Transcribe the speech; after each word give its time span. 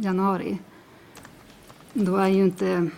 januari 0.00 0.58
då 1.92 2.16
är 2.16 2.28
ju 2.28 2.42
inte 2.42 2.90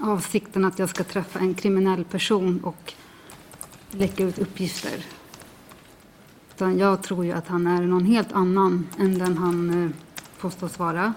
avsikten 0.00 0.64
att 0.64 0.78
jag 0.78 0.88
ska 0.88 1.04
träffa 1.04 1.38
en 1.38 1.54
kriminell 1.54 2.04
person 2.04 2.60
och 2.64 2.94
läcka 3.90 4.24
ut 4.24 4.38
uppgifter. 4.38 5.04
Utan 6.54 6.78
jag 6.78 7.02
tror 7.02 7.24
ju 7.24 7.32
att 7.32 7.48
han 7.48 7.66
är 7.66 7.82
någon 7.82 8.04
helt 8.04 8.32
annan 8.32 8.86
än 8.98 9.18
den 9.18 9.38
han 9.38 9.84
eh, 9.84 9.90
påstås 10.40 10.78
vara. 10.78 11.14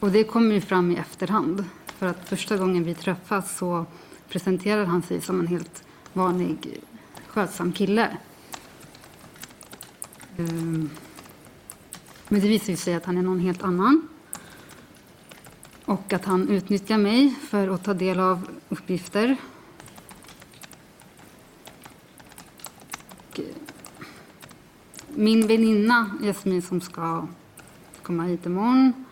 Och 0.00 0.10
det 0.10 0.24
kommer 0.24 0.54
ju 0.54 0.60
fram 0.60 0.90
i 0.90 0.96
efterhand. 0.96 1.64
För 1.86 2.06
att 2.06 2.28
första 2.28 2.56
gången 2.56 2.84
vi 2.84 2.94
träffas 2.94 3.58
så 3.58 3.86
presenterar 4.28 4.84
han 4.84 5.02
sig 5.02 5.20
som 5.20 5.40
en 5.40 5.46
helt 5.46 5.84
vanlig 6.12 6.80
skötsam 7.26 7.72
kille. 7.72 8.16
Um. 10.36 10.90
Men 12.28 12.40
det 12.40 12.48
visar 12.48 12.70
ju 12.72 12.76
sig 12.76 12.94
att 12.94 13.04
han 13.04 13.16
är 13.18 13.22
någon 13.22 13.40
helt 13.40 13.62
annan. 13.62 14.08
Och 15.84 16.12
att 16.12 16.24
han 16.24 16.48
utnyttjar 16.48 16.98
mig 16.98 17.34
för 17.48 17.68
att 17.68 17.84
ta 17.84 17.94
del 17.94 18.20
av 18.20 18.48
uppgifter. 18.68 19.36
Och, 23.30 23.40
eh, 23.40 23.44
Min 25.14 25.46
väninna 25.46 26.10
Jasmin 26.22 26.62
som 26.62 26.80
ska 26.80 27.26
komma 28.02 28.22
hit 28.24 28.46
imorgon, 28.46 29.04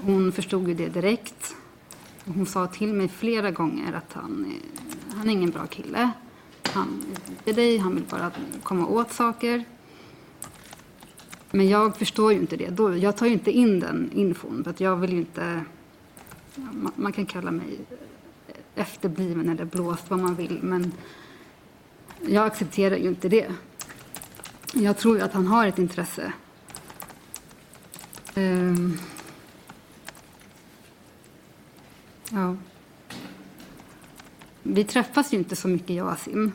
hon 0.00 0.32
förstod 0.32 0.68
ju 0.68 0.74
det 0.74 0.88
direkt. 0.88 1.56
Hon 2.24 2.46
sa 2.46 2.66
till 2.66 2.92
mig 2.92 3.08
flera 3.08 3.50
gånger 3.50 3.92
att 3.92 4.12
han, 4.12 4.46
är- 4.46 5.16
han 5.16 5.28
är 5.28 5.32
ingen 5.32 5.50
bra 5.50 5.66
kille. 5.66 6.10
Han 6.72 7.04
är 7.44 7.52
dig, 7.52 7.78
han 7.78 7.94
vill 7.94 8.04
bara 8.10 8.30
komma 8.62 8.86
åt 8.86 9.12
saker. 9.12 9.64
Men 11.54 11.68
jag 11.68 11.96
förstår 11.96 12.32
ju 12.32 12.38
inte 12.38 12.56
det. 12.56 12.68
Då, 12.68 12.96
jag 12.96 13.16
tar 13.16 13.26
ju 13.26 13.32
inte 13.32 13.50
in 13.50 13.80
den 13.80 14.10
infon. 14.12 14.64
För 14.64 14.70
att 14.70 14.80
jag 14.80 14.96
vill 14.96 15.12
ju 15.12 15.18
inte... 15.18 15.64
Man, 16.54 16.92
man 16.96 17.12
kan 17.12 17.26
kalla 17.26 17.50
mig 17.50 17.78
efterbliven 18.74 19.48
eller 19.48 19.64
blåst, 19.64 20.10
vad 20.10 20.18
man 20.18 20.34
vill. 20.34 20.58
Men 20.62 20.92
jag 22.20 22.46
accepterar 22.46 22.96
ju 22.96 23.08
inte 23.08 23.28
det. 23.28 23.52
Jag 24.72 24.98
tror 24.98 25.16
ju 25.16 25.22
att 25.22 25.32
han 25.32 25.46
har 25.46 25.66
ett 25.66 25.78
intresse. 25.78 26.32
Um, 28.34 28.98
ja. 32.30 32.56
Vi 34.62 34.84
träffas 34.84 35.32
ju 35.32 35.38
inte 35.38 35.56
så 35.56 35.68
mycket, 35.68 35.90
jag 35.96 36.06
och 36.06 36.12
Asim. 36.12 36.52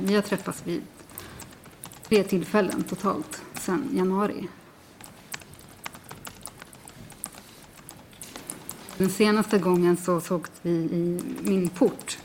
Vi 0.00 0.14
har 0.14 0.22
träffats 0.22 0.62
vid 0.66 0.82
tre 2.08 2.22
tillfällen 2.22 2.82
totalt 2.82 3.42
sedan 3.62 3.88
januari. 3.92 4.48
Den 8.98 9.10
senaste 9.10 9.58
gången 9.58 9.96
så 9.96 10.20
såg 10.20 10.46
vi 10.62 10.70
i 10.70 11.20
min 11.42 11.68
port. 11.68 12.18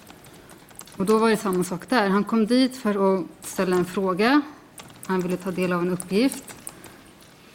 Och 0.97 1.05
då 1.05 1.17
var 1.17 1.29
det 1.29 1.37
samma 1.37 1.63
sak 1.63 1.89
där. 1.89 2.09
Han 2.09 2.23
kom 2.23 2.45
dit 2.45 2.77
för 2.77 3.19
att 3.19 3.25
ställa 3.41 3.75
en 3.75 3.85
fråga. 3.85 4.41
Han 5.05 5.19
ville 5.19 5.37
ta 5.37 5.51
del 5.51 5.73
av 5.73 5.81
en 5.81 5.89
uppgift. 5.89 6.55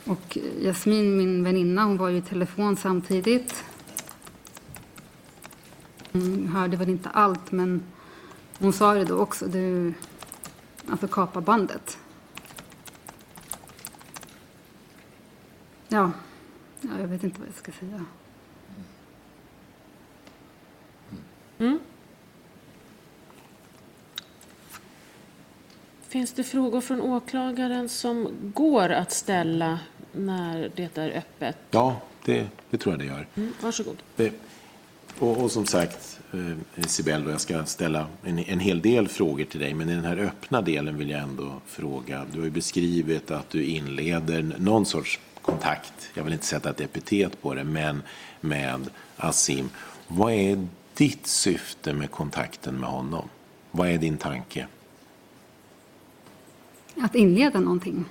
Och 0.04 0.38
Jasmin, 0.60 1.16
min 1.16 1.44
väninna, 1.44 1.84
hon 1.84 1.96
var 1.96 2.08
ju 2.08 2.16
i 2.16 2.22
telefon 2.22 2.76
samtidigt. 2.76 3.64
Hon 6.12 6.48
hörde 6.48 6.76
väl 6.76 6.88
inte 6.88 7.08
allt, 7.08 7.52
men 7.52 7.82
hon 8.58 8.72
sa 8.72 8.94
det 8.94 9.04
då 9.04 9.16
också. 9.16 9.46
Du, 9.46 9.94
alltså 10.90 11.08
kapa 11.08 11.40
bandet. 11.40 11.98
Ja. 15.92 16.10
ja, 16.80 16.90
jag 17.00 17.08
vet 17.08 17.24
inte 17.24 17.40
vad 17.40 17.48
jag 17.48 17.54
ska 17.54 17.72
säga. 17.72 18.04
Finns 26.12 26.32
det 26.32 26.44
frågor 26.44 26.80
från 26.80 27.00
åklagaren 27.00 27.88
som 27.88 28.28
går 28.54 28.88
att 28.88 29.12
ställa 29.12 29.78
när 30.12 30.70
det 30.74 30.98
är 30.98 31.10
öppet? 31.10 31.56
Ja, 31.70 32.00
det, 32.24 32.46
det 32.70 32.78
tror 32.78 32.92
jag 32.92 33.00
det 33.00 33.04
gör. 33.04 33.26
Mm, 33.34 33.52
varsågod. 33.62 33.96
Det, 34.16 34.32
och, 35.18 35.42
och 35.42 35.50
som 35.50 35.66
sagt, 35.66 36.20
eh, 36.32 36.86
Sibel, 36.86 37.26
jag 37.28 37.40
ska 37.40 37.64
ställa 37.64 38.06
en, 38.24 38.38
en 38.38 38.60
hel 38.60 38.80
del 38.80 39.08
frågor 39.08 39.44
till 39.44 39.60
dig, 39.60 39.74
men 39.74 39.88
i 39.88 39.94
den 39.94 40.04
här 40.04 40.16
öppna 40.16 40.62
delen 40.62 40.98
vill 40.98 41.10
jag 41.10 41.20
ändå 41.20 41.60
fråga. 41.66 42.26
Du 42.32 42.38
har 42.38 42.44
ju 42.44 42.50
beskrivit 42.50 43.30
att 43.30 43.50
du 43.50 43.64
inleder 43.64 44.54
någon 44.58 44.86
sorts 44.86 45.20
kontakt, 45.42 46.10
jag 46.14 46.24
vill 46.24 46.32
inte 46.32 46.46
sätta 46.46 46.70
ett 46.70 46.80
epitet 46.80 47.42
på 47.42 47.54
det, 47.54 47.64
men 47.64 48.02
med 48.40 48.90
Asim. 49.16 49.70
Vad 50.08 50.32
är 50.32 50.66
ditt 50.94 51.26
syfte 51.26 51.92
med 51.92 52.10
kontakten 52.10 52.74
med 52.74 52.90
honom? 52.90 53.28
Vad 53.70 53.88
är 53.88 53.98
din 53.98 54.16
tanke? 54.16 54.66
Att 57.00 57.14
inleda 57.14 57.60
någonting. 57.60 58.04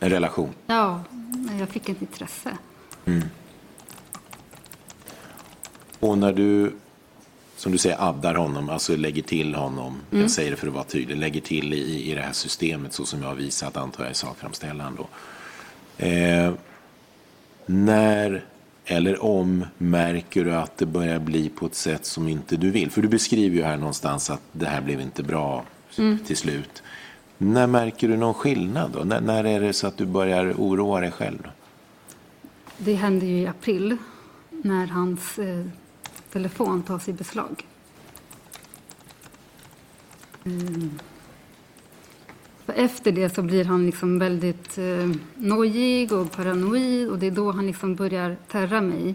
En 0.00 0.10
relation? 0.10 0.50
Ja, 0.66 1.02
jag 1.58 1.68
fick 1.68 1.88
ett 1.88 2.00
intresse. 2.00 2.56
Och 6.00 6.18
när 6.18 6.32
du, 6.32 6.72
som 7.56 7.72
du 7.72 7.78
säger, 7.78 8.08
addar 8.08 8.34
honom, 8.34 8.68
alltså 8.70 8.96
lägger 8.96 9.22
till 9.22 9.54
honom, 9.54 10.00
jag 10.10 10.30
säger 10.30 10.50
det 10.50 10.56
för 10.56 10.66
att 10.66 10.72
vara 10.72 10.84
tydlig, 10.84 11.16
lägger 11.16 11.40
till 11.40 11.74
i, 11.74 12.10
i 12.10 12.14
det 12.14 12.20
här 12.20 12.32
systemet 12.32 12.92
så 12.92 13.04
som 13.06 13.22
jag 13.22 13.28
har 13.28 13.34
visat, 13.34 13.76
antar 13.76 14.04
jag, 14.04 14.10
i 14.10 14.14
sakframställan 14.14 14.94
då. 14.96 15.08
Eh, 16.00 16.52
när 17.66 18.44
eller 18.84 19.24
om 19.24 19.64
märker 19.78 20.44
du 20.44 20.54
att 20.54 20.78
det 20.78 20.86
börjar 20.86 21.18
bli 21.18 21.48
på 21.48 21.66
ett 21.66 21.74
sätt 21.74 22.06
som 22.06 22.28
inte 22.28 22.56
du 22.56 22.70
vill? 22.70 22.90
För 22.90 23.02
du 23.02 23.08
beskriver 23.08 23.56
ju 23.56 23.62
här 23.62 23.76
någonstans 23.76 24.30
att 24.30 24.42
det 24.52 24.66
här 24.66 24.80
blev 24.80 25.00
inte 25.00 25.22
bra 25.22 25.64
till 26.26 26.36
slut. 26.36 26.82
När 27.38 27.66
märker 27.66 28.08
du 28.08 28.16
någon 28.16 28.34
skillnad 28.34 28.90
då? 28.90 29.04
När, 29.04 29.20
när 29.20 29.44
är 29.44 29.60
det 29.60 29.72
så 29.72 29.86
att 29.86 29.96
du 29.96 30.06
börjar 30.06 30.54
oroa 30.58 31.00
dig 31.00 31.10
själv? 31.10 31.50
Det 32.78 32.94
hände 32.94 33.26
ju 33.26 33.40
i 33.40 33.46
april 33.46 33.96
när 34.50 34.86
hans 34.86 35.38
eh, 35.38 35.66
telefon 36.32 36.82
tas 36.82 37.08
i 37.08 37.12
beslag. 37.12 37.66
Mm. 40.44 40.98
Efter 42.76 43.12
det 43.12 43.34
så 43.34 43.42
blir 43.42 43.64
han 43.64 43.86
liksom 43.86 44.18
väldigt 44.18 44.78
eh, 44.78 45.10
nojig 45.34 46.12
och 46.12 46.32
paranoid 46.32 47.08
och 47.08 47.18
det 47.18 47.26
är 47.26 47.30
då 47.30 47.52
han 47.52 47.66
liksom 47.66 47.94
börjar 47.94 48.36
terra 48.50 48.80
mig 48.80 49.14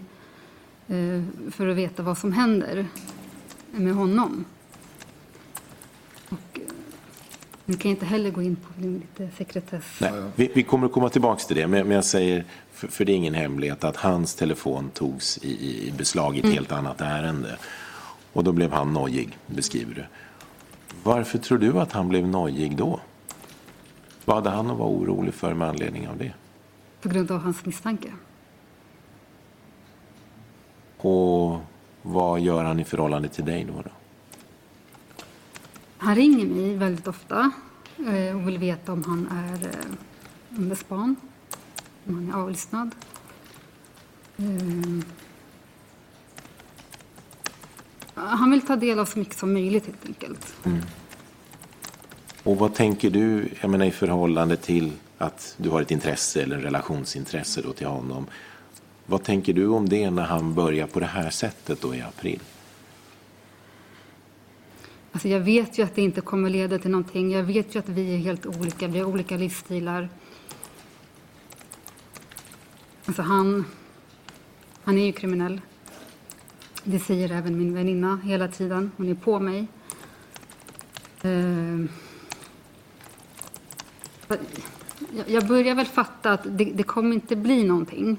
eh, 0.86 1.22
för 1.50 1.68
att 1.68 1.76
veta 1.76 2.02
vad 2.02 2.18
som 2.18 2.32
händer 2.32 2.86
med 3.70 3.94
honom. 3.94 4.44
Och, 6.28 6.38
eh, 6.54 6.60
ni 7.64 7.76
kan 7.76 7.90
inte 7.90 8.06
heller 8.06 8.30
gå 8.30 8.42
in 8.42 8.56
på 8.56 8.80
lite 8.80 9.28
sekretess. 9.36 9.84
Nej, 10.00 10.12
vi, 10.36 10.50
vi 10.54 10.62
kommer 10.62 10.86
att 10.86 10.92
komma 10.92 11.08
tillbaka 11.08 11.40
till 11.40 11.56
det, 11.56 11.66
men, 11.66 11.86
men 11.86 11.94
jag 11.94 12.04
säger, 12.04 12.44
för, 12.72 12.88
för 12.88 13.04
det 13.04 13.12
är 13.12 13.16
ingen 13.16 13.34
hemlighet, 13.34 13.84
att 13.84 13.96
hans 13.96 14.34
telefon 14.34 14.90
togs 14.94 15.38
i, 15.38 15.88
i 15.88 15.92
beslag 15.96 16.36
i 16.36 16.40
ett 16.40 16.52
helt 16.52 16.72
annat 16.72 17.00
ärende. 17.00 17.58
Och 18.32 18.44
då 18.44 18.52
blev 18.52 18.72
han 18.72 18.92
nojig, 18.92 19.38
beskriver 19.46 19.94
du. 19.94 20.04
Varför 21.02 21.38
tror 21.38 21.58
du 21.58 21.80
att 21.80 21.92
han 21.92 22.08
blev 22.08 22.28
nojig 22.28 22.76
då? 22.76 23.00
Vad 24.26 24.36
hade 24.36 24.50
han 24.50 24.70
att 24.70 24.78
vara 24.78 24.88
orolig 24.88 25.34
för 25.34 25.54
med 25.54 25.68
anledning 25.68 26.08
av 26.08 26.18
det? 26.18 26.32
På 27.02 27.08
grund 27.08 27.30
av 27.30 27.40
hans 27.40 27.64
misstanke. 27.66 28.12
Och 30.96 31.60
vad 32.02 32.40
gör 32.40 32.64
han 32.64 32.80
i 32.80 32.84
förhållande 32.84 33.28
till 33.28 33.44
dig 33.44 33.64
då? 33.64 33.82
då? 33.82 33.90
Han 35.98 36.14
ringer 36.14 36.46
mig 36.46 36.76
väldigt 36.76 37.06
ofta 37.06 37.50
eh, 37.98 38.36
och 38.36 38.48
vill 38.48 38.58
veta 38.58 38.92
om 38.92 39.04
han 39.04 39.26
är 39.26 39.66
eh, 39.66 40.58
under 40.58 40.76
span, 40.76 41.16
om 42.06 42.14
han 42.14 42.28
är 42.28 42.42
avlyssnad. 42.42 42.94
Eh, 44.36 45.04
Han 48.14 48.50
vill 48.50 48.66
ta 48.66 48.76
del 48.76 48.98
av 48.98 49.04
så 49.04 49.18
mycket 49.18 49.36
som 49.36 49.52
möjligt 49.52 49.86
helt 49.86 50.06
enkelt. 50.06 50.54
Och 52.46 52.56
vad 52.56 52.74
tänker 52.74 53.10
du, 53.10 53.48
jag 53.60 53.70
menar 53.70 53.86
i 53.86 53.90
förhållande 53.90 54.56
till 54.56 54.92
att 55.18 55.54
du 55.58 55.68
har 55.68 55.82
ett 55.82 55.90
intresse 55.90 56.42
eller 56.42 56.56
en 56.56 56.62
relationsintresse 56.62 57.62
då 57.62 57.72
till 57.72 57.86
honom. 57.86 58.26
Vad 59.06 59.22
tänker 59.22 59.52
du 59.52 59.66
om 59.66 59.88
det 59.88 60.10
när 60.10 60.22
han 60.22 60.54
börjar 60.54 60.86
på 60.86 61.00
det 61.00 61.06
här 61.06 61.30
sättet 61.30 61.80
då 61.80 61.94
i 61.94 62.02
april? 62.02 62.40
Alltså 65.12 65.28
jag 65.28 65.40
vet 65.40 65.78
ju 65.78 65.82
att 65.82 65.94
det 65.94 66.02
inte 66.02 66.20
kommer 66.20 66.50
leda 66.50 66.78
till 66.78 66.90
någonting. 66.90 67.32
Jag 67.32 67.42
vet 67.42 67.74
ju 67.74 67.78
att 67.78 67.88
vi 67.88 68.14
är 68.14 68.18
helt 68.18 68.46
olika. 68.46 68.88
Vi 68.88 68.98
har 68.98 69.06
olika 69.06 69.36
livsstilar. 69.36 70.08
Alltså 73.04 73.22
han, 73.22 73.64
han 74.84 74.98
är 74.98 75.04
ju 75.04 75.12
kriminell. 75.12 75.60
Det 76.84 76.98
säger 76.98 77.32
även 77.32 77.58
min 77.58 77.74
väninna 77.74 78.20
hela 78.24 78.48
tiden. 78.48 78.90
Hon 78.96 79.08
är 79.08 79.14
på 79.14 79.40
mig. 79.40 79.66
Uh, 81.24 81.86
jag 85.26 85.46
börjar 85.46 85.74
väl 85.74 85.86
fatta 85.86 86.32
att 86.32 86.40
det, 86.44 86.64
det, 86.64 86.82
kommer 86.82 87.14
inte 87.14 87.36
bli 87.36 87.64
någonting. 87.64 88.18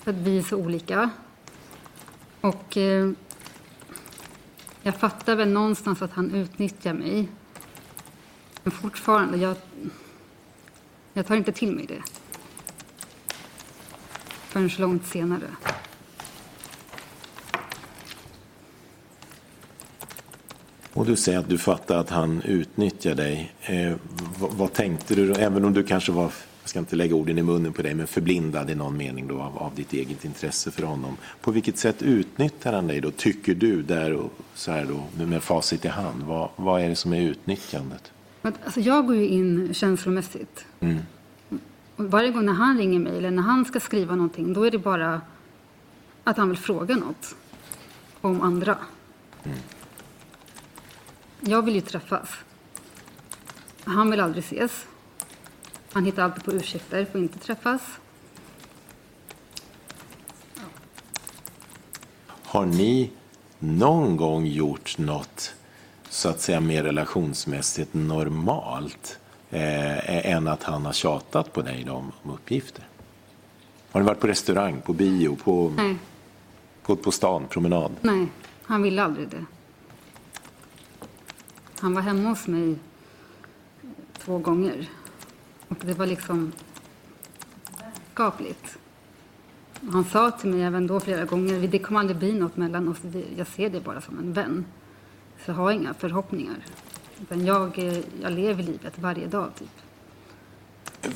För 0.00 0.10
att 0.10 0.16
vi 0.16 0.38
är 0.38 0.42
så 0.42 0.56
olika. 0.56 1.10
Och 2.40 2.76
eh, 2.76 3.10
jag 4.82 4.96
fattar 4.96 5.36
väl 5.36 5.48
någonstans 5.48 6.02
att 6.02 6.12
han 6.12 6.34
utnyttjar 6.34 6.94
mig. 6.94 7.28
Men 8.62 8.70
fortfarande, 8.70 9.38
jag, 9.38 9.56
jag 11.12 11.26
tar 11.26 11.36
inte 11.36 11.52
till 11.52 11.74
mig 11.74 11.86
det. 11.86 12.02
Förrän 14.48 14.70
långt 14.78 15.06
senare. 15.06 15.46
Och 20.98 21.06
du 21.06 21.16
säger 21.16 21.38
att 21.38 21.48
du 21.48 21.58
fattar 21.58 21.98
att 21.98 22.10
han 22.10 22.42
utnyttjar 22.42 23.14
dig. 23.14 23.52
Eh, 23.60 23.92
vad, 24.38 24.50
vad, 24.52 24.72
tänkte 24.72 25.14
du, 25.14 25.32
även 25.32 25.64
om 25.64 25.72
du 25.72 25.82
kanske 25.82 26.12
var, 26.12 26.22
jag 26.62 26.70
ska 26.70 26.78
inte 26.78 26.96
lägga 26.96 27.14
orden 27.14 27.38
i 27.38 27.42
munnen 27.42 27.72
på 27.72 27.82
dig, 27.82 27.94
men 27.94 28.06
förblindad 28.06 28.70
i 28.70 28.74
någon 28.74 28.96
mening 28.96 29.28
då 29.28 29.40
av, 29.40 29.58
av 29.58 29.74
ditt 29.74 29.92
eget 29.92 30.24
intresse 30.24 30.70
för 30.70 30.82
honom. 30.82 31.16
På 31.40 31.50
vilket 31.50 31.78
sätt 31.78 32.02
utnyttjar 32.02 32.72
han 32.72 32.86
dig 32.86 33.00
då, 33.00 33.10
tycker 33.10 33.54
du, 33.54 33.82
där 33.82 34.12
och 34.12 34.32
så 34.54 34.72
här 34.72 34.84
då, 34.84 35.24
med 35.24 35.42
facit 35.42 35.84
i 35.84 35.88
hand? 35.88 36.22
Vad, 36.22 36.48
vad 36.56 36.82
är 36.82 36.88
det 36.88 36.96
som 36.96 37.12
är 37.12 37.20
utnyttjandet? 37.20 38.12
Alltså 38.42 38.80
jag 38.80 39.06
går 39.06 39.16
ju 39.16 39.26
in 39.26 39.74
känslomässigt. 39.74 40.66
Mm. 40.80 40.98
Varje 41.96 42.30
gång 42.30 42.46
när 42.46 42.52
han 42.52 42.78
ringer 42.78 42.98
mig 42.98 43.16
eller 43.16 43.30
när 43.30 43.42
han 43.42 43.64
ska 43.64 43.80
skriva 43.80 44.14
någonting, 44.14 44.52
då 44.52 44.66
är 44.66 44.70
det 44.70 44.78
bara 44.78 45.20
att 46.24 46.36
han 46.36 46.48
vill 46.48 46.58
fråga 46.58 46.96
något 46.96 47.34
om 48.20 48.40
andra. 48.40 48.76
Mm. 49.44 49.58
Jag 51.40 51.62
vill 51.62 51.74
ju 51.74 51.80
träffas. 51.80 52.28
Han 53.84 54.10
vill 54.10 54.20
aldrig 54.20 54.44
ses. 54.44 54.86
Han 55.92 56.04
hittar 56.04 56.22
alltid 56.22 56.44
på 56.44 56.52
ursäkter 56.52 57.04
för 57.04 57.18
att 57.18 57.22
inte 57.22 57.38
träffas. 57.38 57.82
Har 62.26 62.66
ni 62.66 63.10
någon 63.58 64.16
gång 64.16 64.46
gjort 64.46 64.98
något 64.98 65.54
så 66.08 66.28
att 66.28 66.40
säga 66.40 66.60
mer 66.60 66.82
relationsmässigt 66.82 67.94
normalt 67.94 69.18
eh, 69.50 70.26
än 70.26 70.48
att 70.48 70.62
han 70.62 70.86
har 70.86 70.92
tjatat 70.92 71.52
på 71.52 71.62
dig 71.62 71.90
om, 71.90 72.12
om 72.22 72.30
uppgifter? 72.30 72.84
Har 73.90 74.00
ni 74.00 74.06
varit 74.06 74.20
på 74.20 74.26
restaurang, 74.26 74.80
på 74.80 74.92
bio, 74.92 75.36
på, 75.36 75.72
Nej. 75.76 75.96
gått 76.82 77.02
på 77.02 77.10
stan, 77.10 77.46
promenad? 77.48 77.92
Nej, 78.00 78.26
han 78.62 78.82
ville 78.82 79.02
aldrig 79.02 79.28
det. 79.28 79.44
Han 81.80 81.94
var 81.94 82.02
hemma 82.02 82.28
hos 82.28 82.46
mig 82.46 82.76
två 84.18 84.38
gånger. 84.38 84.88
Och 85.68 85.76
det 85.80 85.94
var 85.94 86.06
liksom 86.06 86.52
skapligt. 88.12 88.78
Han 89.92 90.04
sa 90.04 90.30
till 90.30 90.50
mig 90.50 90.62
även 90.62 90.86
då 90.86 91.00
flera 91.00 91.24
gånger, 91.24 91.68
det 91.68 91.78
kommer 91.78 92.00
aldrig 92.00 92.18
bli 92.18 92.32
något 92.32 92.56
mellan 92.56 92.88
oss. 92.88 92.98
Jag 93.36 93.46
ser 93.46 93.70
det 93.70 93.80
bara 93.80 94.00
som 94.00 94.18
en 94.18 94.32
vän. 94.32 94.64
Så 95.44 95.50
jag 95.50 95.54
har 95.54 95.70
inga 95.70 95.94
förhoppningar. 95.94 96.56
Utan 97.22 97.46
jag, 97.46 97.78
jag 98.22 98.32
lever 98.32 98.62
livet 98.62 98.98
varje 98.98 99.26
dag, 99.26 99.50
typ. 99.58 99.68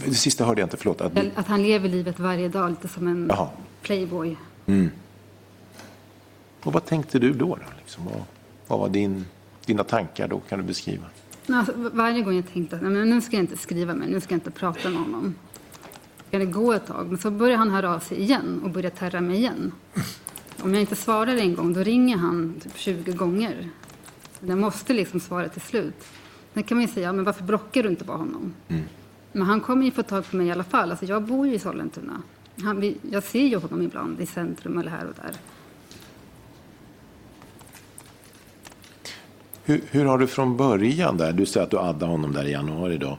Det 0.05 0.15
sista 0.15 0.45
hörde 0.45 0.61
jag 0.61 0.67
inte, 0.67 0.77
förlåt. 0.77 1.01
Att, 1.01 1.19
att 1.35 1.47
han 1.47 1.63
lever 1.63 1.89
livet 1.89 2.19
varje 2.19 2.49
dag, 2.49 2.71
lite 2.71 2.89
som 2.89 3.07
en 3.07 3.31
Aha. 3.31 3.53
playboy. 3.83 4.37
Mm. 4.67 4.91
Och 6.63 6.73
vad 6.73 6.85
tänkte 6.87 7.19
du 7.19 7.33
då? 7.33 7.47
då 7.47 7.59
liksom? 7.79 8.05
vad, 8.05 8.23
vad 8.67 8.79
var 8.79 8.89
din 8.89 9.25
dina 9.67 9.85
tankar 9.85 10.29
då? 10.29 10.41
Kan 10.41 10.59
du 10.59 10.65
beskriva? 10.65 11.05
Alltså, 11.49 11.73
varje 11.77 12.23
gång 12.23 12.37
jag 12.37 12.53
tänkte 12.53 12.77
att 12.77 12.83
nu 12.83 13.21
ska 13.21 13.37
jag 13.37 13.43
inte 13.43 13.57
skriva 13.57 13.95
mer, 13.95 14.07
nu 14.07 14.21
ska 14.21 14.35
jag 14.35 14.37
inte 14.37 14.51
prata 14.51 14.91
med 14.91 14.99
honom. 14.99 15.35
Det 16.31 16.45
gå 16.45 16.73
ett 16.73 16.87
tag? 16.87 17.09
Men 17.09 17.19
så 17.19 17.31
börjar 17.31 17.57
han 17.57 17.71
höra 17.71 17.95
av 17.95 17.99
sig 17.99 18.21
igen 18.21 18.61
och 18.65 18.71
börjar 18.71 18.91
terra 18.91 19.21
mig 19.21 19.37
igen. 19.37 19.73
Om 20.63 20.75
jag 20.75 20.81
inte 20.81 20.97
svarar 20.97 21.37
en 21.37 21.55
gång, 21.55 21.73
då 21.73 21.83
ringer 21.83 22.17
han 22.17 22.61
typ 22.63 22.77
20 22.77 23.13
gånger. 23.13 23.69
Jag 24.41 24.59
måste 24.59 24.93
liksom 24.93 25.21
svara 25.21 25.49
till 25.49 25.61
slut. 25.61 26.05
Sen 26.55 26.63
kan 26.63 26.77
man 26.77 26.87
ju 26.87 26.93
säga, 26.93 27.13
men 27.13 27.25
varför 27.25 27.45
blockar 27.45 27.83
du 27.83 27.89
inte 27.89 28.05
bara 28.05 28.17
honom? 28.17 28.55
Mm. 28.69 28.83
Men 29.33 29.43
han 29.43 29.61
kommer 29.61 29.85
ju 29.85 29.91
få 29.91 30.03
tag 30.03 30.31
på 30.31 30.37
mig 30.37 30.47
i 30.47 30.51
alla 30.51 30.65
fall. 30.65 30.91
Alltså 30.91 31.07
jag 31.07 31.23
bor 31.23 31.47
ju 31.47 31.55
i 31.55 31.59
Sollentuna. 31.59 32.23
Han, 32.63 32.95
jag 33.11 33.23
ser 33.23 33.47
ju 33.47 33.57
honom 33.57 33.83
ibland 33.83 34.21
i 34.21 34.27
centrum 34.27 34.79
eller 34.79 34.91
här 34.91 35.07
och 35.07 35.15
där. 35.15 35.37
Hur, 39.65 39.81
hur, 39.91 40.05
har 40.05 40.19
du 40.19 40.27
från 40.27 40.57
början 40.57 41.17
där, 41.17 41.33
du 41.33 41.47
säger 41.47 41.65
att 41.65 41.71
du 41.71 41.79
addade 41.79 42.13
honom 42.13 42.33
där 42.33 42.45
i 42.45 42.51
januari 42.51 42.99
då. 42.99 43.19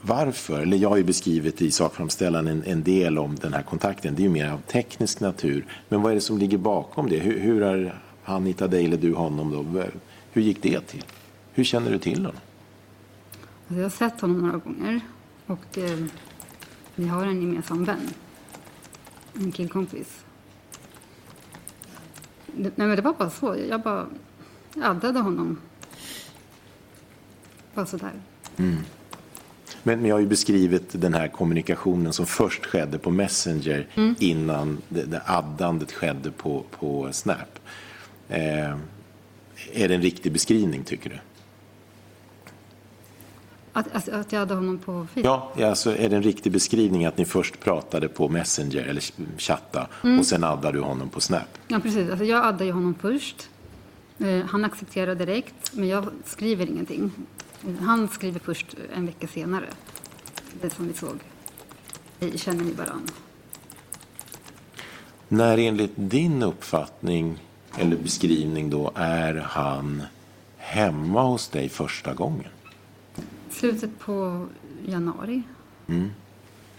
Varför? 0.00 0.60
Eller 0.60 0.76
jag 0.76 0.88
har 0.88 0.96
ju 0.96 1.04
beskrivit 1.04 1.62
i 1.62 1.70
sakframställan 1.70 2.46
en, 2.46 2.62
en, 2.66 2.82
del 2.82 3.18
om 3.18 3.36
den 3.36 3.52
här 3.52 3.62
kontakten. 3.62 4.14
Det 4.14 4.22
är 4.22 4.24
ju 4.24 4.30
mer 4.30 4.50
av 4.50 4.58
teknisk 4.58 5.20
natur. 5.20 5.66
Men 5.88 6.02
vad 6.02 6.10
är 6.10 6.14
det 6.14 6.20
som 6.20 6.38
ligger 6.38 6.58
bakom 6.58 7.08
det? 7.08 7.18
Hur, 7.18 7.38
hur 7.38 7.60
har 7.60 8.00
han 8.22 8.46
hittat 8.46 8.70
dig 8.70 8.84
eller 8.84 8.96
du 8.96 9.14
honom 9.14 9.52
då? 9.72 9.82
Hur 10.32 10.42
gick 10.42 10.62
det 10.62 10.80
till? 10.80 11.04
Hur 11.52 11.64
känner 11.64 11.90
du 11.90 11.98
till 11.98 12.18
honom? 12.18 12.40
Alltså, 13.68 13.74
jag 13.74 13.82
har 13.82 13.90
sett 13.90 14.20
honom 14.20 14.38
några 14.38 14.58
gånger 14.58 15.00
och 15.46 15.78
eh, 15.78 15.98
vi 16.94 17.08
har 17.08 17.26
en 17.26 17.40
gemensam 17.40 17.84
vän. 17.84 18.10
En 19.34 19.52
killkompis. 19.52 20.24
Det, 22.46 22.76
nej 22.76 22.86
men 22.86 22.96
det 22.96 23.02
var 23.02 23.12
bara 23.12 23.30
så. 23.30 23.56
Jag 23.68 23.80
bara 23.80 24.06
addade 24.82 25.20
honom. 25.20 25.60
Bara 27.74 27.86
sådär. 27.86 28.12
Mm. 28.56 28.78
Men, 29.82 30.00
men 30.00 30.08
jag 30.08 30.14
har 30.14 30.20
ju 30.20 30.26
beskrivit 30.26 31.00
den 31.00 31.14
här 31.14 31.28
kommunikationen 31.28 32.12
som 32.12 32.26
först 32.26 32.66
skedde 32.66 32.98
på 32.98 33.10
Messenger 33.10 33.86
mm. 33.94 34.14
innan 34.18 34.78
det, 34.88 35.04
det 35.04 35.22
addandet 35.26 35.92
skedde 35.92 36.30
på, 36.30 36.64
på 36.78 37.08
Snap. 37.12 37.58
Eh, 38.28 38.76
är 39.72 39.88
det 39.88 39.94
en 39.94 40.02
riktig 40.02 40.32
beskrivning 40.32 40.84
tycker 40.84 41.10
du? 41.10 41.18
Att, 43.72 43.94
att, 43.94 44.08
att 44.08 44.32
jag 44.32 44.38
hade 44.40 44.54
honom 44.54 44.78
på 44.78 45.06
Facebook? 45.14 45.26
Ja, 45.26 45.52
alltså, 45.68 45.96
är 45.96 46.08
det 46.08 46.16
en 46.16 46.22
riktig 46.22 46.52
beskrivning 46.52 47.04
att 47.04 47.18
ni 47.18 47.24
först 47.24 47.60
pratade 47.60 48.08
på 48.08 48.28
Messenger 48.28 48.84
eller 48.84 49.02
chatta 49.38 49.88
mm. 50.04 50.18
och 50.18 50.26
sen 50.26 50.44
addade 50.44 50.78
du 50.78 50.84
honom 50.84 51.08
på 51.08 51.20
Snap? 51.20 51.58
Ja, 51.68 51.80
precis. 51.80 52.10
Alltså, 52.10 52.24
jag 52.24 52.44
addade 52.44 52.72
honom 52.72 52.94
först. 53.00 53.48
Eh, 54.18 54.44
han 54.44 54.64
accepterar 54.64 55.14
direkt, 55.14 55.72
men 55.72 55.88
jag 55.88 56.06
skriver 56.24 56.66
ingenting. 56.66 57.12
Han 57.80 58.08
skriver 58.08 58.40
först 58.40 58.74
en 58.94 59.06
vecka 59.06 59.26
senare, 59.26 59.66
det 60.60 60.70
som 60.70 60.88
vi 60.88 60.94
såg. 60.94 61.18
Känner 62.34 62.64
ni 62.64 62.72
varann? 62.72 63.08
När 65.28 65.58
enligt 65.58 65.92
din 65.96 66.42
uppfattning 66.42 67.38
eller 67.78 67.96
beskrivning 67.96 68.70
då 68.70 68.92
är 68.94 69.34
han 69.34 70.02
hemma 70.56 71.22
hos 71.22 71.48
dig 71.48 71.68
första 71.68 72.14
gången? 72.14 72.50
Slutet 73.50 73.98
på 73.98 74.46
januari. 74.86 75.42
Mm. 75.86 76.10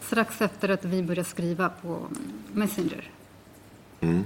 Strax 0.02 0.42
efter 0.42 0.70
att 0.70 0.86
vi 0.86 1.04
började 1.04 1.30
skriva 1.30 1.70
på 1.70 2.00
Messenger. 2.54 3.10
Mm. 4.02 4.24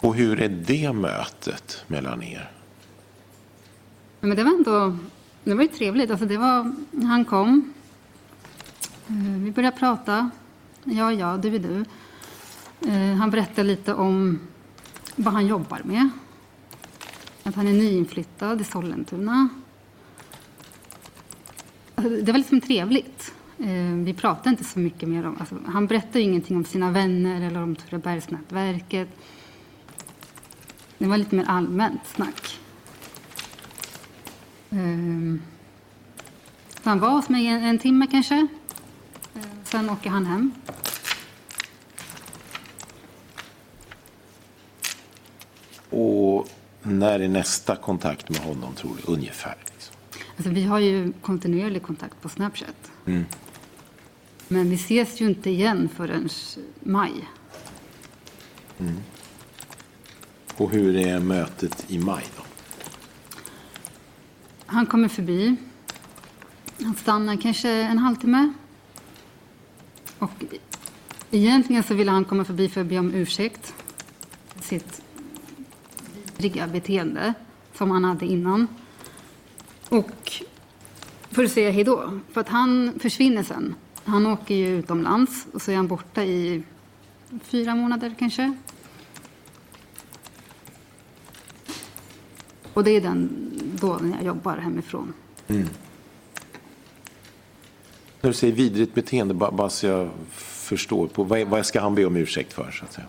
Och 0.00 0.14
hur 0.14 0.40
är 0.40 0.48
det 0.48 0.92
mötet 0.92 1.84
mellan 1.86 2.22
er? 2.22 2.50
Men 4.20 4.36
det 4.36 4.44
var 4.44 4.50
ändå 4.50 4.96
det 5.48 5.54
var 5.54 5.62
ju 5.62 5.68
trevligt. 5.68 6.10
Alltså 6.10 6.26
det 6.26 6.36
var, 6.36 6.72
han 7.06 7.24
kom. 7.24 7.72
Eh, 9.08 9.42
vi 9.44 9.50
började 9.50 9.76
prata. 9.76 10.30
Ja, 10.84 11.12
ja, 11.12 11.36
du 11.36 11.54
är 11.54 11.58
du. 11.58 11.84
Eh, 12.90 13.16
han 13.16 13.30
berättade 13.30 13.68
lite 13.68 13.94
om 13.94 14.40
vad 15.16 15.34
han 15.34 15.46
jobbar 15.46 15.80
med. 15.84 16.08
Att 17.42 17.54
han 17.54 17.68
är 17.68 17.72
nyinflyttad 17.72 18.60
i 18.60 18.64
Sollentuna. 18.64 19.48
Alltså, 21.94 22.16
det 22.22 22.32
var 22.32 22.38
liksom 22.38 22.60
trevligt. 22.60 23.32
Eh, 23.58 23.94
vi 24.04 24.14
pratade 24.14 24.50
inte 24.50 24.64
så 24.64 24.78
mycket 24.78 25.08
mer 25.08 25.26
om... 25.26 25.36
Alltså 25.40 25.56
han 25.66 25.86
berättade 25.86 26.20
ingenting 26.20 26.56
om 26.56 26.64
sina 26.64 26.90
vänner 26.90 27.46
eller 27.46 27.62
om 27.62 27.76
Turebergsnätverket. 27.76 29.08
Det 30.98 31.06
var 31.06 31.16
lite 31.16 31.34
mer 31.34 31.44
allmänt 31.44 32.00
snack. 32.14 32.58
Um, 34.70 35.42
Så 36.82 36.88
han 36.88 37.00
var 37.00 37.10
hos 37.10 37.28
mig 37.28 37.46
en, 37.46 37.62
en 37.64 37.78
timme 37.78 38.06
kanske. 38.10 38.34
Eh, 39.34 39.42
Sen 39.64 39.90
åker 39.90 40.10
han 40.10 40.26
hem. 40.26 40.52
Och 45.90 46.48
när 46.82 47.20
är 47.20 47.28
nästa 47.28 47.76
kontakt 47.76 48.28
med 48.28 48.38
honom, 48.40 48.74
tror 48.74 48.96
du? 48.96 49.12
Ungefär. 49.12 49.56
Liksom. 49.72 49.94
Alltså, 50.36 50.50
vi 50.50 50.64
har 50.64 50.78
ju 50.78 51.12
kontinuerlig 51.22 51.82
kontakt 51.82 52.20
på 52.22 52.28
Snapchat. 52.28 52.90
Men 54.48 54.70
vi 54.70 54.74
ses 54.74 55.20
ju 55.20 55.26
inte 55.28 55.50
igen 55.50 55.88
förrän 55.96 56.28
maj. 56.80 57.12
Och 60.58 60.70
hur 60.70 60.96
är 60.96 61.20
mötet 61.20 61.84
i 61.88 61.98
maj 61.98 62.24
då? 62.36 62.42
Han 64.66 64.86
kommer 64.86 65.08
förbi. 65.08 65.56
Han 66.82 66.94
stannar 66.94 67.36
kanske 67.36 67.70
en 67.70 67.98
halvtimme. 67.98 68.52
Och 70.18 70.44
egentligen 71.30 71.82
så 71.82 71.94
ville 71.94 72.10
han 72.10 72.24
komma 72.24 72.44
förbi 72.44 72.68
för 72.68 72.80
att 72.80 72.86
be 72.86 72.98
om 72.98 73.14
ursäkt. 73.14 73.74
för 74.48 74.62
Sitt 74.62 75.02
vidriga 76.36 76.66
beteende 76.66 77.34
som 77.74 77.90
han 77.90 78.04
hade 78.04 78.26
innan. 78.26 78.68
Och 79.88 80.32
för 81.30 81.44
att 81.44 81.52
säga 81.52 81.70
hej 81.70 81.84
då. 81.84 82.20
För 82.32 82.40
att 82.40 82.48
han 82.48 82.98
försvinner 83.00 83.42
sen. 83.42 83.74
Han 84.04 84.26
åker 84.26 84.54
ju 84.54 84.78
utomlands 84.78 85.46
och 85.52 85.62
så 85.62 85.70
är 85.70 85.76
han 85.76 85.88
borta 85.88 86.24
i 86.24 86.62
fyra 87.42 87.74
månader 87.74 88.14
kanske. 88.18 88.56
Och 92.78 92.84
det 92.84 92.90
är 92.90 93.00
den 93.00 93.30
då 93.80 93.98
när 94.02 94.16
jag 94.16 94.24
jobbar 94.24 94.56
hemifrån. 94.56 95.12
När 95.46 95.66
du 98.20 98.32
säger 98.32 98.54
vidrigt 98.54 98.94
beteende, 98.94 99.34
bara, 99.34 99.70
så 99.70 99.86
jag 99.86 100.10
förstår, 100.38 101.06
på, 101.06 101.24
vad, 101.24 101.48
vad 101.48 101.66
ska 101.66 101.80
han 101.80 101.94
be 101.94 102.04
om 102.04 102.16
ursäkt 102.16 102.52
för? 102.52 102.70
Så 102.70 102.84
att 102.84 102.92
säga? 102.92 103.06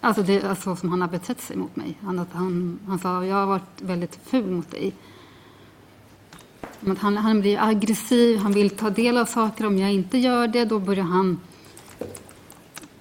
Alltså 0.00 0.22
det 0.22 0.40
är 0.40 0.54
så 0.54 0.76
som 0.76 0.88
han 0.88 1.00
har 1.00 1.08
betett 1.08 1.40
sig 1.40 1.56
mot 1.56 1.76
mig. 1.76 1.98
Han, 2.00 2.18
att 2.18 2.32
han, 2.32 2.78
han 2.86 2.98
sa 2.98 3.24
jag 3.24 3.36
har 3.36 3.46
varit 3.46 3.80
väldigt 3.80 4.18
ful 4.24 4.50
mot 4.50 4.70
dig. 4.70 4.92
Att 6.86 6.98
han, 6.98 7.16
han 7.16 7.40
blir 7.40 7.58
aggressiv, 7.60 8.38
han 8.38 8.52
vill 8.52 8.70
ta 8.70 8.90
del 8.90 9.16
av 9.16 9.26
saker. 9.26 9.66
Om 9.66 9.78
jag 9.78 9.92
inte 9.92 10.18
gör 10.18 10.48
det 10.48 10.64
då 10.64 10.78
börjar 10.78 11.04
han 11.04 11.40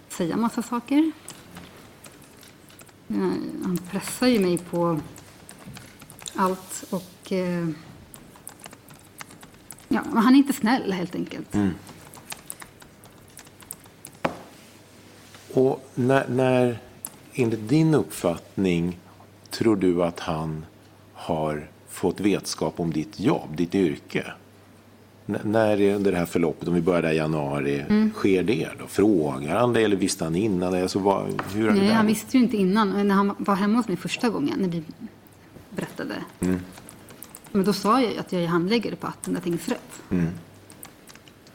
säga 0.10 0.38
massa 0.38 0.62
saker. 0.62 1.12
Eh, 3.08 3.32
Han 3.64 3.80
pressar 3.92 4.28
ju 4.28 4.40
mig 4.40 4.58
på 4.58 5.00
allt 6.36 6.84
och 6.90 7.32
eh, 7.32 7.68
ja, 9.88 10.02
han 10.14 10.34
är 10.34 10.38
inte 10.38 10.54
snäll 10.54 10.92
helt 10.92 11.16
enkelt. 11.16 11.56
Och 15.54 15.90
när, 15.96 16.28
när, 16.28 16.78
enligt 17.34 17.70
din 17.70 17.94
uppfattning, 17.94 19.00
tror 19.50 19.76
du 19.76 20.04
att 20.04 20.20
han 20.20 20.66
har 21.14 21.68
fått 21.90 22.20
vetskap 22.20 22.80
om 22.80 22.94
ditt 22.94 23.20
jobb, 23.20 23.56
ditt 23.56 23.76
yrke? 23.76 24.34
N- 25.28 25.38
när 25.44 25.82
är 25.82 25.96
under 25.96 26.12
det 26.12 26.18
här 26.18 26.26
förloppet, 26.26 26.68
om 26.68 26.74
vi 26.74 26.82
börjar 26.82 27.02
där 27.02 27.12
i 27.12 27.16
januari, 27.18 27.86
sker 28.14 28.44
det 28.44 28.70
då? 28.80 28.88
Frågar 28.88 29.56
han 29.60 29.74
dig 29.74 29.84
eller 29.84 29.96
visste 29.96 30.24
han 30.24 30.36
innan? 30.36 30.74
Alltså, 30.82 31.00
vad, 31.00 31.42
hur 31.54 31.68
det 31.68 31.74
Nej, 31.74 31.92
han 31.92 32.08
visste 32.08 32.38
ju 32.38 32.44
inte 32.44 32.58
innan. 32.58 33.08
När 33.08 33.16
han 33.16 33.36
var 33.38 33.56
hemma 33.56 33.78
hos 33.78 33.88
mig 33.88 33.98
första 33.98 34.30
gången, 34.30 34.60
när 34.60 34.68
vi 34.70 34.84
berättade. 35.76 36.24
Men 37.52 37.64
då 37.64 37.74
sa 37.74 38.02
jag 38.02 38.12
ju 38.14 38.18
att 38.20 38.32
jag 38.32 38.42
är 38.44 38.48
handläggare 38.48 38.96
på 38.96 39.08
Attunda 39.08 39.42
tingsrätt. 39.42 40.02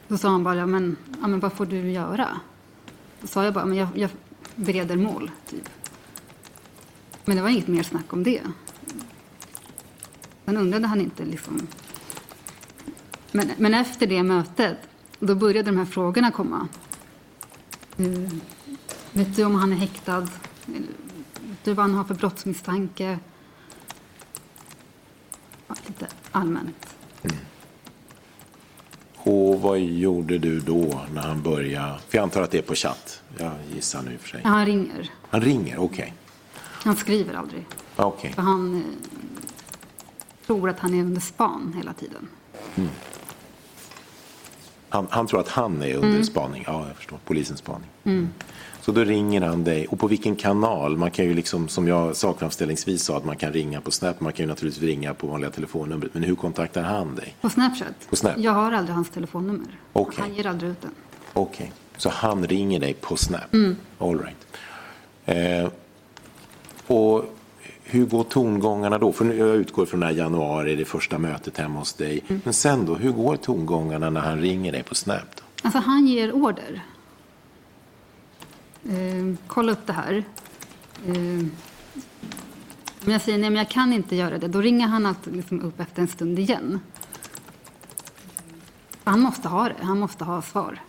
Då 0.07 0.17
sa 0.17 0.29
han 0.29 0.43
bara, 0.43 0.55
ja, 0.55 0.65
men, 0.65 0.97
ja, 1.21 1.27
men 1.27 1.39
vad 1.39 1.53
får 1.53 1.65
du 1.65 1.91
göra? 1.91 2.39
Då 3.21 3.27
sa 3.27 3.43
jag 3.45 3.53
bara, 3.53 3.65
men 3.65 3.77
jag, 3.77 3.87
jag 3.95 4.09
bereder 4.55 4.95
mål, 4.95 5.31
typ. 5.49 5.69
Men 7.25 7.35
det 7.35 7.41
var 7.41 7.49
inget 7.49 7.67
mer 7.67 7.83
snack 7.83 8.13
om 8.13 8.23
det. 8.23 8.41
Sen 10.45 10.57
undrade 10.57 10.87
han 10.87 11.01
inte 11.01 11.25
liksom... 11.25 11.67
Men, 13.31 13.51
men 13.57 13.73
efter 13.73 14.07
det 14.07 14.23
mötet, 14.23 14.77
då 15.19 15.35
började 15.35 15.71
de 15.71 15.77
här 15.77 15.85
frågorna 15.85 16.31
komma. 16.31 16.67
Eh, 17.97 18.29
Vet 19.11 19.35
du 19.35 19.43
om 19.43 19.55
han 19.55 19.71
är 19.71 19.75
häktad? 19.75 20.27
Vet 21.41 21.63
du 21.63 21.73
vad 21.73 21.85
han 21.85 21.95
har 21.95 22.03
för 22.03 22.13
brottsmisstanke? 22.13 23.19
Ja, 25.67 25.75
allmänt. 26.31 26.95
Och 29.17 29.61
vad 29.61 29.79
gjorde 29.79 30.37
du 30.37 30.59
då 30.59 31.01
när 31.13 31.21
han 31.21 31.41
började? 31.41 31.99
För 32.09 32.17
jag 32.17 32.23
antar 32.23 32.41
att 32.41 32.51
det 32.51 32.57
är 32.57 32.61
på 32.61 32.75
chatt. 32.75 33.21
Jag 33.37 33.51
gissar 33.73 34.01
nu 34.01 34.17
för 34.17 34.29
sig. 34.29 34.41
Ja, 34.43 34.49
han 34.49 34.65
ringer. 34.65 35.11
Han 35.29 35.41
ringer, 35.41 35.79
okej. 35.79 36.13
Han 36.61 36.95
skriver 36.95 37.33
aldrig. 37.33 37.65
Okej. 37.95 38.33
För 38.33 38.41
han 38.41 38.75
eh, 38.75 38.81
tror 40.47 40.69
att 40.69 40.79
han 40.79 40.93
är 40.93 41.01
under 41.01 41.21
span 41.21 41.73
hela 41.77 41.93
tiden. 41.93 42.27
Han, 44.89 45.07
han 45.09 45.27
tror 45.27 45.39
att 45.39 45.47
han 45.47 45.83
är 45.83 45.95
under 45.95 46.23
spaning. 46.23 46.63
Ja, 46.67 46.85
jag 46.87 46.95
förstår. 46.95 47.17
Polisens 47.25 47.59
spaning. 47.59 47.89
Så 48.81 48.91
då 48.91 49.03
ringer 49.03 49.41
han 49.41 49.63
dig. 49.63 49.87
Och 49.87 49.99
på 49.99 50.07
vilken 50.07 50.35
kanal? 50.35 50.97
Man 50.97 51.11
kan 51.11 51.25
ju 51.25 51.33
liksom, 51.33 51.67
som 51.67 51.87
jag 51.87 52.15
sakframställningsvis 52.15 53.03
sa, 53.03 53.17
att 53.17 53.25
man 53.25 53.37
kan 53.37 53.53
ringa 53.53 53.81
på 53.81 53.91
Snap. 53.91 54.19
Man 54.19 54.33
kan 54.33 54.43
ju 54.43 54.47
naturligtvis 54.47 54.83
ringa 54.83 55.13
på 55.13 55.27
vanliga 55.27 55.51
telefonnumret. 55.51 56.13
Men 56.13 56.23
hur 56.23 56.35
kontaktar 56.35 56.81
han 56.81 57.15
dig? 57.15 57.35
På 57.41 57.49
Snapchat? 57.49 58.09
På 58.09 58.15
Snap? 58.15 58.33
Jag 58.37 58.51
har 58.51 58.71
aldrig 58.71 58.95
hans 58.95 59.09
telefonnummer. 59.09 59.67
Okej. 59.93 60.21
Han 60.21 60.33
ger 60.33 60.47
aldrig 60.47 60.71
ut 60.71 60.81
den. 60.81 60.91
Okej, 61.33 61.71
så 61.97 62.09
han 62.09 62.47
ringer 62.47 62.79
dig 62.79 62.93
på 62.93 63.17
Snap? 63.17 63.55
All 63.97 64.19
right. 64.19 64.47
Eh, 65.25 65.71
och 66.87 67.25
hur 67.89 68.05
går 68.05 68.23
tongångarna 68.23 68.97
då? 68.97 69.11
För 69.11 69.33
jag 69.33 69.55
utgår 69.55 69.85
från 69.85 69.99
den 69.99 70.09
här 70.09 70.15
januari, 70.15 70.75
det 70.75 70.85
första 70.85 71.17
mötet 71.17 71.57
hemma 71.57 71.79
hos 71.79 71.93
dig. 71.93 72.23
Men 72.43 72.53
sen 72.53 72.85
då, 72.85 72.95
hur 72.95 73.11
går 73.11 73.35
tongångarna 73.35 74.09
när 74.09 74.21
han 74.21 74.41
ringer 74.41 74.71
dig 74.71 74.83
på 74.83 74.95
Snap? 74.95 75.35
Då? 75.35 75.43
Alltså, 75.61 75.79
han 75.79 76.07
ger 76.07 76.31
order. 76.31 76.81
Eh, 78.89 79.35
kolla 79.47 79.71
upp 79.71 79.85
det 79.85 79.93
här. 79.93 80.23
Eh, 81.05 81.45
om 83.05 83.11
jag 83.11 83.21
säger 83.21 83.37
nej, 83.37 83.49
men 83.49 83.57
jag 83.57 83.69
kan 83.69 83.93
inte 83.93 84.15
göra 84.15 84.37
det, 84.37 84.47
då 84.47 84.61
ringer 84.61 84.87
han 84.87 85.05
alltid 85.05 85.35
liksom 85.35 85.61
upp 85.61 85.79
efter 85.79 86.01
en 86.01 86.07
stund 86.07 86.39
igen. 86.39 86.79
Han 89.03 89.19
måste 89.19 89.47
ha 89.47 89.63
det. 89.63 89.75
Han 89.81 89.99
måste 89.99 90.23
ha 90.23 90.41
svar. 90.41 90.81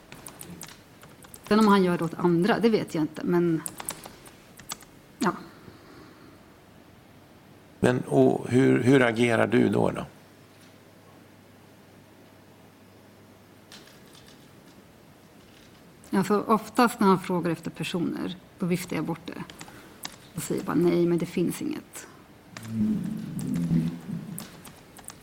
Sen 1.49 1.59
om 1.59 1.69
han 1.69 1.83
gör 1.83 1.99
det 1.99 2.05
åt 2.05 2.15
andra, 2.15 2.59
det 2.59 2.69
vet 2.69 2.95
jag 2.95 3.03
inte. 3.03 3.23
Men 3.25 3.63
ja, 5.19 5.33
Men 7.81 8.01
och 8.01 8.49
hur, 8.49 8.83
hur 8.83 9.03
agerar 9.03 9.47
du 9.47 9.69
då? 9.69 9.91
då? 9.91 10.07
alltså, 16.19 16.41
oftast 16.41 17.01
när 17.01 17.07
han 17.07 17.21
frågar 17.21 17.51
efter 17.51 17.71
personer, 17.71 18.37
då 18.59 18.67
viftar 18.67 18.97
jag 18.97 19.05
bort 19.05 19.27
det. 19.27 19.45
Och 20.35 20.43
säger 20.43 20.65
bara 20.65 20.77
nej, 20.77 21.07
men 21.07 21.19
det 21.19 21.27
finns 21.27 21.63
inget. 21.63 22.07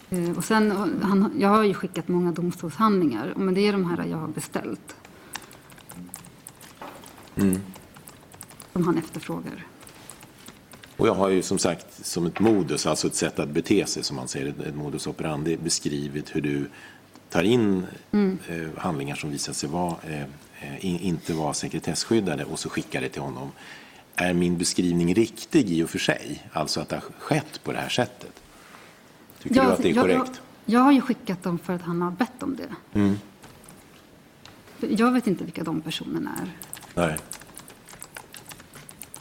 Eh, 0.10 0.38
Och 0.38 0.44
sen, 0.44 0.72
han, 1.02 1.32
jag 1.40 1.50
har 1.50 1.64
ju 1.64 1.74
skickat 1.74 2.08
många 2.08 2.32
domstolshandlingar, 2.32 3.34
men 3.36 3.54
det 3.54 3.68
är 3.68 3.72
de 3.72 3.86
här 3.86 4.06
jag 4.06 4.18
har 4.18 4.28
beställt. 4.28 4.96
Som 8.74 8.84
han 8.84 8.98
efterfrågar. 8.98 9.66
Och 10.98 11.08
jag 11.08 11.14
har 11.14 11.30
ju 11.30 11.42
som 11.42 11.60
sagt 11.60 12.06
som 12.06 12.26
ett 12.26 12.40
modus, 12.40 12.86
alltså 12.86 13.08
ett 13.08 13.16
sätt 13.16 13.40
att 13.40 13.50
bete 13.50 13.86
sig 13.86 14.04
som 14.04 14.16
man 14.16 14.28
säger, 14.28 14.48
ett, 14.48 14.76
modus 14.76 15.08
operandi, 15.08 15.58
beskrivit 15.58 16.36
hur 16.36 16.42
du 16.42 16.70
tar 17.30 17.44
in 17.44 17.86
eh, 18.12 18.68
handlingar 18.78 19.16
som 19.16 19.32
visar 19.32 19.54
sig 19.54 19.70
vara, 19.70 19.96
eh, 20.08 20.22
eh, 20.60 20.86
in, 20.86 21.00
inte 21.00 21.34
vara 21.34 21.54
sekretesskyddade 21.54 22.46
och 22.46 22.60
så 22.60 22.70
skickar 22.70 23.02
det 23.02 23.10
till 23.10 23.22
honom. 23.22 23.52
Är 24.16 24.34
min 24.34 24.58
beskrivning 24.58 25.14
riktig 25.14 25.70
i 25.70 25.84
och 25.84 25.90
för 25.90 26.00
sig? 26.00 26.50
Alltså 26.54 26.80
att 26.80 26.90
det 26.90 26.96
har 26.96 27.04
skett 27.20 27.64
på 27.64 27.72
det 27.72 27.78
här 27.78 27.90
sättet? 27.90 28.42
Tycker 29.40 29.56
du 29.56 29.62
att 29.62 29.78
det 29.82 29.90
är 29.90 29.96
jag, 29.96 30.04
korrekt? 30.04 30.42
Jag, 30.66 30.76
jag 30.76 30.80
har 30.80 30.92
ju 30.92 31.02
skickat 31.02 31.44
dem 31.44 31.60
för 31.60 31.74
att 31.74 31.82
han 31.82 32.02
har 32.02 32.12
bett 32.12 32.44
om 32.44 32.56
det. 32.56 32.76
För 34.80 35.02
Jag 35.02 35.12
vet 35.12 35.28
inte 35.28 35.44
vilka 35.44 35.64
de 35.64 35.82
personerna 35.82 36.32
är. 36.42 36.52
Nej. 36.94 37.18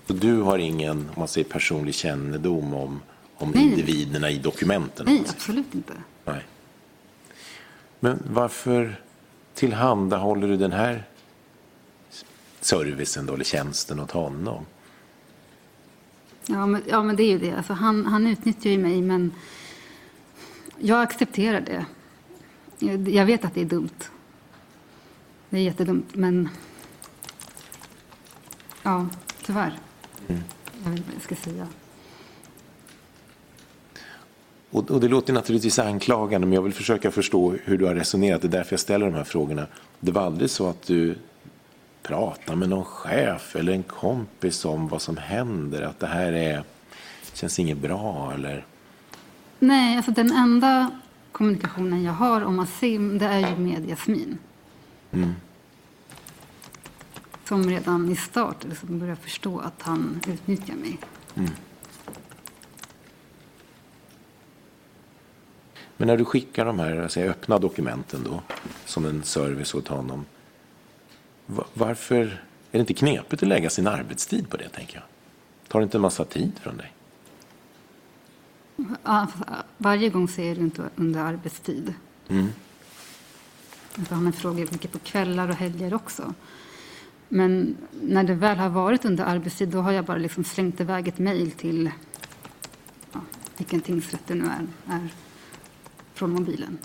Du 0.06 0.40
har 0.40 0.58
ingen, 0.58 1.10
man 1.16 1.28
säger 1.28 1.48
personlig 1.48 1.94
kännedom 1.94 2.74
om, 2.74 3.00
om 3.36 3.50
Nej. 3.50 3.62
individerna 3.62 4.30
i 4.30 4.38
dokumenten? 4.38 5.06
Nej, 5.06 5.24
absolut 5.28 5.74
inte. 5.74 5.92
Nej. 6.24 6.44
Men 8.00 8.22
varför 8.30 9.00
tillhandahåller 9.54 10.48
du 10.48 10.56
den 10.56 10.72
här 10.72 11.04
servicen 12.60 13.26
då, 13.26 13.34
eller 13.34 13.44
tjänsten 13.44 14.00
åt 14.00 14.10
honom? 14.10 14.66
Ja 16.46 16.66
men, 16.66 16.82
ja, 16.88 17.02
men 17.02 17.16
det 17.16 17.22
är 17.22 17.30
ju 17.30 17.38
det. 17.38 17.52
Alltså, 17.52 17.72
han, 17.72 18.06
han 18.06 18.26
utnyttjar 18.26 18.70
ju 18.70 18.78
mig, 18.78 19.02
men 19.02 19.32
jag 20.78 21.02
accepterar 21.02 21.60
det. 21.60 21.86
Jag 22.78 23.08
jag 23.08 23.26
vet 23.26 23.44
att 23.44 23.54
det 23.54 23.60
är 23.60 23.64
dumt. 23.64 24.04
Det 25.50 25.58
är 25.58 25.62
jättedumt, 25.62 26.14
men... 26.14 26.48
Ja, 28.82 29.06
tyvärr. 29.42 29.78
Jag 30.26 30.90
vet 30.90 30.98
inte 30.98 31.02
vad 31.06 31.14
jag 31.14 31.22
ska 31.22 31.34
säga. 31.34 31.66
Och, 34.70 34.90
och 34.90 35.00
det 35.00 35.08
låter 35.08 35.32
naturligtvis 35.32 35.78
anklagande, 35.78 36.46
men 36.46 36.54
jag 36.54 36.62
vill 36.62 36.72
försöka 36.72 37.10
förstå 37.10 37.56
hur 37.64 37.78
du 37.78 37.84
har 37.86 37.94
resonerat. 37.94 38.42
Det 38.42 38.48
är 38.48 38.50
därför 38.50 38.72
jag 38.72 38.80
ställer 38.80 39.06
de 39.06 39.14
här 39.14 39.24
frågorna. 39.24 39.66
Det 40.00 40.12
var 40.12 40.22
aldrig 40.22 40.50
så 40.50 40.68
att 40.68 40.82
du 40.82 41.14
pratade 42.02 42.58
med 42.58 42.68
någon 42.68 42.84
chef 42.84 43.56
eller 43.56 43.72
en 43.72 43.82
kompis 43.82 44.64
om 44.64 44.88
vad 44.88 45.02
som 45.02 45.16
händer? 45.16 45.82
Att 45.82 46.00
det 46.00 46.06
här 46.06 46.32
är, 46.32 46.62
känns 47.32 47.58
inget 47.58 47.78
bra 47.78 48.32
eller? 48.34 48.66
Nej, 49.58 49.96
alltså 49.96 50.10
den 50.10 50.32
enda 50.32 50.90
kommunikationen 51.32 52.02
jag 52.02 52.12
har 52.12 52.44
om 52.44 52.60
Asim, 52.60 53.18
det 53.18 53.26
är 53.26 53.50
ju 53.50 53.56
med 53.56 53.88
Jasmin. 53.88 54.38
Som 57.48 57.70
redan 57.70 58.10
i 58.12 58.16
start 58.16 58.64
liksom 58.64 58.98
börjar 58.98 59.14
förstå 59.14 59.58
att 59.58 59.82
han 59.82 60.20
utnyttjar 60.26 60.74
mig. 60.74 60.98
Men 65.96 66.08
när 66.08 66.16
du 66.16 66.24
skickar 66.24 66.64
de 66.64 66.78
här 66.78 66.96
alltså, 66.96 67.20
öppna 67.20 67.58
dokumenten 67.58 68.24
då, 68.24 68.42
som 68.84 69.04
en 69.04 69.22
service 69.22 69.74
åt 69.74 69.88
honom. 69.88 70.24
va- 71.46 71.66
Varför 71.74 72.16
är 72.16 72.38
det 72.70 72.78
inte 72.78 72.94
knepigt 72.94 73.42
att 73.42 73.48
lägga 73.48 73.70
sin 73.70 73.86
arbetstid 73.86 74.50
på 74.50 74.56
det, 74.56 74.68
tänker 74.68 74.94
jag? 74.94 75.04
Tar 75.68 75.80
det 75.80 75.84
inte 75.84 75.96
en 75.98 76.02
massa 76.02 76.24
tid 76.24 76.52
från 76.62 76.76
dig? 76.76 76.92
Ja, 79.02 79.26
fast 79.36 79.42
Varje 79.78 80.08
gång 80.08 80.24
är 80.24 80.54
det 80.54 80.60
inte 80.60 80.82
under 80.96 81.20
arbetstid. 81.20 81.94
Alltså 83.98 84.14
han 84.14 84.32
frågar 84.32 84.58
mycket 84.72 84.92
på 84.92 84.98
kvällar 84.98 85.48
och 85.48 85.54
helger 85.54 85.94
också. 85.94 86.34
Men 87.28 87.76
när 88.02 88.24
det 88.24 88.34
väl 88.34 88.58
har 88.58 88.68
varit 88.68 89.04
under 89.04 89.24
arbetstid 89.24 89.68
då 89.68 89.80
har 89.80 89.92
jag 89.92 90.04
bara 90.04 90.18
liksom 90.18 90.44
slängt 90.44 90.80
iväg 90.80 91.08
ett 91.08 91.18
mejl 91.18 91.50
till 91.50 91.90
ja, 93.12 93.20
vilken 93.56 93.80
tingsrätt 93.80 94.22
det 94.26 94.34
nu 94.34 94.44
är, 94.44 94.94
är 94.94 95.08
från 96.14 96.30
mobilen. 96.30 96.78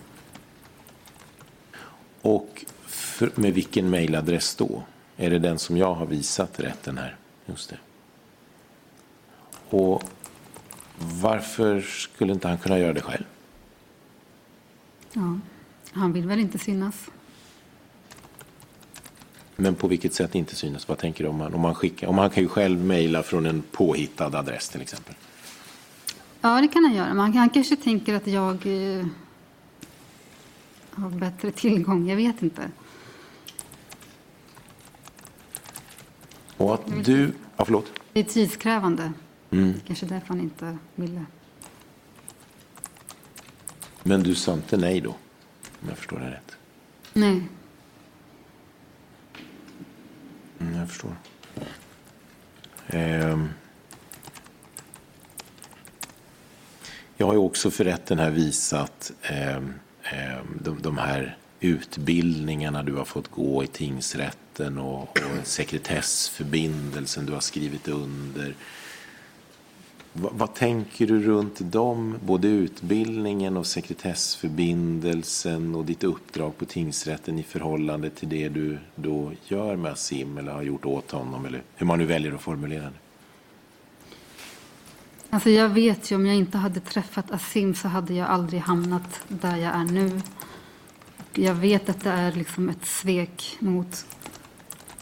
Och 2.22 2.66
för, 2.82 3.32
med 3.36 3.54
vilken 3.54 3.90
mejladress 3.90 4.56
då? 4.56 4.84
Är 5.18 5.30
det 5.30 5.40
den 5.40 5.60
som 5.60 5.78
jag 5.78 5.94
har 5.94 6.06
visat 6.06 6.60
rätten 6.60 6.98
här? 6.98 7.16
Just 7.46 7.70
det. 7.70 7.78
Och 9.70 10.04
varför 11.22 11.82
skulle 11.82 12.34
inte 12.34 12.48
han 12.48 12.58
kunna 12.58 12.80
göra 12.80 12.94
det 12.94 13.02
själv? 13.02 13.24
Ja, 15.14 15.40
han 15.92 16.14
vill 16.14 16.28
väl 16.28 16.40
inte 16.40 16.60
synas. 16.60 17.10
Men 19.62 19.76
på 19.76 19.88
vilket 19.88 20.14
sätt 20.14 20.36
inte 20.36 20.56
synas? 20.56 20.88
Vad 20.88 20.98
tänker 20.98 21.24
du 21.24 21.30
om 21.30 21.36
man, 21.36 21.54
om 21.54 21.62
man 21.62 21.76
skickar? 21.76 22.08
Om 22.08 22.18
han 22.18 22.30
kan 22.30 22.44
ju 22.44 22.50
själv 22.50 22.80
mejla 22.80 23.24
från 23.24 23.46
en 23.46 23.62
påhittad 23.72 24.38
adress 24.38 24.70
till 24.70 24.82
exempel. 24.82 25.16
Ja, 26.42 26.62
det 26.62 26.68
kan 26.68 26.84
han 26.84 26.94
göra. 26.94 27.14
Men 27.14 27.34
han, 27.34 27.50
kanske 27.50 27.76
tänker 27.76 28.14
att 28.14 28.28
jag 28.28 28.56
eh, 28.66 29.06
har 30.92 31.10
bättre 31.10 31.52
tillgång. 31.52 32.10
Jag 32.10 32.16
vet 32.16 32.42
inte. 32.42 32.72
Och 36.58 36.74
att 36.74 37.06
du... 37.06 37.34
Ja, 37.58 37.66
förlåt. 37.66 37.86
Det 38.14 38.20
är 38.20 38.24
tidskrävande. 38.24 39.14
Kanske 39.88 40.06
därför 40.06 40.28
han 40.28 40.42
inte 40.42 40.78
ville. 40.96 41.26
Men 44.04 44.24
du 44.24 44.36
sa 44.36 44.54
inte 44.54 44.78
nej 44.78 45.02
då? 45.02 45.10
Om 45.82 45.90
jag 45.90 45.98
förstår 45.98 46.20
det 46.20 46.30
rätt. 46.32 46.58
Nej. 47.14 47.44
Mm, 50.62 50.80
jag 50.80 50.90
förstår. 50.90 51.16
Ehm. 52.88 53.50
Jag 57.18 57.28
har 57.28 57.34
ju 57.34 57.40
också 57.40 57.72
för 57.72 57.84
rätten 57.84 58.20
här 58.20 58.32
visat 58.32 59.12
eh, 59.22 59.62
de, 60.60 60.82
de 60.82 60.98
här 60.98 61.38
utbildningarna 61.60 62.84
du 62.84 62.94
har 62.94 63.06
fått 63.06 63.28
gå 63.28 63.64
i 63.64 63.68
tingsrätten 63.68 64.78
och, 64.78 65.02
och 65.02 65.48
sekretessförbindelsen 65.48 67.26
du 67.26 67.34
har 67.34 67.40
skrivit 67.40 67.88
under. 67.88 68.56
Vad, 70.14 70.34
vad 70.34 70.54
tänker 70.54 71.08
du 71.08 71.24
runt 71.24 71.72
dem? 71.72 72.18
Både 72.26 72.48
utbildningen 72.48 73.58
och 73.58 73.66
sekretessförbindelsen 73.66 75.76
och 75.76 75.86
ditt 75.86 76.04
uppdrag 76.04 76.58
på 76.58 76.66
tingsrätten 76.66 77.40
i 77.40 77.44
förhållande 77.44 78.10
till 78.10 78.30
det 78.30 78.50
du 78.50 78.78
då 78.96 79.32
gör 79.48 79.76
med 79.76 79.92
Asim 79.92 80.38
eller 80.38 80.52
har 80.52 80.62
gjort 80.62 80.86
åt 80.86 81.12
honom 81.12 81.46
eller 81.46 81.62
hur 81.76 81.86
man 81.86 82.00
nu 82.00 82.06
väljer 82.06 82.32
att 82.32 82.42
formulera 82.42 82.84
det. 82.84 83.00
Alltså 85.30 85.50
jag 85.50 85.70
vet 85.70 86.12
ju 86.12 86.16
om 86.16 86.26
jag 86.26 86.36
inte 86.36 86.58
hade 86.58 86.80
träffat 86.80 87.32
Asim 87.32 87.76
så 87.76 87.88
hade 87.88 88.14
jag 88.14 88.28
aldrig 88.28 88.62
hamnat 88.62 89.24
där 89.28 89.58
jag 89.58 89.76
är 89.76 89.84
nu. 89.84 90.22
Jag 91.34 91.56
vet 91.56 91.90
att 91.90 92.04
det 92.04 92.10
är 92.10 92.32
liksom 92.32 92.70
ett 92.70 92.86
svek 92.86 93.58
mot 93.60 94.06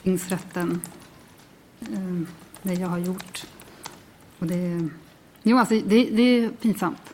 tingsrätten. 0.04 0.82
Eh, 1.82 2.22
det 2.62 2.74
jag 2.74 2.88
har 2.88 2.98
gjort. 2.98 3.46
Och 4.40 4.48
det, 4.48 4.90
jo, 5.44 5.58
alltså 5.58 5.76
det, 5.76 6.04
det 6.04 6.22
är 6.22 6.50
pinsamt. 6.50 7.14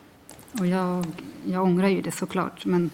Och 0.60 0.68
jag, 0.68 1.06
jag 1.46 1.64
ångrar 1.64 1.88
ju 1.88 2.02
det 2.02 2.12
såklart. 2.12 2.66
Men 2.66 2.90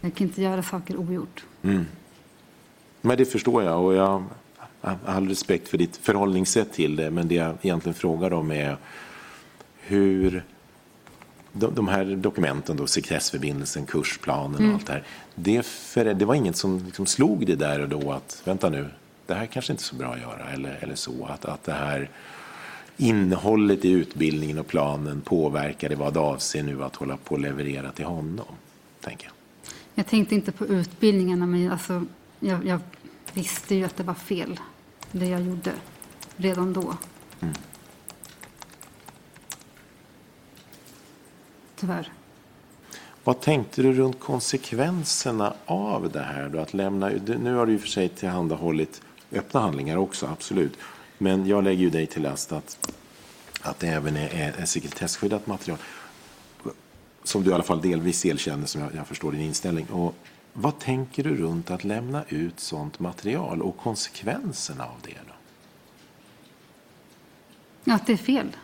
jag 0.00 0.14
kan 0.14 0.26
inte 0.26 0.42
göra 0.42 0.62
saker 0.62 0.96
ogjort. 0.96 1.44
Men 3.00 3.16
det 3.18 3.24
förstår 3.24 3.62
jag 3.62 3.84
och 3.84 3.94
jag 3.94 4.24
har 4.80 4.98
all 5.06 5.28
respekt 5.28 5.68
för 5.68 5.78
ditt 5.78 5.96
förhållningssätt 5.96 6.72
till 6.72 6.96
det. 6.96 7.10
Men 7.10 7.28
det 7.28 7.34
jag 7.34 7.56
egentligen 7.62 7.94
frågar 7.94 8.32
om 8.32 8.50
är 8.50 8.76
hur 9.80 10.44
de, 11.52 11.74
de 11.74 11.88
här 11.88 12.04
dokumenten, 12.04 12.76
då, 12.76 12.86
sekretessförbindelsen, 12.86 13.86
kursplanen 13.86 14.68
och 14.68 14.74
allt 14.74 14.86
det 14.86 14.92
här. 14.92 15.04
Det, 15.34 15.66
för, 15.66 16.14
det 16.14 16.24
var 16.24 16.34
inget 16.34 16.56
som 16.56 16.82
liksom 16.86 17.06
slog 17.06 17.46
det 17.46 17.54
där 17.54 17.80
och 17.80 17.88
då 17.88 18.12
att 18.12 18.42
vänta 18.44 18.68
nu, 18.68 18.88
det 19.26 19.34
här 19.34 19.46
kanske 19.46 19.72
inte 19.72 19.82
är 19.82 19.84
så 19.84 19.96
bra 19.96 20.14
att 20.14 20.20
göra 20.20 20.50
eller, 20.50 20.78
eller 20.80 20.94
så. 20.94 21.26
Att, 21.26 21.44
att 21.44 21.64
det 21.64 21.72
här 21.72 22.10
innehållet 22.96 23.84
i 23.84 23.90
utbildningen 23.90 24.58
och 24.58 24.66
planen 24.66 25.20
påverkar 25.20 25.92
i 25.92 25.94
vad 25.94 26.16
avser 26.16 26.62
nu 26.62 26.84
att 26.84 26.96
hålla 26.96 27.16
på 27.16 27.34
och 27.34 27.40
leverera 27.40 27.92
till 27.92 28.04
honom. 28.04 28.54
Tänker 29.00 29.24
jag. 29.24 29.34
Jag 29.94 30.06
tänkte 30.06 30.34
inte 30.34 30.52
på 30.52 30.66
utbildningarna, 30.66 31.46
men 31.46 31.72
alltså, 31.72 32.04
jag, 32.40 32.66
jag 32.66 32.80
visste 33.32 33.74
ju 33.74 33.84
att 33.84 33.96
det 33.96 34.02
var 34.02 34.14
fel, 34.14 34.60
det 35.12 35.26
jag 35.26 35.42
gjorde, 35.42 35.72
redan 36.36 36.72
då. 36.72 36.96
Tyvärr. 41.76 42.12
Vad 43.24 43.40
tänkte 43.40 43.82
du 43.82 43.92
runt 43.92 44.20
konsekvenserna 44.20 45.54
av 45.66 46.10
det 46.10 46.22
här? 46.22 46.48
Då? 46.48 46.58
Att 46.58 46.74
lämna, 46.74 47.08
nu 47.38 47.54
har 47.54 47.66
du 47.66 47.74
och 47.74 47.80
för 47.80 47.88
sig 47.88 48.08
tillhandahållit 48.08 49.02
öppna 49.34 49.60
handlingar 49.60 49.96
också, 49.96 50.26
absolut. 50.26 50.78
Men 51.18 51.46
jag 51.46 51.64
lägger 51.64 51.82
ju 51.82 51.90
dig 51.90 52.06
till 52.06 52.22
last 52.22 52.52
att, 52.52 52.92
att 53.60 53.78
det 53.78 53.88
även 53.88 54.16
är, 54.16 54.54
är, 54.58 54.64
sekretesskyddat 54.64 55.46
material. 55.46 55.78
Som 57.22 57.44
du 57.44 57.50
i 57.50 57.54
alla 57.54 57.62
fall 57.62 57.80
delvis 57.80 58.26
erkänner, 58.26 58.66
som 58.66 58.80
jag, 58.80 58.94
jag 58.94 59.06
förstår 59.06 59.32
din 59.32 59.40
inställning. 59.40 59.86
Och 59.86 60.14
vad 60.52 60.78
tänker 60.78 61.24
du 61.24 61.36
runt 61.36 61.70
att 61.70 61.84
lämna 61.84 62.24
ut 62.28 62.60
sånt 62.60 62.98
material 62.98 63.62
och 63.62 63.76
konsekvenserna 63.76 64.84
av 64.84 64.96
det? 65.02 65.18
Då? 67.84 67.92
Att 67.92 68.06
det 68.06 68.12
är 68.12 68.16
fel. 68.16 68.56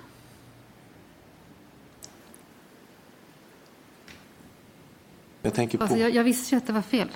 Jag 5.43 5.55
tänker 5.55 5.79
på... 5.79 5.85
Alltså, 5.85 5.99
jag, 5.99 6.15
jag 6.15 6.25
visste 6.25 6.55
ju 6.55 6.59
att 6.59 6.67
det 6.67 6.73
var 6.73 6.83
fel. 6.83 7.09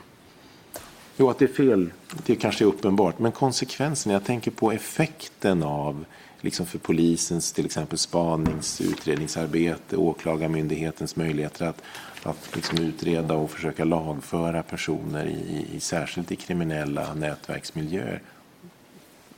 Jo, 1.16 1.30
att 1.30 1.38
det 1.38 1.44
är 1.44 1.54
fel, 1.54 1.92
det 2.26 2.36
kanske 2.36 2.64
är 2.64 2.66
uppenbart. 2.66 3.18
Men 3.18 3.32
konsekvensen, 3.32 4.12
jag 4.12 4.24
tänker 4.24 4.50
på 4.50 4.72
effekten 4.72 5.62
av, 5.62 6.04
liksom 6.40 6.66
för 6.66 6.78
polisens 6.78 7.52
till 7.52 7.66
exempel 7.66 7.98
spanings 7.98 8.80
utredningsarbete, 8.80 9.96
åklagarmyndighetens 9.96 11.16
möjligheter 11.16 11.66
att, 11.66 11.82
att 12.22 12.56
liksom 12.56 12.78
utreda 12.78 13.34
och 13.34 13.50
försöka 13.50 13.84
lagföra 13.84 14.62
personer 14.62 15.26
i, 15.26 15.66
i, 15.76 15.80
särskilt 15.80 16.32
i 16.32 16.36
kriminella 16.36 17.14
nätverksmiljöer. 17.14 18.22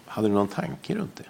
Hade 0.07 0.29
du 0.29 0.35
någon 0.35 0.49
tanke 0.49 0.95
runt 0.95 1.17
det? 1.17 1.25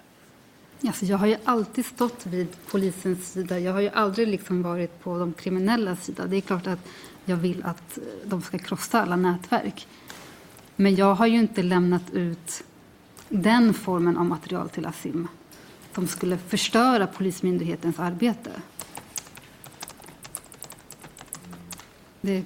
Alltså, 0.87 1.05
jag 1.05 1.17
har 1.17 1.27
ju 1.27 1.37
alltid 1.43 1.85
stått 1.85 2.25
vid 2.25 2.47
polisens 2.71 3.31
sida. 3.31 3.59
Jag 3.59 3.73
har 3.73 3.81
ju 3.81 3.89
aldrig 3.89 4.27
liksom 4.27 4.63
varit 4.63 5.03
på 5.03 5.19
de 5.19 5.33
kriminella 5.33 5.95
sida. 5.95 6.25
Det 6.25 6.37
är 6.37 6.41
klart 6.41 6.67
att 6.67 6.79
jag 7.25 7.37
vill 7.37 7.63
att 7.63 7.97
de 8.25 8.41
ska 8.41 8.57
krossa 8.57 9.01
alla 9.01 9.15
nätverk. 9.15 9.87
Men 10.79 10.95
jag 10.95 11.15
har 11.15 11.27
ju 11.27 11.39
inte 11.39 11.63
lämnat 11.63 12.11
ut 12.13 12.63
den 13.29 13.73
formen 13.73 14.17
av 14.17 14.25
material 14.25 14.69
till 14.69 14.85
Asim 14.85 15.27
som 15.95 16.07
skulle 16.07 16.37
förstöra 16.37 17.07
Polismyndighetens 17.07 17.99
arbete. 17.99 18.51
Det 22.21 22.43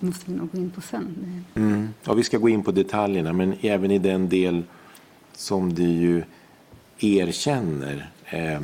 måste 0.00 0.30
vi 0.30 0.36
nog 0.36 0.50
gå 0.52 0.58
in 0.58 0.70
på 0.70 0.80
sen. 0.80 1.44
Mm. 1.54 1.88
Ja, 2.04 2.14
vi 2.14 2.24
ska 2.24 2.38
gå 2.38 2.48
in 2.48 2.62
på 2.62 2.72
detaljerna, 2.72 3.32
men 3.32 3.54
även 3.60 3.90
i 3.90 3.98
den 3.98 4.28
del 4.28 4.62
som 5.32 5.74
du 5.74 5.82
ju 5.82 6.24
erkänner 6.98 8.10
eh, 8.24 8.60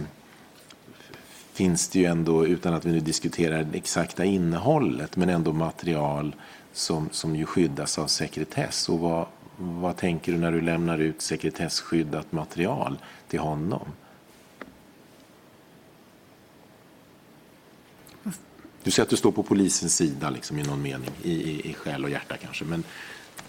finns 1.53 1.89
det 1.89 1.99
ju 1.99 2.05
ändå, 2.05 2.47
utan 2.47 2.75
att 2.75 2.85
vi 2.85 2.93
nu 2.93 3.01
diskuterar 3.01 3.63
det 3.63 3.79
exakta 3.79 4.25
innehållet, 4.25 5.17
men 5.17 5.29
ändå 5.29 5.53
material 5.53 6.35
som, 6.73 7.09
som 7.13 7.37
ju 7.37 7.47
skyddas 7.47 7.99
av 7.99 8.07
sekretess. 8.07 8.89
Och 8.89 8.99
vad, 8.99 9.27
vad 9.57 9.97
tänker 9.97 10.33
du 10.33 10.39
när 10.39 10.53
du 10.53 10.61
lämnar 10.61 10.99
ut 10.99 11.23
sekretesskyddat 11.23 12.33
material 12.33 12.99
till 13.29 13.41
honom? 13.41 13.89
Du 18.83 18.91
säger 18.91 19.05
att 19.05 19.11
du 19.11 19.17
står 19.17 19.33
på 19.33 19.43
polisens 19.43 19.97
sida 19.97 20.31
liksom, 20.31 20.59
i 20.59 20.63
någon 20.63 20.83
mening, 20.83 21.11
i, 21.23 21.33
i, 21.33 21.71
i 21.71 21.75
själ 21.75 22.05
och 22.05 22.11
hjärta 22.11 22.37
kanske. 22.37 22.65
Men, 22.65 22.85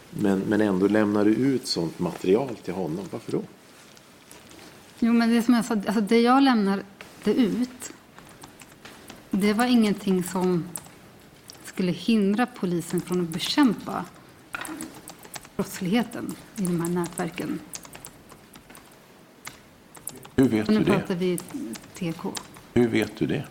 men, 0.09 0.39
men 0.39 0.61
ändå 0.61 0.87
lämnar 0.87 1.25
du 1.25 1.35
ut 1.35 1.67
sånt 1.67 1.99
material 1.99 2.55
till 2.55 2.73
honom. 2.73 3.05
Varför 3.11 3.31
då? 3.31 3.43
Jo, 4.99 5.13
men 5.13 5.29
det 5.29 5.41
som 5.41 5.53
jag 5.53 5.65
sa, 5.65 5.73
alltså 5.73 6.01
det 6.01 6.21
jag 6.21 6.43
lämnade 6.43 6.83
ut, 7.25 7.93
det 9.31 9.53
var 9.53 9.65
ingenting 9.65 10.23
som 10.23 10.67
skulle 11.73 11.91
hindra 11.91 12.45
polisen 12.45 13.01
från 13.01 13.21
att 13.21 13.29
bekämpa 13.29 14.05
brottsligheten 15.55 16.35
i 16.57 16.61
de 16.61 16.81
här 16.81 16.89
nätverken. 16.89 17.59
Hur 20.35 20.49
vet 20.49 20.67
nu 20.67 20.77
du 20.77 20.83
det? 20.83 20.91
pratar 20.91 21.15
vi 21.15 21.39
TK. 21.93 22.25
Hur 22.73 22.87
vet 22.87 23.17
du 23.17 23.25
det? 23.25 23.43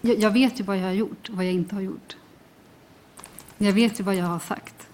Jag, 0.00 0.18
jag 0.18 0.30
vet 0.30 0.60
ju 0.60 0.64
vad 0.64 0.76
jag 0.76 0.84
har 0.84 0.92
gjort 0.92 1.28
och 1.28 1.36
vad 1.36 1.44
jag 1.44 1.52
inte 1.52 1.74
har 1.74 1.82
gjort. 1.82 2.16
Jag 3.58 3.72
vet 3.72 4.00
ju 4.00 4.04
vad 4.04 4.14
jag 4.14 4.24
har 4.24 4.38
sagt. 4.38 4.88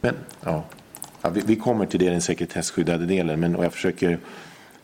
Men, 0.00 0.14
ja. 0.40 0.64
Ja, 1.22 1.30
vi, 1.30 1.40
vi 1.40 1.56
kommer 1.56 1.86
till 1.86 2.00
det, 2.00 2.10
den 2.10 2.22
sekretesskyddade 2.22 3.06
delen, 3.06 3.40
men 3.40 3.56
och 3.56 3.64
jag 3.64 3.72
försöker 3.72 4.18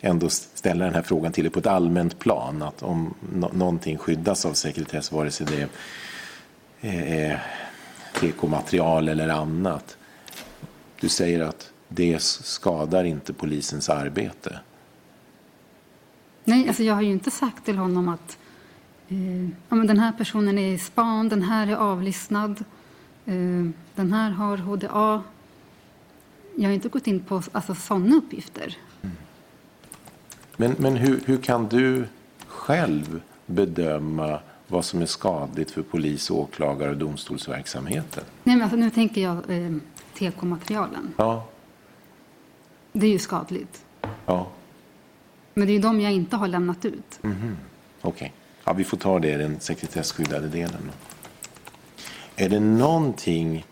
ändå 0.00 0.28
ställa 0.28 0.84
den 0.84 0.94
här 0.94 1.02
frågan 1.02 1.32
till 1.32 1.44
dig 1.44 1.50
på 1.50 1.58
ett 1.58 1.66
allmänt 1.66 2.18
plan. 2.18 2.62
Att 2.62 2.82
om 2.82 3.14
no 3.32 3.50
någonting 3.52 3.98
skyddas 3.98 4.46
av 4.46 4.52
sekretess, 4.52 5.12
vare 5.12 5.30
sig 5.30 5.46
det 5.46 5.68
är 6.80 7.32
eh, 7.32 7.38
TK-material 8.14 9.08
eller 9.08 9.28
annat. 9.28 9.96
Du 11.00 11.08
säger 11.08 11.40
att 11.40 11.72
det 11.88 12.22
skadar 12.22 13.04
inte 13.04 13.32
polisens 13.32 13.88
arbete. 13.88 14.60
Nej, 16.44 16.68
alltså 16.68 16.82
jag 16.82 16.94
har 16.94 17.02
ju 17.02 17.10
inte 17.10 17.30
sagt 17.30 17.64
till 17.64 17.78
honom 17.78 18.08
att 18.08 18.38
eh, 19.08 19.44
ja, 19.44 19.76
men 19.76 19.86
den 19.86 19.98
här 19.98 20.12
personen 20.12 20.58
är 20.58 20.74
i 20.74 20.78
span, 20.78 21.28
den 21.28 21.42
här 21.42 21.66
är 21.66 21.76
avlyssnad, 21.76 22.64
eh, 23.26 23.70
den 23.94 24.12
här 24.12 24.30
har 24.30 24.56
HDA. 24.56 25.22
Jag 26.56 26.68
har 26.68 26.74
inte 26.74 26.88
gått 26.88 27.06
in 27.06 27.20
på 27.20 27.42
alltså, 27.52 27.74
sådana 27.74 28.16
uppgifter. 28.16 28.76
Men, 30.60 30.74
men 30.78 30.96
hur, 30.96 31.20
hur 31.26 31.36
kan 31.38 31.68
du 31.68 32.04
själv 32.46 33.20
bedöma 33.46 34.40
vad 34.66 34.84
som 34.84 35.02
är 35.02 35.06
skadligt 35.06 35.70
för 35.70 35.82
polis, 35.82 36.30
åklagare 36.30 36.90
och 36.90 36.96
domstolsverksamheten? 36.96 38.24
Nej, 38.44 38.56
men 38.56 38.62
alltså, 38.62 38.76
nu 38.76 38.90
tänker 38.90 39.20
jag 39.20 39.36
eh, 39.50 39.72
TK-materialen. 40.18 41.14
Ja, 41.16 41.48
Det 42.92 43.06
är 43.06 43.10
ju 43.10 43.18
skadligt. 43.18 43.84
ja, 44.26 44.46
Men 45.54 45.66
det 45.66 45.72
är 45.72 45.74
ju 45.74 45.80
de 45.80 46.00
jag 46.00 46.12
inte 46.12 46.36
har 46.36 46.48
lämnat 46.48 46.84
ut. 46.84 47.20
okej. 48.02 48.32
Ja, 48.64 48.72
vi 48.72 48.84
får 48.84 48.96
ta 48.96 49.18
det 49.18 49.32
i 49.32 49.36
den 49.36 49.60
sekretesskyddade 49.60 50.48
delen. 50.48 50.90
Är 52.36 52.48
det 52.48 52.60
någonting 52.60 53.66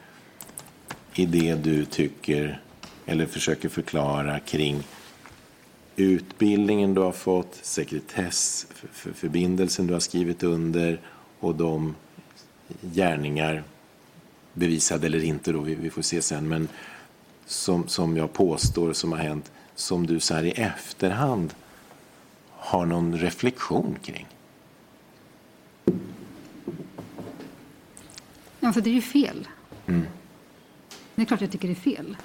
i 1.15 1.27
det 1.27 1.55
du 1.55 1.85
tycker 1.85 2.61
eller 3.07 3.27
försöker 3.27 3.69
förklara 3.69 4.41
kring 4.41 4.83
utbildningen 5.99 6.95
du 6.95 7.01
har 7.01 7.13
fått, 7.13 7.59
sekretessförbindelsen 7.63 9.87
du 9.87 9.93
har 9.93 10.01
skrivit 10.01 10.43
under 10.43 11.01
och 11.41 11.55
de 11.55 11.95
gärningar, 12.81 13.65
bevisade 14.53 15.07
eller 15.07 15.25
inte 15.25 15.53
då, 15.53 15.61
vi, 15.61 15.91
får 15.91 16.03
se 16.03 16.23
sen, 16.23 16.49
men 16.49 16.69
som, 17.47 17.89
som 17.89 18.17
jag 18.17 18.33
påstår 18.33 18.93
som 18.93 19.13
har 19.13 19.19
hänt, 19.19 19.53
som 19.75 20.07
du 20.07 20.21
så 20.21 20.35
här 20.35 20.45
i 20.45 20.51
efterhand 20.51 21.55
har 22.51 22.87
någon 22.87 23.19
reflektion 23.19 23.97
kring? 24.03 24.27
Alltså, 28.61 28.81
det 28.81 28.91
är 28.91 28.95
ju 28.95 29.03
fel. 29.03 29.49
Det 31.15 31.23
är 31.23 31.27
klart 31.27 31.41
jag 31.41 31.51
tycker 31.51 31.69
det 31.69 31.75
är 31.75 31.97
fel. 31.97 32.17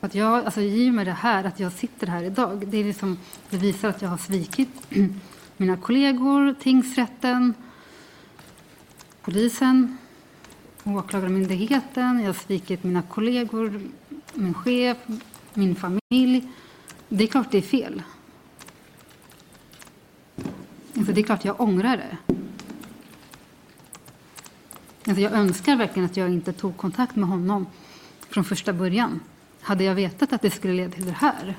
Att 0.00 0.14
jag, 0.14 0.44
alltså, 0.44 0.60
I 0.60 0.90
och 0.90 0.94
med 0.94 1.06
det 1.06 1.12
här, 1.12 1.44
att 1.44 1.60
jag 1.60 1.72
sitter 1.72 2.06
här 2.06 2.22
idag, 2.22 2.68
det, 2.68 2.78
är 2.78 2.84
liksom, 2.84 3.18
det 3.50 3.56
visar 3.56 3.88
att 3.88 4.02
jag 4.02 4.08
har 4.08 4.18
svikit 4.18 4.68
mina 5.56 5.76
kollegor, 5.76 6.54
tingsrätten, 6.60 7.54
polisen, 9.22 9.98
åklagarmyndigheten. 10.84 12.20
Jag 12.20 12.26
har 12.26 12.32
svikit 12.32 12.84
mina 12.84 13.02
kollegor, 13.02 13.80
min 14.34 14.54
chef, 14.54 14.96
min 15.54 15.74
familj. 15.74 16.48
Det 17.08 17.24
är 17.24 17.28
klart 17.28 17.50
det 17.50 17.58
är 17.58 17.62
fel. 17.62 18.02
Alltså, 20.96 21.12
det 21.12 21.20
är 21.20 21.24
klart 21.24 21.44
jag 21.44 21.60
ångrar 21.60 21.96
det. 21.96 22.34
Alltså 25.06 25.22
jag 25.22 25.32
önskar 25.32 25.76
verkligen 25.76 26.06
att 26.06 26.16
jag 26.16 26.30
inte 26.30 26.52
tog 26.52 26.76
kontakt 26.76 27.16
med 27.16 27.28
honom 27.28 27.66
från 28.30 28.44
första 28.44 28.72
början. 28.72 29.20
Hade 29.68 29.84
jag 29.84 29.94
vetat 29.94 30.32
att 30.32 30.42
det 30.42 30.50
skulle 30.50 30.74
leda 30.74 30.90
till 30.90 31.06
det 31.06 31.12
här. 31.12 31.54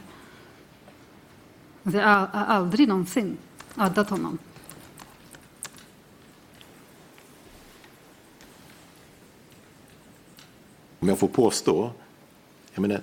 Alltså 1.84 2.00
jag 2.00 2.08
har 2.08 2.28
har 2.28 2.46
aldrig 2.46 2.88
någonsin 2.88 3.38
addat 3.76 4.10
honom. 4.10 4.38
Om 11.00 11.10
jag 11.10 11.20
får 11.20 11.28
påstå, 11.28 11.92
jag 12.74 12.82
menar, 12.82 13.02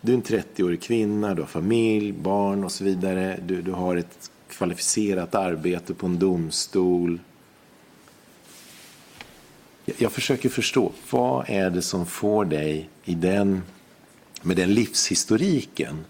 du 0.00 0.12
är 0.12 0.16
en 0.16 0.22
30-årig 0.22 0.82
kvinna, 0.82 1.34
du 1.34 1.42
har 1.42 1.48
familj, 1.48 2.12
barn 2.12 2.64
och 2.64 2.72
så 2.72 2.84
vidare. 2.84 3.40
Du, 3.46 3.62
du 3.62 3.72
har 3.72 3.96
ett 3.96 4.30
kvalificerat 4.48 5.34
arbete 5.34 5.94
på 5.94 6.06
en 6.06 6.18
domstol. 6.18 7.20
Jag, 9.84 9.96
jag 9.98 10.12
försöker 10.12 10.48
förstå, 10.48 10.92
vad 11.10 11.44
är 11.48 11.70
det 11.70 11.82
som 11.82 12.06
får 12.06 12.44
dig 12.44 12.88
i 13.04 13.14
den, 13.14 13.62
med 14.42 14.56
den 14.56 14.74
livshistoriken 14.74 16.04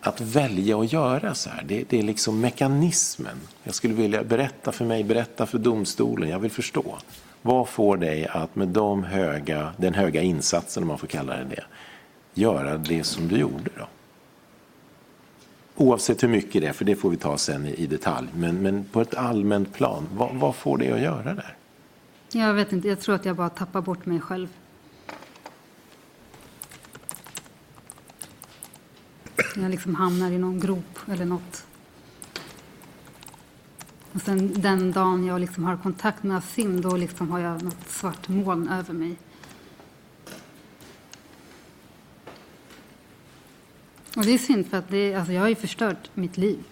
att 0.00 0.20
välja 0.20 0.78
att 0.78 0.92
göra 0.92 1.34
så 1.34 1.50
här? 1.50 1.64
Det, 1.66 1.84
det 1.88 1.98
är 1.98 2.02
liksom 2.02 2.40
mekanismen. 2.40 3.36
Jag 3.62 3.74
skulle 3.74 3.94
vilja 3.94 4.24
berätta 4.24 4.72
för 4.72 4.84
mig, 4.84 5.04
berätta 5.04 5.46
för 5.46 5.58
domstolen, 5.58 6.28
jag 6.28 6.38
vill 6.38 6.50
förstå. 6.50 6.98
Vad 7.42 7.68
får 7.68 7.96
dig 7.96 8.26
att 8.26 8.56
med 8.56 8.68
de 8.68 9.04
höga, 9.04 9.72
den 9.76 9.94
höga 9.94 10.22
insatsen, 10.22 10.82
om 10.82 10.88
man 10.88 10.98
får 10.98 11.06
kalla 11.06 11.36
det 11.36 11.44
det, 11.44 11.64
göra 12.34 12.78
det 12.78 13.04
som 13.04 13.28
du 13.28 13.36
gjorde 13.36 13.70
då? 13.78 13.88
Oavsett 15.76 16.22
hur 16.22 16.28
mycket 16.28 16.62
det 16.62 16.68
är, 16.68 16.72
för 16.72 16.84
det 16.84 16.96
får 16.96 17.10
vi 17.10 17.16
ta 17.16 17.38
sen 17.38 17.66
i, 17.66 17.74
i 17.74 17.86
detalj. 17.86 18.28
Men, 18.34 18.62
men 18.62 18.84
på 18.84 19.00
ett 19.00 19.14
allmänt 19.14 19.74
plan, 19.74 20.08
vad, 20.12 20.34
vad 20.34 20.54
får 20.54 20.78
dig 20.78 20.92
att 20.92 21.00
göra 21.00 21.34
det? 21.34 21.50
Jag 22.32 22.54
vet 22.54 22.72
inte, 22.72 22.88
jag 22.88 23.00
tror 23.00 23.14
att 23.14 23.24
jag 23.24 23.36
bara 23.36 23.48
tappar 23.48 23.80
bort 23.80 24.06
mig 24.06 24.20
själv. 24.20 24.48
Jag 29.54 29.70
liksom 29.70 29.94
hamnar 29.94 30.30
i 30.30 30.38
någon 30.38 30.60
grop 30.60 30.98
eller 31.08 31.24
något. 31.24 31.66
Och 34.12 34.20
sen 34.22 34.60
den 34.60 34.92
dagen 34.92 35.24
jag 35.24 35.40
liksom 35.40 35.64
har 35.64 35.76
kontakt 35.76 36.22
med 36.22 36.36
Asim, 36.36 36.80
då 36.80 36.96
liksom 36.96 37.30
har 37.30 37.38
jag 37.38 37.62
något 37.62 37.88
svart 37.90 38.28
moln 38.28 38.68
över 38.68 38.94
mig. 38.94 39.16
Och 44.16 44.24
det 44.24 44.34
är 44.34 44.38
synd, 44.38 44.66
för 44.66 44.76
att 44.76 44.88
det, 44.88 45.14
alltså 45.14 45.32
jag 45.32 45.40
har 45.40 45.48
ju 45.48 45.54
förstört 45.54 46.10
mitt 46.14 46.36
liv 46.36 46.64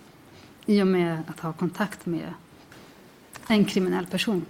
i 0.66 0.82
och 0.82 0.86
med 0.86 1.22
att 1.26 1.40
ha 1.40 1.52
kontakt 1.52 2.06
med 2.06 2.34
en 3.48 3.64
kriminell 3.64 4.06
person. 4.06 4.46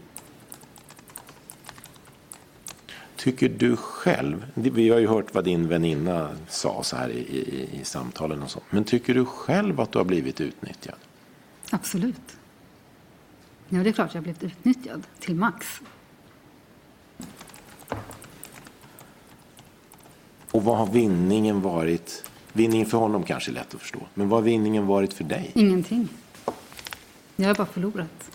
Tycker 3.21 3.49
du 3.49 3.77
själv, 3.77 4.47
vi 4.55 4.91
har 4.91 4.99
ju 4.99 5.07
hört 5.07 5.35
vad 5.35 5.45
din 5.45 5.69
väninna 5.69 6.31
sa 6.49 6.83
så 6.83 6.97
här 6.97 7.09
i, 7.09 7.19
i, 7.19 7.69
i 7.81 7.85
samtalen 7.85 8.43
och 8.43 8.51
så, 8.51 8.61
men 8.71 8.85
tycker 8.85 9.15
du 9.15 9.25
själv 9.25 9.81
att 9.81 9.93
du 9.93 9.99
har 9.99 10.05
blivit 10.05 10.41
utnyttjad? 10.41 10.95
Absolut. 11.71 12.37
Ja, 13.69 13.83
det 13.83 13.89
är 13.89 13.93
klart 13.93 14.15
jag 14.15 14.21
har 14.21 14.23
blivit 14.23 14.43
utnyttjad 14.43 15.03
till 15.19 15.35
max. 15.35 15.81
Och 20.51 20.65
vad 20.65 20.79
har 20.79 20.87
vinningen 20.87 21.61
varit? 21.61 22.31
Vinningen 22.53 22.87
för 22.87 22.99
honom 22.99 23.23
kanske 23.23 23.51
är 23.51 23.55
lätt 23.55 23.75
att 23.75 23.81
förstå, 23.81 24.01
men 24.15 24.29
vad 24.29 24.39
har 24.41 24.45
vinningen 24.45 24.87
varit 24.87 25.13
för 25.13 25.25
dig? 25.25 25.51
Ingenting. 25.55 26.09
Jag 27.37 27.47
har 27.47 27.55
bara 27.55 27.67
förlorat. 27.67 28.31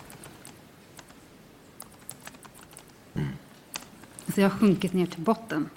Alltså 4.36 4.42
jag 4.42 4.50
har 4.50 4.58
sjunkit 4.58 4.92
ner 4.92 5.06
till 5.06 5.20
botten. 5.20 5.70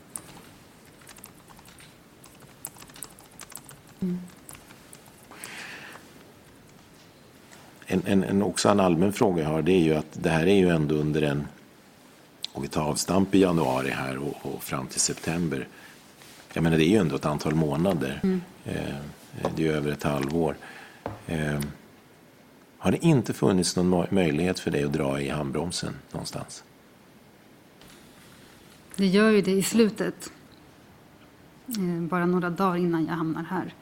En, 7.86 8.02
en, 8.06 8.24
en, 8.24 8.44
också 8.44 8.70
en 8.70 8.80
allmän 8.80 9.14
fråga 9.14 9.44
jag 9.44 9.50
har 9.50 9.62
det 9.62 9.72
är 9.72 9.84
ju 9.84 9.96
att 9.96 10.24
det 10.24 10.30
här 10.30 10.48
är 10.48 10.56
ju 10.56 10.70
ändå 10.70 10.96
under 10.96 11.22
en, 11.22 11.48
och 12.54 12.64
vi 12.64 12.68
tar 12.68 12.84
avstamp 12.84 13.36
i 13.36 13.40
januari 13.40 13.90
här 13.90 14.18
och, 14.18 14.54
och 14.54 14.64
fram 14.64 14.88
till 14.88 15.00
september. 15.00 15.68
Jag 16.54 16.64
menar 16.64 16.78
det 16.78 16.86
är 16.86 16.92
ju 16.92 16.98
ändå 16.98 17.16
ett 17.16 17.26
antal 17.26 17.56
månader. 17.56 18.20
Mm. 18.24 18.42
Eh, 18.66 18.96
det 19.56 19.64
är 19.64 19.68
ju 19.68 19.74
över 19.74 19.92
ett 19.92 20.04
halvår. 20.04 20.58
Eh, 21.28 21.60
har 22.78 22.92
det 22.92 23.06
inte 23.06 23.34
funnits 23.34 23.76
någon 23.76 24.06
möjlighet 24.10 24.60
för 24.60 24.72
dig 24.72 24.84
att 24.84 24.94
dra 24.94 25.22
i 25.22 25.30
handbromsen 25.30 25.96
någonstans? 26.12 26.64
Det 29.00 29.08
gör 29.08 29.30
ju 29.30 29.42
det 29.42 29.52
i 29.52 29.64
slutet. 29.64 30.32
Eh, 31.68 32.02
bara 32.02 32.26
några 32.26 32.50
dagar 32.50 32.78
innan 32.78 33.06
jag 33.06 33.14
hamnar 33.14 33.44
här. 33.44 33.74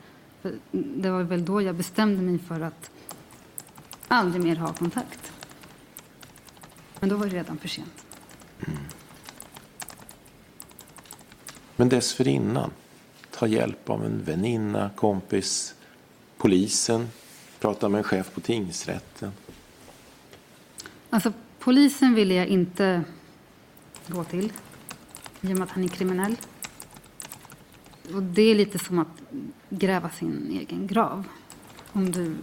För 0.42 0.54
det 0.72 1.10
var 1.10 1.24
väl 1.24 1.46
då 1.46 1.62
jag 1.62 1.76
bestämde 1.76 2.22
mig 2.22 2.40
för 2.40 2.62
att 2.62 2.92
aldrig 4.08 4.44
mer 4.44 4.56
ha 4.56 4.74
kontakt. 4.74 5.32
Men 7.00 7.10
då 7.10 7.16
var 7.16 7.26
det 7.26 7.36
redan 7.36 7.58
för 7.58 7.68
sent. 7.68 8.06
Mm. 8.60 8.80
Men 11.76 11.90
dessförinnan, 11.90 12.72
ta 13.32 13.48
hjälp 13.48 13.90
av 13.90 14.06
en 14.06 14.24
väninna, 14.24 14.90
kompis, 14.96 15.76
polisen, 16.38 17.08
prata 17.60 17.90
med 17.90 17.98
en 17.98 18.04
chef 18.04 18.34
på 18.34 18.42
tingsrätten. 18.42 19.32
Alltså, 21.10 21.34
polisen 21.60 22.14
ville 22.14 22.34
jag 22.34 22.48
inte 22.48 23.04
gå 24.08 24.24
till 24.24 24.52
i 25.42 25.54
och 25.54 25.58
med 25.58 25.62
att 25.62 25.72
han 25.72 25.84
är 25.84 25.88
kriminell. 25.88 26.36
Och 28.14 28.24
det 28.24 28.42
är 28.42 28.56
lite 28.56 28.80
som 28.80 29.00
att 29.00 29.22
gräva 29.70 30.10
sin 30.10 30.48
egen 30.52 30.88
grav. 30.88 31.24
Om 31.92 32.12
du, 32.12 32.36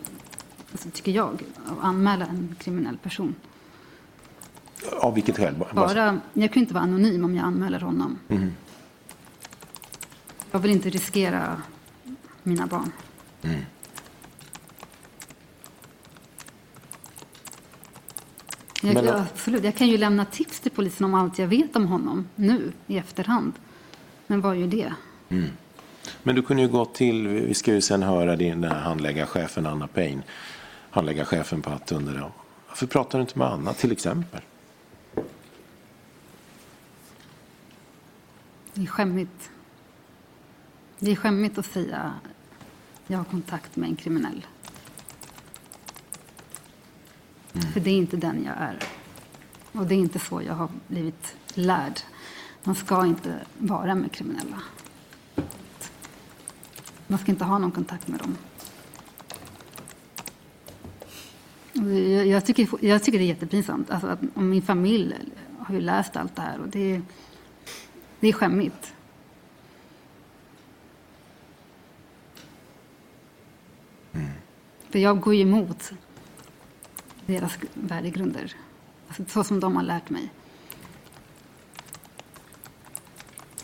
alltså, 0.73 0.91
tycker 0.91 1.13
jag, 1.13 1.43
att 1.67 1.85
anmäla 1.85 2.27
en 2.27 2.57
kriminell 2.59 2.97
person. 2.97 3.35
Av 5.01 5.15
vilket 5.15 5.37
skäl? 5.37 5.55
Bara, 5.75 6.21
jag 6.33 6.53
kan 6.53 6.61
inte 6.61 6.75
vara 6.75 6.85
anonym 6.85 7.25
om 7.25 7.35
jag 7.35 7.45
anmäler 7.45 7.81
honom. 7.81 8.19
Mm. 8.29 8.53
Jag 10.51 10.59
vill 10.59 10.71
inte 10.71 10.91
riskera 10.91 11.63
mina 12.43 12.67
barn. 12.67 12.93
Mm. 13.43 13.61
Jag, 18.85 18.94
Men, 18.94 19.09
absolut. 19.09 19.64
jag 19.64 19.75
kan 19.75 19.88
ju 19.88 19.99
lämna 19.99 20.25
tips 20.25 20.61
till 20.61 20.70
polisen 20.70 21.05
om 21.05 21.14
allt 21.14 21.38
jag 21.38 21.49
vet 21.49 21.77
om 21.77 21.87
honom 21.87 22.29
nu 22.35 22.73
i 22.87 22.99
efterhand. 22.99 23.53
Men 24.27 24.40
vad 24.40 24.57
gör 24.57 24.66
det? 24.66 24.94
Mm. 25.29 25.51
Men 26.23 26.35
du 26.35 26.42
kunde 26.42 26.62
ju 26.62 26.68
gå 26.68 26.85
till, 26.85 27.29
vi 27.29 27.55
ska 27.55 27.73
ju 27.73 27.81
sen 27.81 28.03
höra 28.03 28.37
din 28.37 28.64
handläggarchefen 28.64 29.66
Anna 29.66 29.87
Payne, 29.87 30.23
handläggarchefen 30.90 31.62
på 31.62 31.70
Attunda. 31.70 32.33
Varför 32.68 32.87
pratar 32.87 33.18
du 33.18 33.23
inte 33.23 33.38
med 33.38 33.49
Anna 33.49 33.73
till 33.73 33.92
exempel? 33.92 34.40
Det 38.75 38.83
är 38.83 38.87
skämmigt. 38.87 39.51
Det 40.99 41.11
är 41.11 41.16
skämmigt 41.16 41.59
att 41.59 41.66
säga 41.66 42.14
jag 43.07 43.18
har 43.18 43.25
kontakt 43.25 43.77
med 43.77 43.88
en 43.88 43.97
kriminell. 43.97 44.47
Mm. 47.55 47.73
För 47.73 47.81
det 47.81 47.90
är 47.90 47.97
inte 47.97 48.17
den 48.17 48.45
jag 48.45 48.55
är. 48.57 48.79
Och 49.73 49.87
det 49.87 49.95
är 49.95 49.99
inte 49.99 50.19
så 50.19 50.43
jag 50.43 50.55
har 50.55 50.69
blivit 50.88 51.37
lärd. 51.55 52.01
Man 52.64 52.75
ska 52.75 53.07
inte 53.07 53.47
vara 53.59 53.95
med 53.95 54.12
kriminella. 54.12 54.62
Man 57.07 57.19
ska 57.19 57.33
inte 57.33 57.45
ha 57.45 57.59
någon 57.59 57.73
kontakt 57.73 58.09
med 58.09 58.21
dem. 58.21 58.37
Jag, 61.93 62.27
jag 62.27 62.47
tycker, 62.47 62.69
jag 62.81 63.03
tycker 63.03 63.19
det 63.19 63.25
är 63.25 63.29
jättepinsamt. 63.29 63.90
Alltså 63.90 64.07
att, 64.07 64.37
min 64.37 64.62
familj 64.62 65.14
har 65.59 65.75
ju 65.75 65.81
läst 65.81 66.17
allt 66.17 66.37
det 66.37 66.43
här 66.43 66.61
och 66.61 66.69
det, 66.69 67.03
det 68.21 68.29
är 68.29 68.33
skämmigt. 68.33 68.95
Mm. 74.12 74.29
För 74.90 74.99
jag 74.99 75.21
går 75.21 75.35
ju 75.35 75.40
emot 75.40 75.93
deras 77.27 77.59
värdegrunder. 77.75 78.55
Alltså, 79.09 79.25
så 79.29 79.45
som 79.45 79.61
de 79.61 79.77
har 79.77 79.83
lärt 79.83 80.11
mig. 80.11 80.31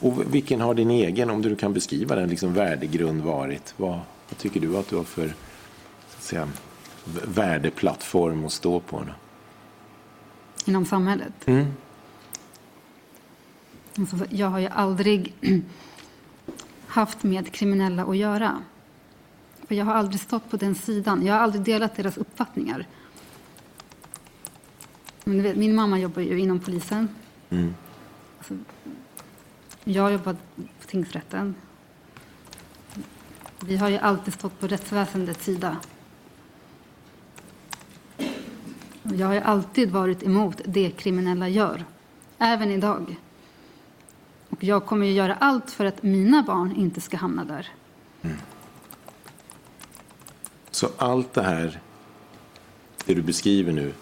Och 0.01 0.35
vilken 0.35 0.61
har 0.61 0.75
din 0.75 0.91
egen, 0.91 1.31
om 1.31 1.43
du 1.43 1.57
kan 1.57 1.73
beskriva 1.73 2.15
den, 2.15 2.29
liksom 2.29 2.55
värdegrund 2.55 3.23
varit? 3.23 3.75
Vad, 3.77 4.01
vad 4.29 4.39
tycker 4.39 4.61
du 4.61 4.77
att 4.77 4.89
du 4.89 4.97
har 4.97 5.05
för 5.05 5.27
så 6.09 6.17
att 6.17 6.23
säga, 6.23 6.49
värdeplattform 7.25 8.45
att 8.45 8.53
stå 8.53 8.81
på? 8.81 8.99
Då? 8.99 9.13
Inom 10.65 10.87
samhället? 10.87 11.33
Mm. 11.47 11.67
Alltså, 13.99 14.17
jag 14.31 14.47
har 14.47 14.59
ju 14.59 14.69
aldrig 14.69 15.35
haft 16.87 17.23
med 17.23 17.53
kriminella 17.53 18.05
att 18.05 18.17
göra. 18.17 18.63
För 19.69 19.75
jag 19.75 19.85
har 19.85 19.95
aldrig 19.95 20.21
stått 20.21 20.51
på 20.51 20.57
den 20.57 20.75
sidan. 20.75 21.27
Jag 21.27 21.35
har 21.35 21.41
aldrig 21.41 21.65
delat 21.65 21.97
deras 21.97 22.17
uppfattningar. 22.17 22.87
Vet, 25.25 25.57
min 25.57 25.75
mamma 25.75 25.99
jobbar 25.99 26.23
ju 26.23 26.41
inom 26.41 26.61
polisen. 26.61 27.09
Mm. 27.51 27.75
Alltså, 28.39 28.55
jag 29.85 30.03
har 30.03 30.11
jobbat 30.11 30.37
på 30.57 30.87
tingsrätten. 30.87 31.55
Vi 33.61 33.77
har 33.77 33.89
ju 33.89 33.99
alltid 33.99 34.35
stått 34.35 34.61
på 34.61 34.67
rättsväsendets 34.67 35.45
sida. 35.45 35.77
Jag 39.03 39.27
har 39.27 39.35
ju 39.35 39.41
alltid 39.41 39.91
varit 39.91 40.23
emot 40.23 40.61
det 40.65 40.91
kriminella 40.91 41.49
gör, 41.49 41.85
även 42.39 42.71
idag. 42.71 43.17
Och 44.49 44.65
jag 44.65 44.87
kommer 44.87 45.07
ju 45.07 45.13
göra 45.13 45.35
allt 45.35 45.71
för 45.71 45.85
att 45.85 46.03
mina 46.03 46.43
barn 46.43 46.77
inte 46.77 47.01
ska 47.01 47.17
hamna 47.17 47.45
där. 47.45 47.69
Mm. 48.23 48.37
Så 50.71 50.89
allt 50.99 51.33
det 51.33 51.43
här, 51.43 51.81
det 53.05 53.15
du 53.15 53.23
beskriver 53.23 53.73
nu, 53.73 53.93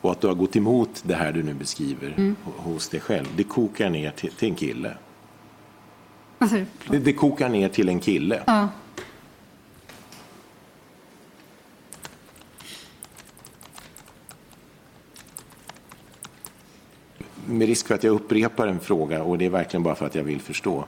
och 0.00 0.12
att 0.12 0.20
du 0.20 0.26
har 0.26 0.34
gått 0.34 0.56
emot 0.56 1.02
det 1.02 1.14
här 1.14 1.32
du 1.32 1.42
nu 1.42 1.54
beskriver 1.54 2.14
mm. 2.16 2.36
hos 2.44 2.88
dig 2.88 3.00
själv, 3.00 3.26
det 3.36 3.44
kokar 3.44 3.90
ner 3.90 4.10
till, 4.10 4.32
till 4.32 4.48
en 4.48 4.54
kille. 4.54 4.94
Alltså, 6.38 6.56
det, 6.88 6.98
det 6.98 7.12
kokar 7.12 7.48
ner 7.48 7.68
till 7.68 7.88
en 7.88 8.00
kille. 8.00 8.42
Ja. 8.46 8.68
Med 17.46 17.68
risk 17.68 17.86
för 17.86 17.94
att 17.94 18.04
jag 18.04 18.14
upprepar 18.14 18.66
en 18.66 18.80
fråga, 18.80 19.22
och 19.22 19.38
det 19.38 19.46
är 19.46 19.50
verkligen 19.50 19.82
bara 19.82 19.94
för 19.94 20.06
att 20.06 20.14
jag 20.14 20.24
vill 20.24 20.40
förstå. 20.40 20.84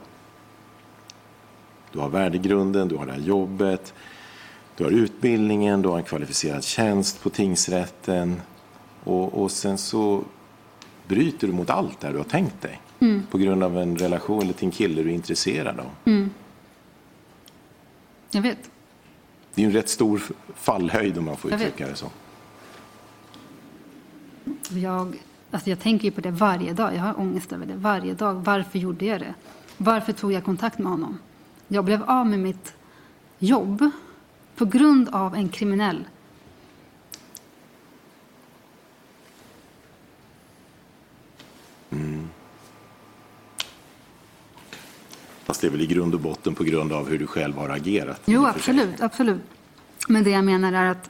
Du 1.91 1.99
har 1.99 2.09
värdegrunden, 2.09 2.87
du 2.87 2.95
har 2.95 3.05
det 3.05 3.11
här 3.11 3.19
jobbet, 3.19 3.93
du 4.77 4.83
har 4.83 4.91
utbildningen, 4.91 5.81
du 5.81 5.89
har 5.89 5.97
en 5.97 6.03
kvalificerad 6.03 6.63
tjänst 6.63 7.23
på 7.23 7.29
tingsrätten, 7.29 8.41
och, 9.03 9.41
och 9.41 9.51
sen 9.51 9.77
så 9.77 10.23
bryter 11.07 11.47
du 11.47 11.53
mot 11.53 11.69
allt 11.69 11.99
det 11.99 12.11
du 12.11 12.17
har 12.17 12.23
tänkt 12.23 12.61
dig. 12.61 12.81
Mm. 12.99 13.23
På 13.31 13.37
grund 13.37 13.63
av 13.63 13.77
en 13.77 13.97
relation 13.97 14.41
eller 14.41 14.53
till 14.53 14.65
en 14.65 14.71
kille 14.71 15.03
du 15.03 15.09
är 15.09 15.13
intresserad 15.13 15.79
av. 15.79 15.89
Mm. 16.05 16.29
Jag 18.31 18.41
vet. 18.41 18.71
Det 19.53 19.61
är 19.61 19.65
en 19.65 19.73
rätt 19.73 19.89
stor 19.89 20.21
fallhöjd 20.55 21.17
om 21.17 21.25
man 21.25 21.37
får 21.37 21.53
uttrycka 21.53 21.87
det 21.87 21.95
så. 21.95 22.07
Jag, 24.69 25.19
alltså 25.51 25.69
jag 25.69 25.79
tänker 25.79 26.05
ju 26.05 26.11
på 26.11 26.21
det 26.21 26.31
varje 26.31 26.73
dag. 26.73 26.95
Jag 26.95 27.01
har 27.01 27.19
ångest 27.19 27.53
över 27.53 27.65
det 27.65 27.75
varje 27.75 28.13
dag. 28.13 28.35
Varför 28.35 28.79
gjorde 28.79 29.05
jag 29.05 29.19
det? 29.19 29.33
Varför 29.77 30.13
tog 30.13 30.31
jag 30.31 30.43
kontakt 30.43 30.79
med 30.79 30.91
honom? 30.91 31.17
Jag 31.67 31.85
blev 31.85 32.03
av 32.03 32.27
med 32.27 32.39
mitt 32.39 32.73
jobb 33.39 33.89
på 34.55 34.65
grund 34.65 35.09
av 35.09 35.35
en 35.35 35.49
kriminell 35.49 36.05
det 45.61 45.67
är 45.67 45.71
väl 45.71 45.81
i 45.81 45.85
grund 45.85 46.13
och 46.13 46.19
botten 46.19 46.55
på 46.55 46.63
grund 46.63 46.93
av 46.93 47.09
hur 47.09 47.19
du 47.19 47.27
själv 47.27 47.57
har 47.57 47.69
agerat? 47.69 48.21
Jo, 48.25 48.45
absolut, 48.45 49.01
absolut. 49.01 49.41
Men 50.07 50.23
det 50.23 50.29
jag 50.29 50.45
menar 50.45 50.73
är 50.73 50.89
att 50.89 51.09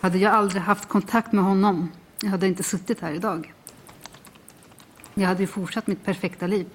hade 0.00 0.18
jag 0.18 0.32
aldrig 0.32 0.62
haft 0.62 0.88
kontakt 0.88 1.32
med 1.32 1.44
honom, 1.44 1.92
jag 2.20 2.30
hade 2.30 2.46
inte 2.46 2.62
suttit 2.62 3.00
här 3.00 3.12
idag. 3.12 3.52
Jag 5.14 5.28
hade 5.28 5.40
ju 5.40 5.46
fortsatt 5.46 5.86
mitt 5.86 6.04
perfekta 6.04 6.46
liv. 6.46 6.66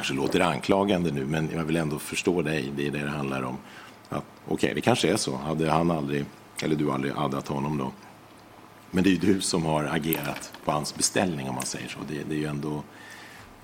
kanske 0.00 0.14
låter 0.14 0.40
anklagande 0.40 1.10
nu, 1.10 1.26
men 1.26 1.50
jag 1.54 1.64
vill 1.64 1.76
ändå 1.76 1.98
förstå 1.98 2.42
dig. 2.42 2.72
Det 2.76 2.86
är 2.86 2.90
det 2.90 2.98
det 2.98 3.10
handlar 3.10 3.42
om. 3.42 3.56
Okej, 4.08 4.22
okay, 4.48 4.74
det 4.74 4.80
kanske 4.80 5.12
är 5.12 5.16
så. 5.16 5.36
Hade 5.36 5.70
han 5.70 5.90
aldrig, 5.90 6.24
eller 6.62 6.76
du 6.76 6.92
aldrig 6.92 7.12
addat 7.16 7.48
honom 7.48 7.78
då, 7.78 7.92
Men 8.90 9.04
det 9.04 9.10
är 9.10 9.12
ju 9.12 9.34
du 9.34 9.40
som 9.40 9.64
har 9.64 9.84
agerat 9.84 10.52
på 10.64 10.72
hans 10.72 10.94
beställning 10.94 11.48
om 11.48 11.54
man 11.54 11.66
säger 11.66 11.88
så. 11.88 11.98
Det, 12.08 12.22
det 12.28 12.34
är 12.34 12.38
ju 12.38 12.46
ändå 12.46 12.82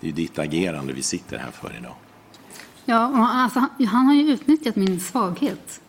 det 0.01 0.09
är 0.09 0.13
ditt 0.13 0.39
agerande 0.39 0.93
vi 0.93 1.03
sitter 1.03 1.39
här 1.39 1.51
för 1.51 1.77
idag. 1.79 1.95
Ja, 2.85 3.29
alltså, 3.29 3.59
han, 3.59 3.87
han 3.87 4.07
har 4.07 4.15
ju 4.15 4.33
utnyttjat 4.33 4.77
min 4.77 5.01
svaghet 5.01 5.81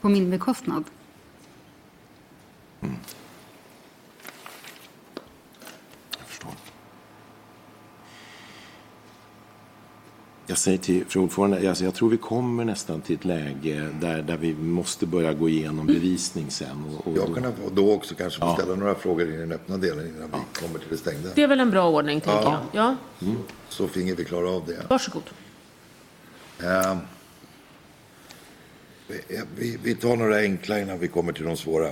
på 0.00 0.08
min 0.08 0.30
bekostnad. 0.30 0.84
Jag 2.80 2.90
Jag 10.50 10.58
säger 10.58 10.78
till 10.78 11.04
fru 11.06 11.20
ordförande, 11.20 11.68
alltså 11.68 11.84
jag 11.84 11.94
tror 11.94 12.10
vi 12.10 12.16
kommer 12.16 12.64
nästan 12.64 13.00
till 13.00 13.14
ett 13.16 13.24
läge 13.24 13.88
där, 14.00 14.22
där 14.22 14.36
vi 14.36 14.54
måste 14.54 15.06
börja 15.06 15.32
gå 15.32 15.48
igenom 15.48 15.86
bevisning 15.86 16.50
sen. 16.50 16.84
Och, 16.84 17.06
och 17.06 17.16
Jag 17.16 17.34
kan 17.34 17.52
då 17.72 17.92
också 17.92 18.14
kanske 18.14 18.40
Ja. 18.44 18.54
ställa 18.54 18.74
några 18.74 18.94
frågor 18.94 19.28
i 19.34 19.36
den 19.36 19.52
öppna 19.52 19.76
delen 19.76 20.06
innan 20.16 20.30
vi 20.30 20.60
kommer 20.60 20.78
till 20.78 20.88
det 20.90 20.96
stängda. 20.96 21.28
Det 21.34 21.42
är 21.42 21.48
väl 21.48 21.60
en 21.60 21.70
bra 21.70 21.90
ordning, 21.90 22.20
tänker 22.20 22.42
Ja. 22.42 22.60
jag. 22.72 22.96
Ja, 23.20 23.28
Så 23.68 23.88
finge 23.88 24.14
vi 24.14 24.24
klara 24.24 24.50
av 24.50 24.66
det. 24.66 24.86
varsågod. 24.88 25.22
Eh, 26.62 26.96
vi- 29.08 29.42
vi, 29.56 29.78
vi 29.82 29.94
tar 29.94 30.16
några 30.16 30.36
enkla 30.36 30.80
innan 30.80 30.98
vi 30.98 31.08
kommer 31.08 31.32
till 31.32 31.44
de 31.44 31.56
svåra. 31.56 31.86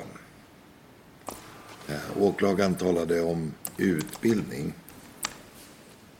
Eh, 1.88 1.94
åklagaren 2.20 2.74
talade 2.74 3.20
om 3.22 3.52
utbildning. 3.76 4.72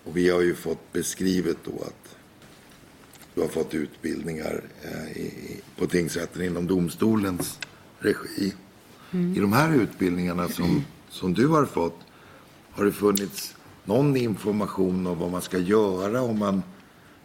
Och 0.05 0.17
vi 0.17 0.31
har 0.31 0.41
ju 0.41 0.55
fått 0.55 0.93
beskrivet 0.93 1.57
då 1.65 1.83
att 1.85 2.17
du 3.39 3.43
har 3.43 3.49
fått 3.49 3.75
utbildningar 3.75 4.63
eh, 4.83 5.17
i, 5.17 5.61
på 5.77 5.87
tingsrätten 5.87 6.43
inom 6.43 6.67
domstolens 6.67 7.59
regi. 7.99 8.55
I 9.13 9.41
de 9.41 9.53
här 9.53 9.75
utbildningarna 9.75 10.49
som, 10.49 10.85
som 11.09 11.35
du 11.35 11.47
har 11.47 11.65
fått, 11.65 12.01
har 12.71 12.85
det 12.85 12.93
funnits 12.93 13.55
någon 13.85 14.17
information 14.17 15.07
om 15.07 15.19
vad 15.19 15.31
man 15.31 15.43
ska 15.43 15.59
göra 15.59 16.23
om 16.23 16.39
man 16.39 16.63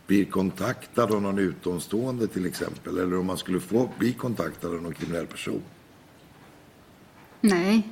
blir 0.08 0.26
kontaktad 0.26 1.12
av 1.12 1.22
någon 1.22 1.40
utomstående 1.40 2.28
till 2.28 2.46
exempel? 2.46 2.98
Eller 2.98 3.20
om 3.20 3.26
man 3.26 3.38
skulle 3.38 3.60
få 3.60 3.90
bli 4.00 4.14
kontaktad 4.14 4.68
av 4.68 4.82
någon 4.82 4.94
kriminell 4.94 5.28
person? 5.28 5.62
Nej, 7.42 7.88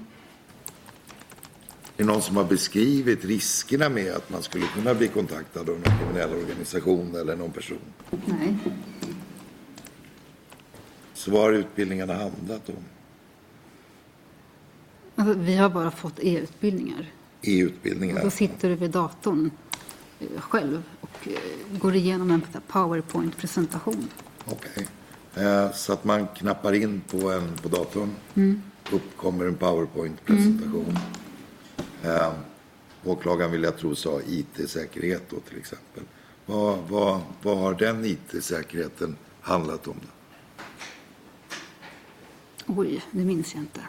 Är 2.01 2.05
det 2.05 2.11
någon 2.11 2.21
som 2.21 2.37
har 2.37 2.43
beskrivit 2.43 3.25
riskerna 3.25 3.89
med 3.89 4.13
att 4.13 4.29
man 4.29 4.43
skulle 4.43 4.65
kunna 4.67 4.93
bli 4.93 5.07
kontaktad 5.07 5.59
av 5.59 5.65
någon 5.65 5.97
kriminell 5.99 6.29
organisation 6.33 7.15
eller 7.15 7.35
någon 7.35 7.51
person? 7.51 7.77
nej. 8.25 8.57
Så 11.13 11.31
vad 11.31 11.41
har 11.41 11.53
utbildningarna 11.53 12.13
handlat 12.13 12.69
om? 12.69 12.75
Alltså, 15.15 15.39
vi 15.39 15.55
har 15.55 15.69
bara 15.69 15.91
fått 15.91 16.19
e-utbildningar. 16.19 17.11
I 17.41 17.65
Och 17.65 18.23
då 18.23 18.29
sitter 18.29 18.69
du 18.69 18.75
vid 18.75 18.91
datorn 18.91 19.51
eh, 20.19 20.41
själv 20.41 20.83
och 21.01 21.27
eh, 21.27 21.77
går 21.79 21.95
igenom 21.95 22.31
en 22.31 22.41
powerpoint-presentation. 22.67 24.07
Okej. 24.45 24.87
Eh, 25.35 25.71
Så 25.71 25.93
att 25.93 26.03
man 26.03 26.27
knappar 26.27 26.73
in 26.73 27.01
på, 27.11 27.31
en, 27.31 27.53
på 27.61 27.69
datorn. 27.69 28.09
Uppkommer 28.91 29.45
en 29.45 29.55
powerpoint-presentation. 29.55 30.97
Eh, 32.03 32.33
åklagaren 33.03 33.51
vill 33.51 33.63
jag 33.63 33.77
tro 33.77 33.95
sa 33.95 34.21
IT-säkerhet 34.27 35.23
då 35.29 35.39
till 35.39 35.57
exempel. 35.57 36.03
Vad, 36.45 36.77
vad, 36.89 37.21
vad 37.41 37.57
har 37.57 37.73
den 37.73 38.05
IT-säkerheten 38.05 39.15
handlat 39.41 39.87
om? 39.87 39.95
Då? 40.01 40.07
Oj, 42.67 43.03
det 43.11 43.25
minns 43.25 43.53
jag 43.55 43.63
inte. 43.63 43.81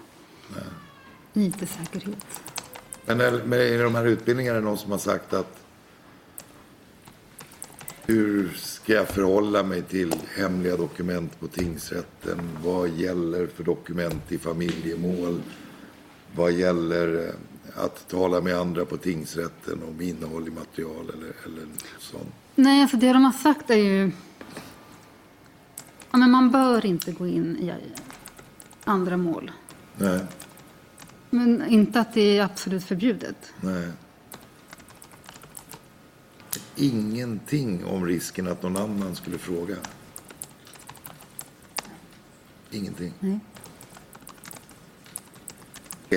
IT-säkerhet. 1.34 2.40
Men 3.06 3.20
är- 3.20 3.42
men 3.44 3.60
i 3.60 3.76
de 3.78 3.94
här 3.94 4.04
utbildningarna 4.06 4.56
är 4.56 4.60
det 4.60 4.66
någon 4.68 4.78
som 4.78 4.90
har 4.90 4.98
sagt 4.98 5.32
att 5.32 5.58
hur 8.06 8.48
ska 8.56 8.92
jag 8.92 9.08
förhålla 9.08 9.62
mig 9.62 9.82
till 9.82 10.14
hemliga 10.36 10.76
dokument 10.76 11.40
på 11.40 11.48
tingsrätten? 11.48 12.38
Vad 12.64 12.88
gäller 12.88 13.46
för 13.46 13.64
dokument 13.64 14.32
i 14.32 14.38
familjemål? 14.38 15.42
Vad 16.36 16.52
gäller 16.52 17.28
eh, 17.28 17.34
att 17.74 18.08
tala 18.08 18.40
med 18.40 18.56
andra 18.56 18.84
på 18.84 18.96
tingsrätten 18.96 19.82
om 19.82 20.00
innehåll 20.00 20.48
i 20.48 20.50
material 20.50 21.10
eller, 21.14 21.32
eller 21.46 21.66
sånt? 21.98 22.34
Nej, 22.54 22.82
alltså 22.82 22.96
det 22.96 23.12
de 23.12 23.24
har 23.24 23.32
sagt 23.32 23.70
är 23.70 23.74
ju... 23.76 24.10
Ja, 26.10 26.18
men 26.18 26.30
man 26.30 26.50
bör 26.50 26.86
inte 26.86 27.12
gå 27.12 27.26
in 27.26 27.56
i 27.56 27.72
andra 28.84 29.16
mål. 29.16 29.50
Nej, 29.96 30.20
Men 31.30 31.66
inte 31.68 32.00
att 32.00 32.14
det 32.14 32.38
är 32.38 32.42
absolut 32.44 32.84
förbjudet. 32.84 33.52
nej. 33.60 33.88
Ingenting 36.76 37.84
om 37.84 38.06
risken 38.06 38.48
att 38.48 38.62
någon 38.62 38.76
annan 38.76 39.16
skulle 39.16 39.38
fråga. 39.38 39.76
Ingenting. 42.70 43.12
Nej. 43.20 43.38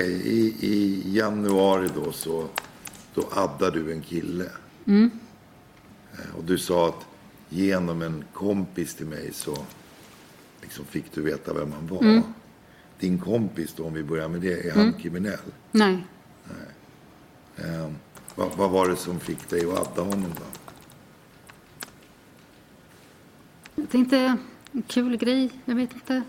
I, 0.04 0.56
I 0.60 1.02
januari 1.16 1.88
då 1.94 2.12
så 2.12 2.48
då 3.14 3.28
addade 3.32 3.82
du 3.82 3.92
en 3.92 4.02
kille. 4.02 4.44
Eh, 4.86 6.36
Och 6.36 6.44
du 6.44 6.58
sa 6.58 6.88
att 6.88 7.06
genom 7.48 8.02
en 8.02 8.24
kompis 8.32 8.94
till 8.94 9.06
mig 9.06 9.30
så 9.32 9.56
liksom 10.62 10.84
fick 10.84 11.12
du 11.14 11.22
veta 11.22 11.54
vem 11.54 11.72
han 11.72 11.86
var. 11.86 12.22
Din 12.98 13.18
kompis 13.18 13.74
då, 13.76 13.84
om 13.86 13.94
vi 13.94 14.02
börjar 14.02 14.28
med 14.28 14.40
det, 14.40 14.68
är 14.68 14.72
han 14.74 14.92
kriminell? 14.92 15.38
Nej. 15.72 16.06
Eh, 17.56 17.90
vad, 18.34 18.56
vad 18.56 18.70
var 18.70 18.88
det 18.88 18.96
som 18.96 19.20
fick 19.20 19.48
dig 19.50 19.70
att 19.70 19.78
adda 19.78 20.02
honom 20.02 20.30
då? 20.36 20.44
Jag 23.74 23.90
tänkte, 23.90 24.36
en 24.72 24.82
kul 24.82 25.16
grej, 25.16 25.50
jag 25.64 25.74
vet 25.74 25.92
inte. 25.92 26.22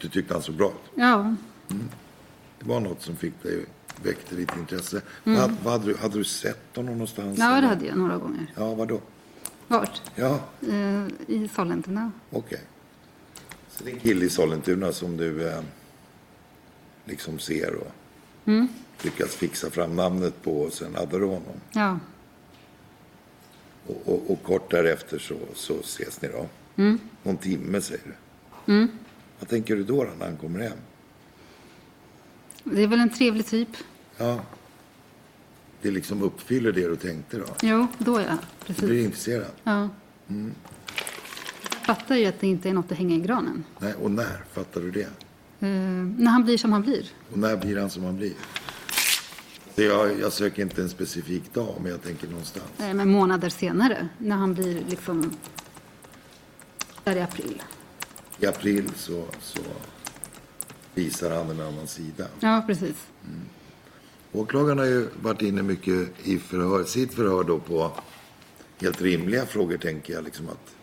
Du 0.00 0.08
tyckte 0.08 0.34
han 0.34 0.42
såg 0.42 0.54
bra 0.54 0.68
ut. 0.68 0.90
Ja, 0.94 1.34
Det 2.64 2.70
var 2.70 2.80
något 2.80 3.02
som 3.02 3.16
fick 3.16 3.42
dig, 3.42 3.64
väckte 4.02 4.34
ditt 4.34 4.56
intresse. 4.56 5.02
Vad, 5.24 5.50
vad 5.64 5.72
hade, 5.72 5.84
du, 5.86 5.96
hade 5.96 6.18
du 6.18 6.24
sett 6.24 6.76
honom 6.76 6.92
någonstans? 6.92 7.38
ja 7.38 7.60
det 7.60 7.66
hade 7.66 7.86
jag 7.86 7.96
några 7.98 8.16
gånger. 8.18 8.46
Ja, 8.56 8.74
vadå? 8.74 9.00
Vart? 9.68 10.02
Ja, 10.14 10.40
Eh, 10.68 11.06
I 11.26 11.48
Sollentuna. 11.54 12.12
okej. 12.30 12.60
Så 13.70 13.84
det 13.84 13.90
är 13.90 13.94
en 13.94 14.00
kille 14.00 14.24
i 14.24 14.30
Sollentuna 14.30 14.92
som 14.92 15.16
du 15.16 15.48
eh, 15.48 15.60
liksom 17.04 17.38
ser 17.38 17.74
och 17.74 17.92
lyckas 19.02 19.34
fixa 19.34 19.70
fram 19.70 19.96
namnet 19.96 20.42
på 20.42 20.60
och 20.62 20.72
sen 20.72 20.96
addar 20.96 21.18
du 21.18 21.24
honom. 21.26 21.60
Ja. 21.72 21.98
Och, 23.86 24.02
och, 24.04 24.30
och 24.30 24.42
kort 24.42 24.70
därefter 24.70 25.18
så, 25.18 25.36
så 25.54 25.74
ses 25.80 26.22
ni 26.22 26.28
då. 26.28 26.46
Någon 27.22 27.36
timme 27.36 27.80
säger 27.80 28.02
du. 28.66 28.88
Vad 29.40 29.48
tänker 29.48 29.76
du 29.76 29.84
då 29.84 30.06
när 30.18 30.26
han 30.26 30.36
kommer 30.36 30.60
hem? 30.60 30.78
Det 32.64 32.82
är 32.82 32.86
väl 32.86 33.00
en 33.00 33.10
trevlig 33.10 33.46
typ. 33.46 33.68
Ja. 34.16 34.40
Det 35.82 35.90
liksom 35.90 36.22
uppfyller 36.22 36.72
det 36.72 36.88
du 36.88 36.96
tänkte 36.96 37.38
då. 37.38 37.44
Jo, 37.62 37.86
då 37.98 38.20
ja. 38.20 38.38
Du 38.66 38.72
blir 38.74 38.88
Precis. 38.88 39.04
intresserad. 39.04 39.50
Ja. 39.64 39.88
Jag 41.70 41.86
fattar 41.86 42.16
ju 42.16 42.26
att 42.26 42.40
det 42.40 42.46
inte 42.46 42.68
är 42.68 42.72
något 42.72 42.92
att 42.92 42.98
hänga 42.98 43.16
i 43.16 43.20
granen. 43.20 43.64
Nej, 43.78 43.94
och 43.94 44.10
när 44.10 44.44
fattar 44.52 44.80
du 44.80 44.90
det? 44.90 45.08
Eh, 45.60 45.68
när 46.18 46.30
han 46.30 46.44
blir 46.44 46.58
som 46.58 46.72
han 46.72 46.82
blir. 46.82 47.06
Och 47.32 47.38
när 47.38 47.56
blir 47.56 47.76
han 47.80 47.90
som 47.90 48.04
han 48.04 48.16
blir? 48.16 48.32
Så 49.74 49.82
jag, 49.82 50.20
jag 50.20 50.32
söker 50.32 50.62
inte 50.62 50.82
en 50.82 50.88
specifik 50.88 51.54
dag, 51.54 51.74
men 51.82 51.90
jag 51.90 52.02
tänker 52.02 52.28
någonstans. 52.28 52.66
Eh, 52.78 52.94
men 52.94 53.10
månader 53.10 53.48
senare, 53.48 54.08
när 54.18 54.36
han 54.36 54.54
blir 54.54 54.84
liksom... 54.88 55.36
Där 57.04 57.16
i 57.16 57.20
april. 57.20 57.62
I 58.38 58.46
april 58.46 58.90
så, 58.96 59.24
så 59.40 59.60
visar 60.94 61.30
han 61.30 61.50
en 61.50 61.60
annan 61.60 61.86
sida. 61.86 62.26
Ja, 62.40 62.64
precis. 62.66 63.06
Åklagaren 64.32 64.78
har 64.78 64.86
ju 64.86 65.08
varit 65.22 65.42
inne 65.42 65.62
mycket 65.62 66.08
i 66.22 66.38
förhör, 66.38 66.84
sitt 66.84 67.14
förhör 67.14 67.44
då 67.44 67.58
på 67.58 67.92
helt 68.78 69.02
rimliga 69.02 69.46
frågor, 69.46 69.76
tänker 69.76 70.12
jag. 70.12 70.24
Liksom 70.24 70.48
att 70.48 70.74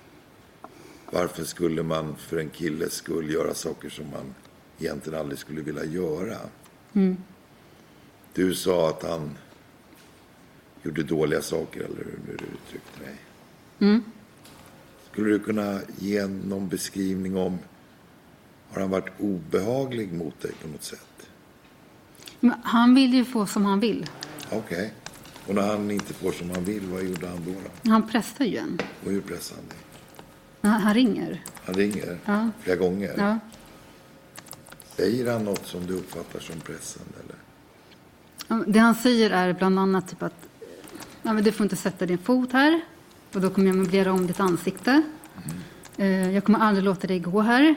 varför 1.12 1.44
skulle 1.44 1.84
man 1.84 2.16
för 2.16 2.38
en 2.38 2.50
killes 2.50 2.94
skull 2.94 3.34
göra 3.34 3.54
saker 3.54 3.90
som 3.90 4.10
man 4.10 4.36
egentligen 4.80 5.20
aldrig 5.20 5.40
skulle 5.40 5.62
vilja 5.62 5.86
göra? 5.86 6.38
Du 8.34 8.54
sa 8.54 8.90
att 8.90 9.04
han 9.04 9.38
gjorde 10.84 11.04
dåliga 11.04 11.42
saker, 11.42 11.80
eller 11.80 11.96
hur 11.98 12.20
du 12.26 12.34
uttryckte 12.34 13.00
dig. 13.00 14.02
Skulle 15.12 15.30
du 15.30 15.40
kunna 15.40 15.80
ge 15.98 16.28
någon 16.28 16.68
beskrivning 16.68 17.38
om, 17.38 17.60
har 18.74 18.82
han 18.82 18.90
varit 18.90 19.10
obehaglig 19.20 20.14
mot 20.14 20.42
dig 20.42 20.52
på 20.62 20.68
något 20.68 20.84
sätt? 20.84 21.28
Men 22.40 22.54
han 22.64 22.96
vill 22.96 23.14
ju 23.14 23.26
få 23.26 23.46
som 23.46 23.66
han 23.66 23.80
vill. 23.80 24.06
Okej. 24.52 24.94
Och 25.48 25.56
när 25.56 25.68
han 25.68 25.92
inte 25.92 26.14
får 26.14 26.32
som 26.32 26.50
han 26.52 26.64
vill, 26.64 26.86
vad 26.86 27.04
gjorde 27.04 27.28
han 27.28 27.38
då? 27.46 27.52
då? 27.84 27.92
Han 27.92 28.08
pressar 28.08 28.46
ju 28.46 28.58
en. 28.58 28.80
Och 29.06 29.12
hur 29.12 29.22
pressar 29.22 29.56
han 29.56 29.66
dig? 29.68 29.78
Han, 30.62 30.82
han 30.82 30.94
ringer. 30.94 31.44
Han 31.66 31.76
ringer 31.76 32.18
Ja. 32.26 32.50
flera 32.60 32.76
gånger. 32.78 33.14
Ja. 33.18 33.40
Säger 34.96 35.32
han 35.34 35.44
något 35.46 35.68
som 35.68 35.86
du 35.86 35.94
uppfattar 35.94 36.40
som 36.40 36.60
pressande? 36.60 37.14
Eller? 37.24 37.36
Det 38.68 38.80
han 38.80 38.96
säger 38.96 39.30
är 39.32 39.54
bland 39.54 39.80
annat 39.80 40.10
typ 40.10 40.24
att 40.24 40.48
ja, 41.22 41.34
men 41.34 41.44
du 41.44 41.52
får 41.52 41.64
inte 41.64 41.76
sätta 41.76 42.06
din 42.06 42.18
fot 42.18 42.52
här 42.52 42.82
och 43.34 43.42
då 43.42 43.50
kommer 43.50 43.68
jag 43.68 43.76
möblera 43.76 44.12
om 44.14 44.28
ditt 44.28 44.40
ansikte. 44.40 45.02
Eh, 45.98 46.32
jag 46.32 46.44
kommer 46.44 46.60
aldrig 46.60 46.84
låta 46.84 47.08
dig 47.08 47.20
gå 47.20 47.42
här. 47.42 47.76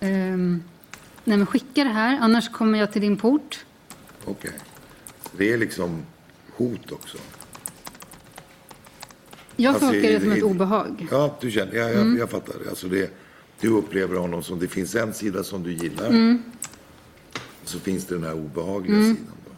Ehm, 0.00 0.62
nej, 1.24 1.36
men 1.36 1.46
skicka 1.46 1.84
det 1.84 1.90
här, 1.90 2.18
annars 2.20 2.48
kommer 2.48 2.78
jag 2.78 2.92
till 2.92 3.02
din 3.02 3.16
port. 3.16 3.64
Okej. 4.24 4.52
Så 5.22 5.28
Det 5.36 5.52
är 5.52 5.58
liksom 5.58 6.02
hot 6.56 6.92
också? 6.92 7.18
Jag 9.56 9.74
Alltså, 9.74 9.88
tolkar 9.90 10.08
det 10.10 10.20
som 10.20 10.32
ett 10.32 10.42
obehag. 10.42 11.06
Ja, 11.10 11.36
du 11.40 11.50
känner, 11.50 11.74
jag, 11.74 11.90
jag, 11.92 12.00
Mm. 12.00 12.18
jag 12.18 12.30
fattar. 12.30 12.54
Alltså 12.68 12.88
det, 12.88 13.10
du 13.60 13.68
upplever 13.68 14.16
honom 14.16 14.42
som, 14.42 14.58
det 14.58 14.68
finns 14.68 14.94
en 14.94 15.14
sida 15.14 15.44
som 15.44 15.62
du 15.62 15.72
gillar. 15.72 16.06
Mm. 16.08 16.42
Så 17.64 17.78
finns 17.78 18.04
det 18.06 18.14
den 18.14 18.24
här 18.24 18.34
obehagliga 18.34 18.96
sidan 19.02 19.16
då. 19.46 19.52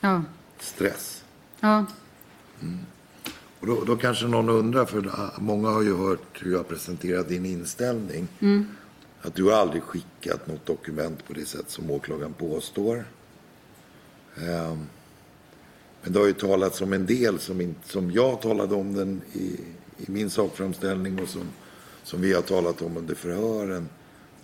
Ja, 0.00 0.22
Stress. 0.60 1.24
ja, 1.60 1.86
Och 3.60 3.66
då, 3.66 3.84
då 3.84 3.96
kanske 3.96 4.26
någon 4.26 4.48
undrar, 4.48 4.84
för 4.84 5.06
ah, 5.08 5.30
många 5.40 5.68
har 5.68 5.82
ju 5.82 5.96
hört 5.96 6.42
hur 6.44 6.52
jag 6.52 6.68
presenterat 6.68 7.28
din 7.28 7.46
inställning. 7.46 8.28
Att 9.22 9.34
du 9.34 9.44
har 9.44 9.52
aldrig 9.52 9.82
skickat 9.82 10.46
något 10.46 10.66
dokument 10.66 11.26
på 11.26 11.32
det 11.32 11.44
sätt 11.44 11.70
som 11.70 11.90
åklagaren 11.90 12.32
påstår. 12.32 13.04
Ehm, 14.36 14.86
men 16.02 16.12
det 16.12 16.18
har 16.18 16.26
ju 16.26 16.32
talats 16.32 16.80
om 16.80 16.92
en 16.92 17.06
del 17.06 17.38
som, 17.38 17.60
inte, 17.60 17.88
som 17.88 18.10
jag 18.10 18.42
talade 18.42 18.74
om 18.74 18.94
den 18.94 19.20
i, 19.32 19.60
i 19.98 20.10
min 20.10 20.30
sakframställning 20.30 21.22
och 21.22 21.28
som, 21.28 21.42
som 22.02 22.20
vi 22.20 22.32
har 22.32 22.42
talat 22.42 22.82
om 22.82 22.96
under 22.96 23.14
förhören. 23.14 23.88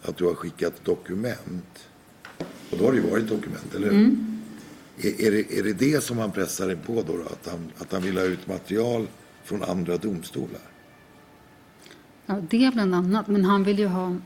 Att 0.02 0.16
du 0.16 0.24
har 0.24 0.34
skickat 0.34 0.84
dokument. 0.84 1.88
Och 2.70 2.78
då 2.78 2.84
har 2.84 2.92
det 2.92 2.98
ju 2.98 3.10
varit 3.10 3.28
dokument, 3.28 3.74
eller 3.74 3.90
hur? 3.90 4.16
Är, 4.98 5.20
är, 5.20 5.30
det, 5.30 5.58
är 5.58 5.62
det 5.62 5.72
det 5.72 6.04
som 6.04 6.18
han 6.18 6.32
pressar 6.32 6.66
dig 6.66 6.76
på 6.76 6.94
då? 6.94 7.16
då? 7.16 7.22
Att, 7.22 7.48
han, 7.50 7.72
att 7.78 7.92
han 7.92 8.02
vill 8.02 8.16
ha 8.16 8.24
ut 8.24 8.46
material 8.46 9.06
från 9.44 9.62
andra 9.62 9.96
domstolar? 9.96 10.72
ja, 12.26 12.40
det 12.50 12.70
bland 12.74 12.94
annat. 12.94 13.28
Men 13.28 13.44
han 13.44 13.64
vill 13.64 13.78
ju 13.78 13.86
ha 13.86 14.16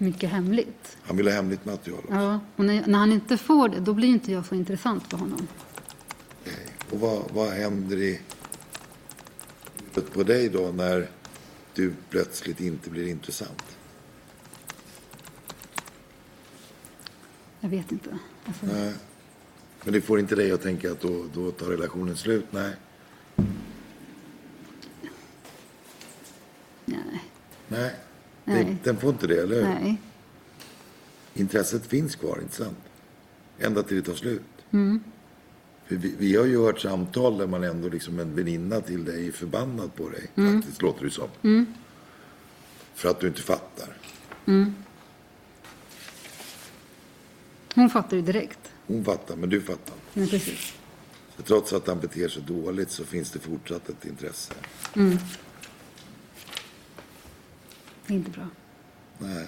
mycket 0.00 0.30
hemligt. 0.30 0.96
Han 1.02 1.16
vill 1.16 1.26
ha 1.26 1.34
hemligt 1.34 1.64
material 1.64 2.00
också? 2.04 2.14
Ja, 2.14 2.40
och 2.56 2.64
när, 2.64 2.86
när 2.86 2.98
han 2.98 3.12
inte 3.12 3.36
får 3.36 3.68
det, 3.68 3.80
då 3.80 3.94
blir 3.94 4.08
inte 4.08 4.32
jag 4.32 4.46
så 4.46 4.54
intressant 4.54 5.06
för 5.10 5.16
honom. 5.16 5.48
Okej. 6.40 6.66
Och 6.90 7.00
vad, 7.00 7.30
vad 7.30 7.48
händer 7.48 7.96
i 7.96 8.20
huvudet 9.94 10.12
på 10.14 10.22
dig 10.22 10.48
då 10.48 10.72
när 10.74 11.08
du 11.74 11.94
plötsligt 12.10 12.60
inte 12.60 12.90
blir 12.90 13.08
intressant? 13.08 13.76
Jag 17.60 17.70
vet 17.70 17.92
inte. 17.92 18.18
Alltså, 18.44 18.66
Nej. 18.66 18.94
Men 19.84 19.92
det 19.92 20.00
får 20.00 20.20
inte 20.20 20.34
dig 20.34 20.52
att 20.52 20.62
tänka 20.62 20.92
att 20.92 21.00
då, 21.00 21.24
då 21.34 21.50
tar 21.50 21.66
relationen 21.66 22.16
slut? 22.16 22.46
Nej. 22.50 22.72
nej, 26.84 27.22
Nej. 27.68 27.94
Det, 28.54 28.76
den 28.84 28.96
får 28.96 29.10
inte 29.10 29.26
det, 29.26 29.42
eller 29.42 29.56
hur? 29.56 29.62
nej. 29.62 29.96
Intresset 31.34 31.86
finns 31.86 32.16
kvar, 32.16 32.38
inte 32.42 32.56
sant? 32.56 32.78
Ända 33.58 33.82
till 33.82 33.96
det 33.96 34.02
tar 34.02 34.14
slut. 34.14 34.42
Mm. 34.70 35.00
Vi, 35.88 36.14
vi 36.18 36.36
har 36.36 36.44
ju 36.46 36.58
hört 36.58 36.80
samtal 36.80 37.38
där 37.38 37.46
man 37.46 37.64
ändå 37.64 37.88
liksom 37.88 38.18
en 38.18 38.34
väninna 38.34 38.80
till 38.80 39.04
dig 39.04 39.28
är 39.28 39.32
förbannad 39.32 39.94
på 39.94 40.08
dig. 40.08 40.26
Mm. 40.34 40.62
Faktiskt, 40.62 40.82
låter 40.82 41.04
det 41.04 41.10
som. 41.10 41.28
För 42.94 43.08
att 43.08 43.20
du 43.20 43.26
inte 43.26 43.42
fattar. 43.42 43.96
Hon 47.74 47.90
fattar 47.90 48.16
ju 48.16 48.22
direkt. 48.22 48.58
Hon 48.86 49.04
fattar, 49.04 49.36
men 49.36 49.48
du 49.48 49.60
fattar. 49.60 49.94
Men 50.12 50.28
precis. 50.28 50.74
Så 51.36 51.42
trots 51.42 51.72
att 51.72 51.86
han 51.86 52.00
beter 52.00 52.28
sig 52.28 52.42
dåligt 52.42 52.90
så 52.90 53.04
finns 53.04 53.30
det 53.30 53.38
fortsatt 53.38 53.88
ett 53.88 54.04
intresse. 54.04 54.54
Det 58.10 58.14
är 58.14 58.18
inte 58.18 58.30
bra. 58.30 58.46
Nej. 59.18 59.46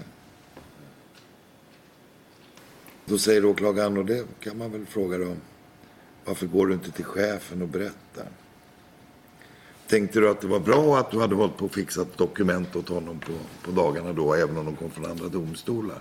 Då 3.05 3.19
säger 3.19 3.45
åklagaren, 3.45 3.99
och 3.99 4.07
det 4.07 4.27
kan 4.41 4.59
man 4.59 4.73
väl 4.73 4.87
fråga 4.87 5.19
då. 5.19 5.37
Varför 6.25 6.47
går 6.47 6.67
du 6.67 6.75
inte 6.75 6.91
till 6.91 7.05
chefen 7.05 7.63
och 7.63 7.69
berättar? 7.69 8.27
Tänkte 9.87 10.21
du 10.21 10.29
att 10.29 10.41
det 10.41 10.47
var 10.47 10.61
bra 10.61 10.99
att 10.99 11.11
du 11.11 11.21
hade 11.21 11.35
hållit 11.35 11.57
på 11.57 11.65
och 11.65 11.75
fixat 11.75 12.17
dokument 12.19 12.77
åt 12.77 12.89
honom 12.89 13.19
på, 13.19 13.33
på 13.63 13.71
dagarna 13.71 14.13
då, 14.13 14.35
även 14.35 14.57
om 14.57 14.65
de 14.65 14.77
kom 14.77 14.91
från 14.91 15.07
andra 15.11 15.29
domstolar? 15.29 15.99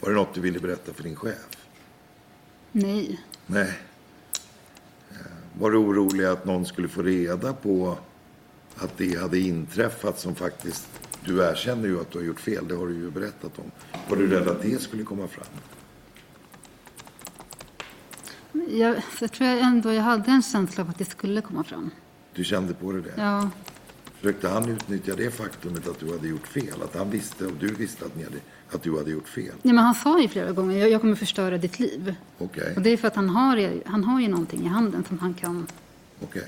Var 0.00 0.10
det 0.10 0.16
något 0.16 0.34
du 0.34 0.40
ville 0.40 0.60
berätta 0.60 0.92
för 0.92 1.02
din 1.02 1.16
chef? 1.16 1.66
Nej. 2.72 3.20
Nej. 3.46 3.78
Eh, 5.10 5.16
Var 5.60 5.70
du 5.70 5.76
orolig 5.76 6.24
att 6.24 6.44
någon 6.44 6.66
skulle 6.66 6.88
få 6.88 7.02
reda 7.02 7.52
på 7.52 7.98
att 8.76 8.98
det 8.98 9.20
hade 9.20 9.38
inträffat 9.38 10.18
som 10.18 10.34
faktiskt... 10.34 10.88
Du 11.24 11.42
erkänner 11.42 11.88
ju 11.88 12.00
att 12.00 12.10
du 12.10 12.18
har 12.18 12.24
gjort 12.24 12.40
fel, 12.40 12.68
det 12.68 12.74
har 12.74 12.86
du 12.86 12.94
ju 12.94 13.10
berättat 13.10 13.58
om. 13.58 13.70
Var 14.08 14.16
du 14.16 14.26
rädd 14.26 14.48
att 14.48 14.62
det 14.62 14.82
skulle 14.82 15.04
komma 15.04 15.28
fram? 15.28 15.46
Jag, 18.68 18.96
jag 19.20 19.32
tror 19.32 19.48
jag 19.48 19.58
ändå 19.60 19.92
jag 19.92 20.02
hade 20.02 20.30
en 20.30 20.42
känsla 20.42 20.82
av 20.82 20.90
att 20.90 20.98
det 20.98 21.04
skulle 21.04 21.40
komma 21.40 21.64
fram. 21.64 21.90
Du 22.34 22.44
kände 22.44 22.74
på 22.74 22.92
det? 22.92 23.12
Ja, 23.16 23.50
Försökte 24.24 24.48
han 24.48 24.68
utnyttja 24.68 25.14
det 25.16 25.30
faktumet 25.30 25.88
att 25.88 25.98
du 26.00 26.12
hade 26.12 26.28
gjort 26.28 26.46
fel? 26.46 26.82
Att 26.84 26.96
han 26.96 27.10
visste 27.10 27.46
och 27.46 27.52
du 27.60 27.74
visste 27.74 28.04
att, 28.04 28.16
ni 28.16 28.24
hade, 28.24 28.36
att 28.70 28.82
du 28.82 28.98
hade 28.98 29.10
gjort 29.10 29.28
fel? 29.28 29.52
Nej, 29.62 29.74
men 29.74 29.84
han 29.84 29.94
sa 29.94 30.20
ju 30.20 30.28
flera 30.28 30.52
gånger 30.52 30.78
jag, 30.78 30.90
jag 30.90 31.00
kommer 31.00 31.16
förstöra 31.16 31.58
ditt 31.58 31.78
liv. 31.78 32.14
Okej, 32.38 32.72
Och 32.76 32.82
det 32.82 32.90
är 32.90 32.96
för 32.96 33.08
att 33.08 33.16
han 33.16 33.28
har, 33.28 33.82
han 33.86 34.04
har 34.04 34.20
ju 34.20 34.28
någonting 34.28 34.64
i 34.64 34.68
handen 34.68 35.04
som 35.08 35.18
han 35.18 35.34
kan... 35.34 35.66
okej. 36.22 36.46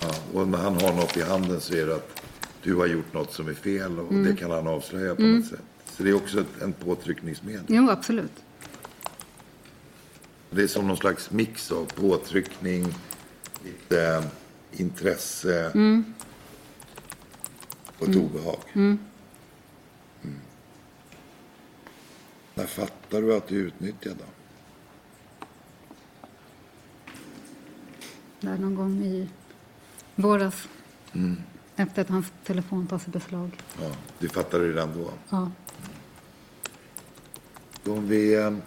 Ja, 0.00 0.14
och 0.32 0.48
när 0.48 0.58
han 0.58 0.74
har 0.74 0.92
något 0.92 1.16
i 1.16 1.22
handen 1.22 1.60
så 1.60 1.74
är 1.74 1.86
det 1.86 1.94
att 1.94 2.19
du 2.62 2.74
har 2.74 2.86
gjort 2.86 3.12
något 3.12 3.32
som 3.32 3.48
är 3.48 3.54
fel 3.54 3.98
och 3.98 4.14
det 4.14 4.36
kan 4.36 4.50
han 4.50 4.66
avslöja 4.66 5.14
på 5.14 5.22
något 5.22 5.46
sätt. 5.46 5.60
Så 5.84 6.02
det 6.02 6.10
är 6.10 6.14
också 6.14 6.40
ett, 6.40 6.62
en 6.62 6.72
påtryckningsmedel. 6.72 7.64
Jo, 7.68 7.90
absolut. 7.90 8.44
Det 10.50 10.62
är 10.62 10.66
som 10.66 10.88
någon 10.88 10.96
slags 10.96 11.30
mix 11.30 11.72
av 11.72 11.84
påtryckning, 11.84 12.94
lite 13.64 14.06
eh, 14.06 14.24
intresse 14.80 15.70
och 17.98 18.08
ett 18.08 18.16
obehag. 18.16 18.60
Mm. 18.72 18.98
När 22.54 22.66
fattar 22.66 23.22
du 23.22 23.36
att 23.36 23.48
du 23.48 23.60
är 23.60 23.64
utnyttjad 23.64 24.16
då? 24.18 24.24
Där 28.40 28.58
någon 28.58 28.74
gång 28.74 29.02
i 29.02 29.28
våras. 30.14 30.68
Efter 31.76 32.02
att 32.02 32.08
hans 32.08 32.26
telefon 32.44 32.86
tas 32.86 33.06
i 33.08 33.10
beslag. 33.10 33.50
Ja, 33.82 33.90
du 34.18 34.28
fattade 34.28 34.68
redan 34.68 34.92
då. 34.98 35.10
Ja. 35.30 35.50
Om 37.92 38.08
vi, 38.08 38.34
eh, 38.34 38.46
om 38.46 38.60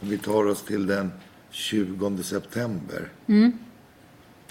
vi 0.00 0.18
tar 0.18 0.44
oss 0.46 0.62
till 0.64 0.86
den 0.86 1.12
20 1.50 2.22
september. 2.22 3.08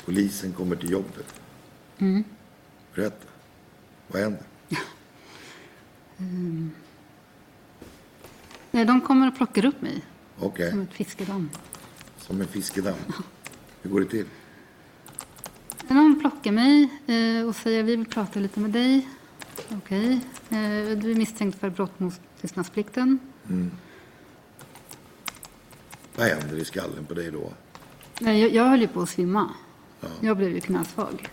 Polisen 0.05 0.53
kommer 0.53 0.75
till 0.75 0.89
jobbet. 0.91 1.33
Berätta. 2.95 3.27
Vad 4.07 4.21
händer? 4.21 4.43
Nej, 8.71 8.85
de 8.85 9.01
kommer 9.01 9.27
och 9.27 9.35
plockar 9.37 9.65
upp 9.65 9.81
mig 9.81 10.01
Okej, 10.39 10.71
som 10.71 10.81
ett 10.81 10.93
fiskedamm. 10.93 11.49
som 12.17 12.41
en 12.41 12.47
fiskedamm. 12.47 12.95
Hur 13.81 13.89
går 13.89 13.99
det 13.99 14.05
till? 14.07 14.25
De 15.87 16.19
plockar 16.19 16.51
mig 16.51 16.89
eh, 17.07 17.47
och 17.47 17.55
säger 17.55 17.83
vi 17.83 17.95
vill 17.95 18.05
prata 18.05 18.39
lite 18.39 18.59
med 18.59 18.71
dig. 18.71 19.07
Okej. 19.77 20.11
Eh, 20.49 20.97
du 20.97 21.11
är 21.11 21.15
misstänkt 21.15 21.59
för 21.59 21.69
brott 21.69 21.99
mot 21.99 22.13
tystnadsplikten. 22.41 23.19
Vad 26.15 26.27
händer 26.27 26.57
i 26.57 26.65
skallen 26.65 27.05
på 27.05 27.13
dig 27.13 27.31
då? 27.31 27.53
Nej, 28.19 28.41
jag, 28.41 28.51
jag 28.51 28.65
höll 28.69 28.81
ju 28.81 28.87
på 28.87 29.01
att 29.01 29.09
svimma. 29.09 29.49
Jag 30.21 30.37
blev 30.37 30.49
ju 30.49 30.61
knäsvag. 30.61 31.29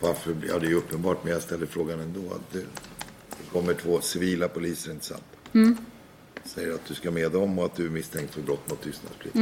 Varför? 0.00 0.36
Ja, 0.48 0.58
det 0.58 0.66
är 0.66 0.70
ju 0.70 0.76
uppenbart, 0.76 1.24
men 1.24 1.32
jag 1.32 1.42
ställer 1.42 1.66
frågan 1.66 2.00
ändå. 2.00 2.20
Att 2.34 2.52
det, 2.52 2.58
det 3.28 3.50
kommer 3.52 3.74
två 3.74 4.00
civila 4.00 4.48
poliser, 4.48 4.90
inte 4.92 5.04
sant? 5.04 5.22
Säger 6.44 6.74
att 6.74 6.86
du 6.86 6.94
ska 6.94 7.10
med 7.10 7.32
dem 7.32 7.58
och 7.58 7.64
att 7.64 7.76
du 7.76 7.86
är 7.86 7.90
misstänkt 7.90 8.34
för 8.34 8.42
brott 8.42 8.70
mot 8.70 8.82
tystnadsplikt. 8.82 9.36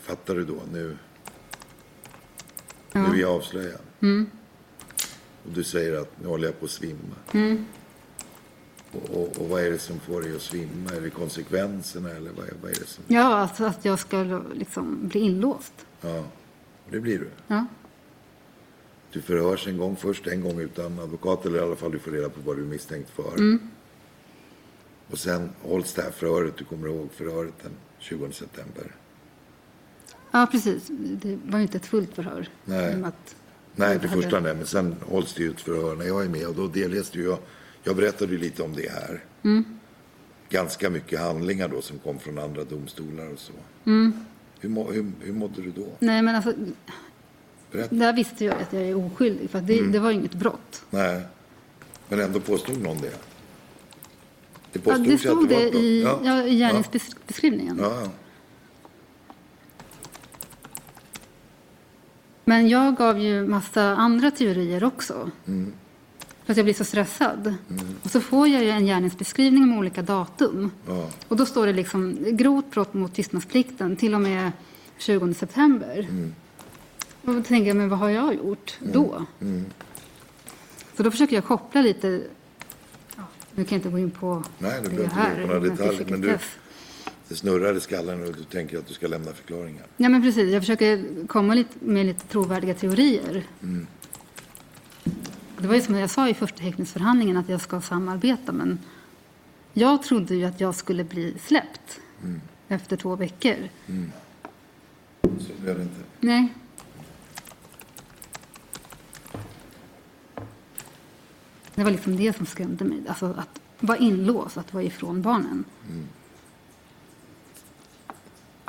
Fattar 0.00 0.34
du 0.34 0.44
då? 0.44 0.62
Nu, 0.72 0.96
nu 2.94 3.00
är 3.00 3.20
jag 3.20 3.30
avslöjad. 3.30 3.80
Och 5.44 5.52
du 5.54 5.64
säger 5.64 6.00
att 6.00 6.20
nu 6.20 6.28
håller 6.28 6.46
jag 6.48 6.60
på 6.60 6.64
att 6.64 6.70
svimma. 6.70 7.14
Och, 8.92 9.10
och, 9.10 9.38
och 9.40 9.48
vad 9.48 9.62
är 9.62 9.70
det 9.70 9.78
som 9.78 10.00
får 10.00 10.22
dig 10.22 10.36
att 10.36 10.42
svimma? 10.42 10.90
Är 10.90 11.00
det 11.00 11.10
konsekvenserna 11.10 12.10
eller 12.10 12.30
vad 12.30 12.46
vad 12.62 12.70
är 12.70 12.74
det 12.74 12.86
som... 12.86 13.04
Ja, 13.06 13.34
alltså 13.34 13.64
att 13.64 13.84
jag 13.84 13.98
ska 13.98 14.42
liksom 14.54 15.08
bli 15.08 15.20
inlåst. 15.20 15.86
Ja, 16.00 16.24
det 16.90 17.00
blir 17.00 17.18
du. 17.18 17.28
Ja. 17.46 17.66
Du 19.12 19.22
förhörs 19.22 19.66
en 19.68 19.78
gång 19.78 19.96
först, 19.96 20.26
en 20.26 20.40
gång 20.40 20.60
utan 20.60 20.98
advokat, 20.98 21.46
eller 21.46 21.58
i 21.58 21.62
alla 21.62 21.76
fall 21.76 21.92
du 21.92 21.98
får 21.98 22.10
reda 22.10 22.28
på 22.28 22.40
vad 22.40 22.56
du 22.56 22.62
är 22.62 22.66
misstänkt 22.66 23.10
för. 23.10 23.58
Och 25.10 25.18
sen 25.18 25.50
hålls 25.62 25.92
det 25.94 26.02
här 26.02 26.10
förhöret, 26.10 26.56
du 26.56 26.64
kommer 26.64 26.88
ihåg 26.88 27.12
förhöret 27.12 27.54
den 27.62 27.72
20 27.98 28.32
september. 28.32 28.94
Ja, 30.32 30.46
precis. 30.52 30.82
Det 31.22 31.38
var 31.46 31.58
ju 31.58 31.62
inte 31.62 31.76
ett 31.76 31.86
fullt 31.86 32.14
förhör. 32.14 32.48
Nej. 32.64 33.02
Att 33.04 33.34
Nej, 33.74 33.98
det 33.98 34.08
hade- 34.08 34.22
första 34.22 34.40
nej, 34.40 34.54
men 34.54 34.66
sen 34.66 34.96
hålls 35.08 35.34
det 35.34 35.42
ju 35.42 35.50
ett 35.50 35.60
förhör 35.60 35.96
när 35.96 36.04
jag 36.04 36.24
är 36.24 36.28
med 36.28 36.46
och 36.46 36.54
då 36.54 36.66
delges 36.66 37.10
det 37.10 37.18
ju 37.18 37.24
jag. 37.24 37.38
Jag 37.84 37.96
berättade 37.96 38.32
ju 38.32 38.38
lite 38.38 38.62
om 38.62 38.72
det 38.76 38.90
här. 38.92 39.24
Ganska 40.48 40.90
mycket 40.90 41.20
handlingar 41.20 41.68
då 41.68 41.80
som 41.82 41.98
kom 41.98 42.18
från 42.18 42.38
andra 42.38 42.64
domstolar 42.64 43.32
och 43.32 43.38
så. 43.38 43.52
Hur, 44.60 44.68
må, 44.68 44.90
hur, 44.92 45.12
hur 45.20 45.32
mådde 45.32 45.62
du 45.62 45.70
då? 45.70 45.86
Nej, 45.98 46.22
men 46.22 46.34
alltså, 46.36 46.52
Berätta. 47.72 47.94
där 47.94 48.12
visste 48.12 48.44
jag 48.44 48.54
att 48.62 48.72
jag 48.72 48.82
är 48.82 48.94
oskyldig. 49.06 49.50
För 49.50 49.60
det, 49.60 49.78
Mm. 49.78 49.92
det 49.92 49.98
var 49.98 50.10
inget 50.10 50.34
brott. 50.34 50.84
Nej, 50.90 51.20
men 52.08 52.20
ändå 52.20 52.40
påstod 52.40 52.82
någon 52.82 53.00
det. 53.00 53.12
Det 54.72 54.80
Ja, 54.86 54.98
det 54.98 55.18
stod 55.18 55.48
det 55.48 55.54
brott. 55.70 55.74
i, 55.74 56.02
Ja. 56.02 56.20
ja, 56.24 56.42
i 56.44 56.58
gärningsbeskrivningen. 56.58 57.78
Ja, 57.82 58.10
Men 62.52 62.68
jag 62.68 62.96
gav 62.96 63.18
ju 63.18 63.46
massa 63.46 63.82
andra 63.82 64.30
teorier 64.30 64.84
också. 64.84 65.30
Mm. 65.46 65.72
För 66.44 66.52
att 66.52 66.56
jag 66.56 66.66
blir 66.66 66.74
så 66.74 66.84
stressad. 66.84 67.54
Och 68.02 68.10
så 68.10 68.20
får 68.20 68.48
jag 68.48 68.64
ju 68.64 68.70
en 68.70 68.86
gärningsbeskrivning 68.86 69.68
med 69.68 69.78
olika 69.78 70.02
datum. 70.02 70.70
Ja. 70.88 71.08
Och 71.28 71.36
då 71.36 71.46
står 71.46 71.66
det 71.66 71.72
liksom 71.72 72.18
grovt 72.36 72.70
brott 72.70 72.94
mot 72.94 73.14
tystnadsplikten 73.14 73.96
till 73.96 74.14
och 74.14 74.20
med 74.20 74.52
20 74.98 75.34
september. 75.34 75.98
Mm. 76.10 76.34
Och 77.24 77.34
då 77.34 77.42
tänker 77.42 77.68
jag, 77.68 77.76
men 77.76 77.88
vad 77.88 77.98
har 77.98 78.08
jag 78.08 78.34
gjort 78.34 78.78
då? 78.92 79.26
Mm. 79.40 79.64
Så 80.96 81.02
då 81.02 81.10
försöker 81.10 81.34
jag 81.36 81.44
koppla 81.44 81.82
lite. 81.82 82.22
Ja, 83.16 83.22
nu 83.54 83.64
kan 83.64 83.76
jag 83.76 83.78
inte 83.78 83.88
gå 83.88 83.98
in 83.98 84.10
på 84.10 84.44
Nej, 84.58 84.80
det 84.82 84.88
behöver 84.88 85.04
inte 85.04 85.14
gå 85.16 85.20
här. 85.20 85.40
in 85.40 85.48
på 85.48 85.54
några 85.54 85.60
men 85.60 85.62
det 85.62 85.84
detaljer, 85.84 86.04
men 86.10 86.20
du- 86.20 86.26
sekretess. 86.28 86.50
Det 87.32 87.36
snurrar 87.36 87.74
i 87.74 87.80
skallen 87.80 88.22
och 88.22 88.34
du 88.34 88.44
tänker 88.44 88.78
att 88.78 88.86
du 88.86 88.94
ska 88.94 89.06
lämna 89.06 89.32
förklaringar. 89.32 89.86
Ja, 89.96 90.08
men 90.08 90.22
precis. 90.22 90.52
Jag 90.52 90.62
försöker 90.62 91.26
komma 91.26 91.54
lite, 91.54 91.70
med 91.80 92.06
lite 92.06 92.26
trovärdiga 92.26 92.74
teorier. 92.74 93.46
Det 95.58 95.66
var 95.66 95.74
ju 95.74 95.80
som 95.80 95.94
jag 95.94 96.10
sa 96.10 96.28
i 96.28 96.34
första 96.34 96.62
häktningsförhandlingen 96.62 97.36
att 97.36 97.48
jag 97.48 97.60
ska 97.60 97.80
samarbeta, 97.80 98.52
men 98.52 98.78
jag 99.72 100.02
trodde 100.02 100.34
ju 100.34 100.44
att 100.44 100.60
jag 100.60 100.74
skulle 100.74 101.04
bli 101.04 101.34
släppt 101.38 102.00
efter 102.68 102.96
två 102.96 103.16
veckor. 103.16 103.56
Så 105.22 105.52
blev 105.62 105.76
det 105.76 105.82
inte. 105.82 106.00
Nej. 106.20 106.54
Det 111.74 111.84
var 111.84 111.90
liksom 111.90 112.16
det 112.16 112.36
som 112.36 112.46
skrämde 112.46 112.84
mig. 112.84 113.02
Alltså 113.08 113.26
att 113.26 113.60
vara 113.80 113.98
inlåst, 113.98 114.56
att 114.56 114.74
vara 114.74 114.84
ifrån 114.84 115.22
barnen. 115.22 115.64
Okej, 115.80 116.21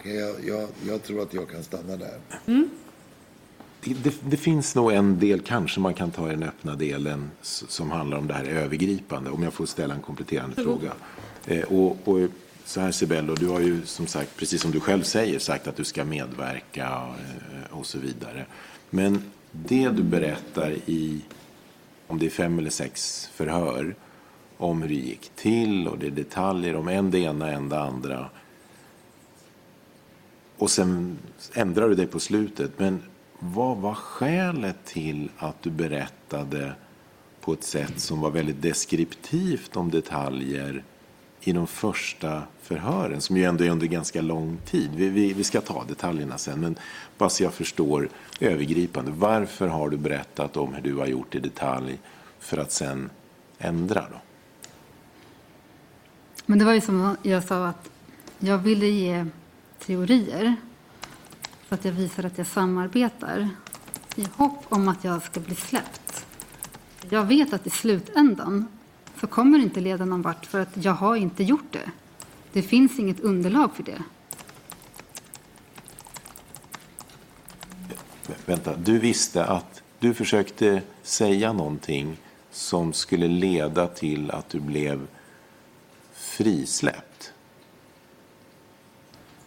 jag, 0.04 0.36
jag, 0.48 0.68
jag 0.88 1.04
tror 1.04 1.22
att 1.22 1.34
jag 1.34 1.50
kan 1.50 1.64
stanna 1.64 1.98
där. 1.98 2.20
Det, 3.82 3.94
det, 4.04 4.16
det 4.30 4.38
finns 4.38 4.76
nog 4.76 4.92
en 4.92 5.20
del, 5.20 5.42
kanske 5.42 5.80
man 5.80 5.94
kan 5.94 6.12
ta 6.12 6.28
i 6.28 6.32
den 6.32 6.44
öppna 6.44 6.76
delen, 6.76 7.32
som 7.42 7.92
handlar 7.92 8.18
om 8.18 8.28
det 8.28 8.34
här 8.34 8.46
övergripande. 8.46 9.30
Om 9.30 9.44
jag 9.44 9.54
får 9.54 9.66
ställa 9.66 9.94
en 9.94 10.02
kompletterande 10.02 10.64
fråga. 10.64 10.92
Eh, 11.46 11.64
och, 11.64 12.08
och 12.08 12.30
så 12.66 12.82
här 12.82 12.92
Sibello, 12.92 13.36
du 13.36 13.48
har 13.48 13.60
ju 13.60 13.86
som 13.86 14.08
sagt, 14.08 14.38
precis 14.38 14.62
som 14.62 14.72
du 14.72 14.80
själv 14.80 15.04
säger, 15.04 15.40
sagt 15.40 15.68
att 15.68 15.76
du 15.76 15.84
ska 15.84 16.06
medverka 16.06 17.08
eh, 17.20 17.78
och 17.78 17.86
så 17.86 18.00
vidare. 18.00 18.46
Men 18.90 19.24
det 19.52 19.90
du 19.90 20.04
berättar 20.04 20.72
i, 20.86 21.22
om 22.08 22.20
det 22.20 22.26
är 22.26 22.30
fem 22.30 22.60
eller 22.60 22.70
sex 22.70 23.30
förhör, 23.34 23.96
om 24.58 24.82
hur 24.82 24.90
det 24.90 24.96
gick 24.96 25.32
till 25.36 25.88
och 25.88 25.98
det 25.98 26.08
är 26.08 26.12
detaljer 26.12 26.76
om 26.76 26.88
en 26.88 27.12
det 27.12 27.20
ena, 27.20 27.52
en 27.52 27.70
det 27.70 27.80
andra. 27.80 28.30
Och 30.58 30.72
sen 30.72 31.18
ändrar 31.54 31.90
du 31.90 31.96
dig 31.96 32.08
på 32.08 32.20
slutet. 32.20 32.72
Men 32.78 33.04
vad 33.40 33.78
var 33.78 33.94
skälet 33.94 34.86
till 34.86 35.30
att 35.38 35.62
du 35.62 35.70
berättade 35.70 36.74
på 37.42 37.54
ett 37.54 37.64
sätt 37.64 38.00
som 38.00 38.22
var 38.22 38.32
väldigt 38.32 38.62
deskriptivt 38.62 39.76
om 39.76 39.92
detaljer 39.92 40.84
i 41.42 41.52
de 41.54 41.68
första 41.68 42.44
förhören, 42.62 43.22
som 43.22 43.38
ju 43.38 43.44
ändå 43.44 43.64
är 43.64 43.70
under 43.70 43.88
ganska 43.88 44.22
lång 44.22 44.58
tid. 44.66 44.92
Vi, 44.96 45.10
vi, 45.10 45.34
vi 45.34 45.44
ska 45.44 45.62
ta 45.62 45.84
detaljerna 45.84 46.38
sen, 46.38 46.60
men 46.60 46.76
bara 47.18 47.30
så 47.30 47.44
jag 47.44 47.54
förstår 47.54 48.10
övergripande. 48.40 49.12
Varför 49.12 49.68
har 49.68 49.90
du 49.90 49.98
berättat 49.98 50.58
om 50.58 50.74
hur 50.74 50.82
du 50.82 50.96
har 50.96 51.08
gjort 51.08 51.36
i 51.36 51.40
detalj 51.40 52.00
för 52.40 52.58
att 52.58 52.72
sen 52.72 53.10
ändra 53.60 54.02
då? 54.02 54.18
Men 56.46 56.60
det 56.60 56.66
var 56.66 56.74
ju 56.74 56.82
som 56.82 57.18
jag 57.24 57.44
sa 57.44 57.68
att 57.68 57.90
jag 58.40 58.58
ville 58.58 58.88
ge 58.88 59.26
teorier 59.86 60.56
så 61.70 61.76
att 61.76 61.86
jag 61.86 61.92
visar 61.92 62.24
att 62.24 62.38
jag 62.38 62.48
samarbetar 62.48 63.50
i 64.16 64.28
hopp 64.36 64.66
om 64.70 64.88
att 64.88 65.04
jag 65.04 65.24
ska 65.24 65.40
bli 65.40 65.56
släppt. 65.56 66.26
Jag 67.10 67.26
vet 67.26 67.54
att 67.54 67.68
i 67.68 67.70
slutändan 67.70 68.68
så 69.20 69.28
kommer 69.28 69.58
det 69.58 69.64
inte 69.64 69.80
leda 69.80 70.06
någon 70.06 70.22
vart 70.22 70.46
för 70.46 70.60
att 70.60 70.86
jag 70.86 70.94
har 70.94 71.16
inte 71.16 71.44
gjort 71.44 71.72
det. 71.72 71.92
Det 72.54 72.62
finns 72.62 73.00
inget 73.00 73.20
underlag 73.20 73.76
för 73.76 73.84
det. 73.84 74.04
Vänta, 78.46 78.76
du 78.76 79.00
visste 79.00 79.46
att 79.46 79.82
du 80.00 80.14
försökte 80.14 80.82
säga 81.04 81.54
någonting 81.54 82.18
som 82.52 82.94
skulle 82.94 83.28
leda 83.28 83.88
till 83.88 84.32
att 84.32 84.50
du 84.50 84.60
blev 84.60 85.08
frisläppt. 86.14 87.34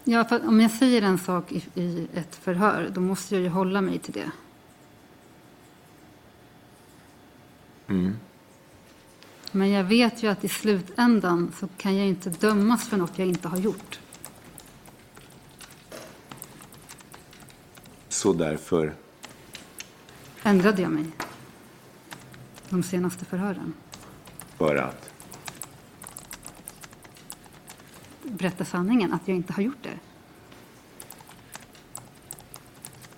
Ja, 0.08 0.24
för 0.24 0.48
om 0.48 0.60
jag 0.60 0.70
säger 0.70 1.02
en 1.02 1.18
sak 1.18 1.52
i, 1.52 1.64
i 1.74 2.08
ett 2.14 2.34
förhör, 2.36 2.90
då 2.94 3.00
måste 3.00 3.34
jag 3.34 3.42
ju 3.42 3.48
hålla 3.48 3.80
mig 3.80 3.98
till 3.98 4.12
det. 4.12 4.30
Men 9.52 9.70
jag 9.70 9.84
vet 9.84 10.22
ju 10.22 10.28
att 10.28 10.44
i 10.44 10.48
slutändan 10.48 11.52
så 11.58 11.68
kan 11.76 11.96
jag 11.96 12.06
inte 12.06 12.30
dömas 12.30 12.88
för 12.88 12.96
något 12.96 13.18
jag 13.18 13.28
inte 13.28 13.48
har 13.48 13.58
gjort. 13.58 14.00
Så 18.08 18.32
därför, 18.32 18.94
Ändrade 20.42 20.82
jag 20.82 20.90
mig 20.90 21.06
de 22.68 22.82
senaste 22.82 23.24
förhören. 23.24 23.74
för 24.56 24.76
att... 24.76 25.15
Berätta 28.38 28.64
sanningen, 28.64 29.12
att 29.12 29.28
jag 29.28 29.36
inte 29.36 29.52
har 29.52 29.62
gjort 29.62 29.82
det. 29.82 29.98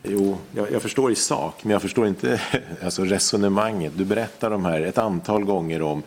Jo, 0.03 0.39
jag, 0.53 0.73
jag 0.73 0.83
förstår 0.83 1.13
i 1.13 1.15
sak, 1.15 1.65
men 1.65 1.73
jag 1.73 1.83
förstår 1.83 2.07
inte 2.07 2.41
alltså 2.83 3.05
resonemanget. 3.05 3.93
Du 3.97 4.05
berättar 4.05 4.51
de 4.51 4.65
här 4.65 4.81
ett 4.81 4.99
antal 4.99 5.45
gånger 5.45 5.83
om 5.83 6.03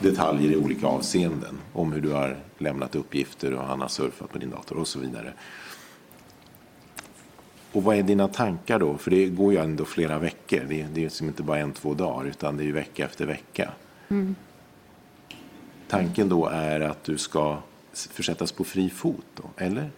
detaljer 0.00 0.50
i 0.50 0.56
olika 0.56 0.86
avseenden. 0.86 1.58
Om 1.72 1.92
hur 1.92 2.00
du 2.00 2.10
har 2.10 2.36
lämnat 2.58 2.94
uppgifter 2.94 3.54
och 3.54 3.64
han 3.64 3.80
har 3.80 3.88
surfat 3.88 4.32
på 4.32 4.38
din 4.38 4.50
dator 4.50 4.78
och 4.78 4.88
så 4.88 4.98
vidare. 4.98 5.32
Och 7.72 7.82
vad 7.82 7.96
är 7.96 8.02
dina 8.02 8.28
tankar 8.28 8.78
då? 8.78 8.98
För 8.98 9.10
det 9.10 9.26
går 9.26 9.52
ju 9.52 9.58
ändå 9.58 9.84
flera 9.84 10.18
veckor. 10.18 10.64
Det 10.68 10.80
är, 10.80 10.88
det 10.94 11.04
är 11.04 11.22
ju 11.22 11.28
inte 11.28 11.42
bara 11.42 11.58
en, 11.58 11.72
två 11.72 11.94
dagar, 11.94 12.26
utan 12.26 12.56
det 12.56 12.62
är 12.62 12.66
ju 12.66 12.72
vecka 12.72 13.04
efter 13.04 13.26
vecka. 13.26 13.72
Tanken 15.88 16.28
då 16.28 16.46
är 16.46 16.80
att 16.80 17.04
du 17.04 17.18
ska 17.18 17.58
försättas 17.92 18.52
på 18.52 18.64
fri 18.64 18.90
fot 18.90 19.26
då, 19.34 19.50
eller? 19.56 19.90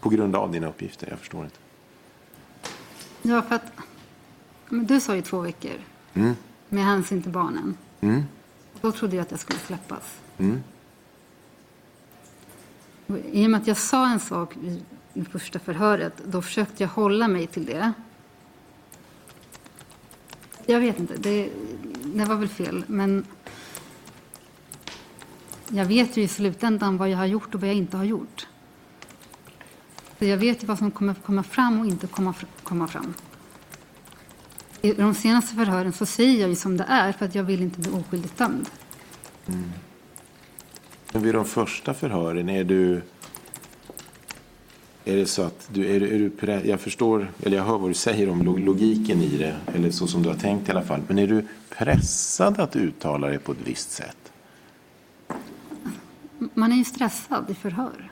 På 0.00 0.08
grund 0.08 0.36
av 0.36 0.52
dina 0.52 0.68
uppgifter, 0.68 1.08
jag 1.10 1.18
förstår 1.18 1.44
inte. 1.44 1.58
Ja, 3.22 3.42
för 3.42 3.54
att... 3.54 3.72
Men 4.68 4.86
du 4.86 5.00
sa 5.00 5.16
ju 5.16 5.22
två 5.22 5.40
veckor. 5.40 5.72
Med 6.68 6.84
hänsyn 6.84 7.22
till 7.22 7.32
barnen. 7.32 7.76
Och 8.72 8.80
Då 8.80 8.92
trodde 8.92 9.16
jag 9.16 9.22
att 9.22 9.30
jag 9.30 9.40
skulle 9.40 9.58
släppas. 9.58 10.18
Och 13.06 13.18
I 13.32 13.46
och 13.46 13.50
med 13.50 13.60
att 13.60 13.66
jag 13.66 13.76
sa 13.76 14.08
en 14.12 14.20
sak 14.20 14.56
i 14.56 14.82
det 15.12 15.24
första 15.24 15.58
förhöret, 15.58 16.12
då 16.24 16.42
försökte 16.42 16.82
jag 16.82 16.90
hålla 16.90 17.28
mig 17.28 17.46
till 17.46 17.66
det. 17.66 17.92
Jag 20.66 20.80
vet 20.80 20.98
inte, 20.98 21.16
det, 21.16 21.50
det 22.04 22.24
var 22.24 22.36
väl 22.36 22.48
fel. 22.48 22.84
Men 22.86 23.26
jag 25.72 25.84
vet 25.86 26.16
ju 26.16 26.22
i 26.22 26.28
slutändan 26.28 26.96
vad 26.96 27.08
jag 27.10 27.18
har 27.18 27.26
gjort 27.26 27.54
och 27.54 27.60
vad 27.60 27.70
jag 27.70 27.76
inte 27.76 27.96
har 27.96 28.04
gjort. 28.04 28.46
Så 30.18 30.24
jag 30.24 30.36
vet 30.36 30.62
ju 30.62 30.66
vad 30.66 30.78
som 30.78 30.90
kommer 30.90 31.14
komma 31.14 31.42
fram 31.42 31.80
och 31.80 31.86
inte 31.86 32.06
komma, 32.06 32.34
komma 32.62 32.88
fram. 32.88 33.14
I 34.82 34.92
de 34.92 35.14
senaste 35.14 35.54
förhören 35.54 35.92
så 35.92 36.06
säger 36.06 36.40
jag 36.40 36.48
ju 36.50 36.56
som 36.56 36.76
det 36.76 36.84
är 36.88 37.12
för 37.12 37.26
att 37.26 37.34
jag 37.34 37.44
vill 37.44 37.62
inte 37.62 37.80
bli 37.80 37.90
oskyldigt 37.90 38.38
dömd. 38.38 38.68
Men 41.12 41.22
vid 41.22 41.34
de 41.34 41.44
första 41.44 41.94
förhören, 41.94 42.48
är 42.48 42.64
du... 42.64 43.02
Är 45.04 45.16
det 45.16 45.26
så 45.26 45.42
att 45.42 45.68
du, 45.72 45.86
är, 45.96 46.00
du- 46.00 46.14
är 46.14 46.18
du, 46.18 46.28
pre- 46.30 46.66
jag 46.68 46.80
förstår, 46.80 47.30
eller 47.42 47.56
jag 47.56 47.64
hör 47.64 47.78
vad 47.78 47.90
du 47.90 47.94
säger 47.94 48.28
om 48.28 48.42
logiken 48.64 49.22
i 49.22 49.36
det, 49.36 49.56
eller 49.74 49.90
så 49.90 50.06
som 50.06 50.22
du 50.22 50.28
har 50.28 50.36
tänkt 50.36 50.68
i 50.68 50.70
alla 50.70 50.82
fall. 50.82 51.00
Men 51.08 51.18
är 51.18 51.26
du 51.26 51.46
pressad 51.70 52.60
att 52.60 52.76
uttala 52.76 53.26
dig 53.28 53.38
på 53.38 53.52
ett 53.52 53.58
visst 53.64 53.90
sätt? 53.92 54.16
Man 56.54 56.72
är 56.72 56.76
ju 56.76 56.84
stressad 56.84 57.50
i 57.50 57.54
förhör. 57.54 58.10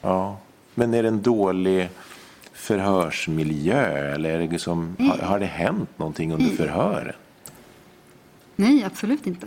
Ja. 0.00 0.38
Men 0.74 0.94
är 0.94 1.02
det 1.02 1.08
en 1.08 1.22
dålig 1.22 1.88
förhörsmiljö 2.52 4.14
eller 4.14 4.30
är 4.30 4.38
det 4.38 4.46
liksom, 4.46 4.96
har, 4.98 5.18
har 5.18 5.40
det 5.40 5.46
hänt 5.46 5.98
någonting 5.98 6.32
under 6.32 6.56
förhören? 6.56 7.14
Nej, 8.56 8.84
absolut 8.84 9.26
inte. 9.26 9.46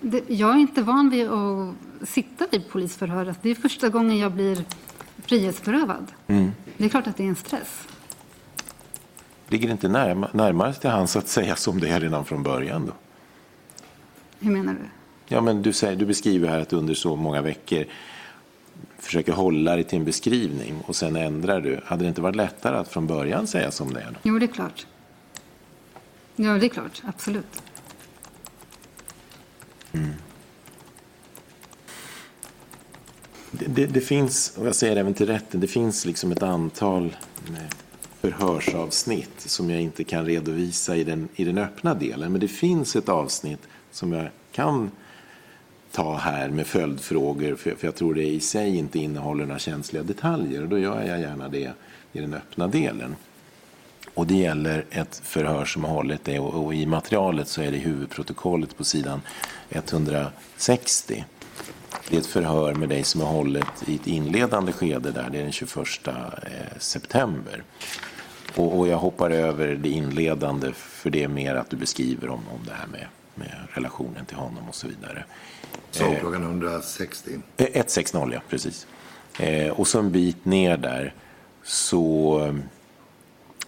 Det, 0.00 0.30
jag 0.30 0.50
är 0.50 0.58
inte 0.58 0.82
van 0.82 1.10
vid 1.10 1.28
att 1.28 1.74
sitta 2.08 2.46
vid 2.50 2.68
polisförhöret. 2.68 3.38
Det 3.42 3.50
är 3.50 3.54
första 3.54 3.88
gången 3.88 4.18
jag 4.18 4.32
blir 4.32 4.64
frihetsberövad. 5.24 6.12
Det 6.76 6.84
är 6.84 6.88
klart 6.88 7.06
att 7.06 7.16
det 7.16 7.24
är 7.24 7.28
en 7.28 7.36
stress. 7.36 7.88
Ligger 9.48 9.68
det 9.68 9.72
inte 9.72 9.88
närma, 9.88 10.28
närmare 10.32 10.74
till 10.74 10.90
hands 10.90 11.16
att 11.16 11.28
säga 11.28 11.56
som 11.56 11.80
det 11.80 11.88
är 11.88 12.00
redan 12.00 12.24
från 12.24 12.42
början 12.42 12.86
då? 12.86 12.92
Hur 14.42 14.50
menar 14.50 14.72
du? 14.72 14.88
Ja, 15.34 15.40
men 15.40 15.62
du, 15.62 15.72
säger, 15.72 15.96
du 15.96 16.06
beskriver 16.06 16.48
här 16.48 16.60
att 16.60 16.72
under 16.72 16.94
så 16.94 17.16
många 17.16 17.42
veckor 17.42 17.84
försöker 18.98 19.32
hålla 19.32 19.74
dig 19.74 19.84
till 19.84 19.98
en 19.98 20.04
beskrivning 20.04 20.74
och 20.86 20.96
sen 20.96 21.16
ändrar 21.16 21.60
du. 21.60 21.80
Hade 21.84 22.04
det 22.04 22.08
inte 22.08 22.20
varit 22.20 22.36
lättare 22.36 22.76
att 22.76 22.88
från 22.88 23.06
början 23.06 23.46
säga 23.46 23.70
som 23.70 23.92
det 23.92 24.00
är? 24.00 24.10
Då? 24.10 24.16
Jo, 24.22 24.38
det 24.38 24.44
är 24.44 24.52
klart. 24.52 24.86
Ja, 26.36 26.58
det 26.58 26.66
är 26.66 26.68
klart. 26.68 27.02
Absolut. 27.04 27.62
Det, 33.50 33.66
det, 33.66 33.86
det 33.86 34.00
finns, 34.00 34.56
och 34.56 34.66
jag 34.66 34.74
säger 34.74 34.96
även 34.96 35.14
till 35.14 35.26
rätten, 35.26 35.60
det 35.60 35.66
finns 35.66 36.06
liksom 36.06 36.32
ett 36.32 36.42
antal 36.42 37.16
eh, 37.48 37.76
förhörsavsnitt 38.20 39.40
som 39.40 39.70
jag 39.70 39.80
inte 39.80 40.04
kan 40.04 40.26
redovisa 40.26 40.96
i 40.96 41.04
den, 41.04 41.28
i 41.34 41.44
den 41.44 41.58
öppna 41.58 41.94
delen. 41.94 42.32
Men 42.32 42.40
det 42.40 42.48
finns 42.48 42.96
ett 42.96 43.08
avsnitt 43.08 43.68
som 43.92 44.12
jag 44.12 44.28
kan 44.52 44.90
ta 45.92 46.16
här 46.16 46.48
med 46.48 46.66
följdfrågor 46.66 47.54
för, 47.54 47.74
för 47.74 47.86
jag 47.86 47.94
tror 47.94 48.14
det 48.14 48.26
i 48.26 48.40
sig 48.40 48.76
inte 48.76 48.98
innehåller 48.98 49.44
några 49.46 49.58
känsliga 49.58 50.02
detaljer 50.02 50.62
och 50.62 50.68
då 50.68 50.78
gör 50.78 51.02
jag 51.02 51.20
gärna 51.20 51.48
det 51.48 51.72
i 52.12 52.20
den 52.20 52.34
öppna 52.34 52.66
delen. 52.66 53.16
Och 54.14 54.26
det 54.26 54.34
gäller 54.34 54.84
ett 54.90 55.20
förhör 55.24 55.64
som 55.64 55.84
har 55.84 55.90
hållit 55.90 56.24
det 56.24 56.38
och, 56.38 56.64
och 56.64 56.74
i 56.74 56.86
materialet 56.86 57.48
så 57.48 57.62
är 57.62 57.70
det 57.70 57.78
huvudprotokollet 57.78 58.76
på 58.76 58.84
sidan 58.84 59.20
160. 59.70 61.24
Det 62.08 62.16
är 62.16 62.20
ett 62.20 62.26
förhör 62.26 62.74
med 62.74 62.88
dig 62.88 63.04
som 63.04 63.20
har 63.20 63.28
hållit 63.28 63.88
i 63.88 63.94
ett 63.94 64.06
inledande 64.06 64.72
skede 64.72 65.10
där, 65.10 65.28
det 65.32 65.38
är 65.38 65.42
den 65.42 65.52
21 65.52 65.76
eh, 66.06 66.14
september. 66.78 67.62
Och, 68.56 68.78
och 68.78 68.88
jag 68.88 68.98
hoppar 68.98 69.30
över 69.30 69.74
det 69.74 69.88
inledande 69.88 70.72
för 70.72 71.10
det 71.10 71.22
är 71.24 71.28
mer 71.28 71.54
att 71.54 71.70
du 71.70 71.76
beskriver 71.76 72.28
om, 72.28 72.40
om 72.54 72.60
det 72.66 72.72
här 72.72 72.86
med, 72.86 73.06
med 73.34 73.66
relationen 73.72 74.24
till 74.24 74.36
honom 74.36 74.68
och 74.68 74.74
så 74.74 74.88
vidare. 74.88 75.24
Så 75.90 76.14
klockan 76.20 76.42
160. 76.42 77.30
Eh, 77.56 77.66
160, 77.66 78.30
ja 78.32 78.40
precis. 78.48 78.86
Eh, 79.38 79.68
och 79.68 79.88
så 79.88 79.98
en 79.98 80.12
bit 80.12 80.44
ner 80.44 80.76
där 80.76 81.14
så, 81.62 82.54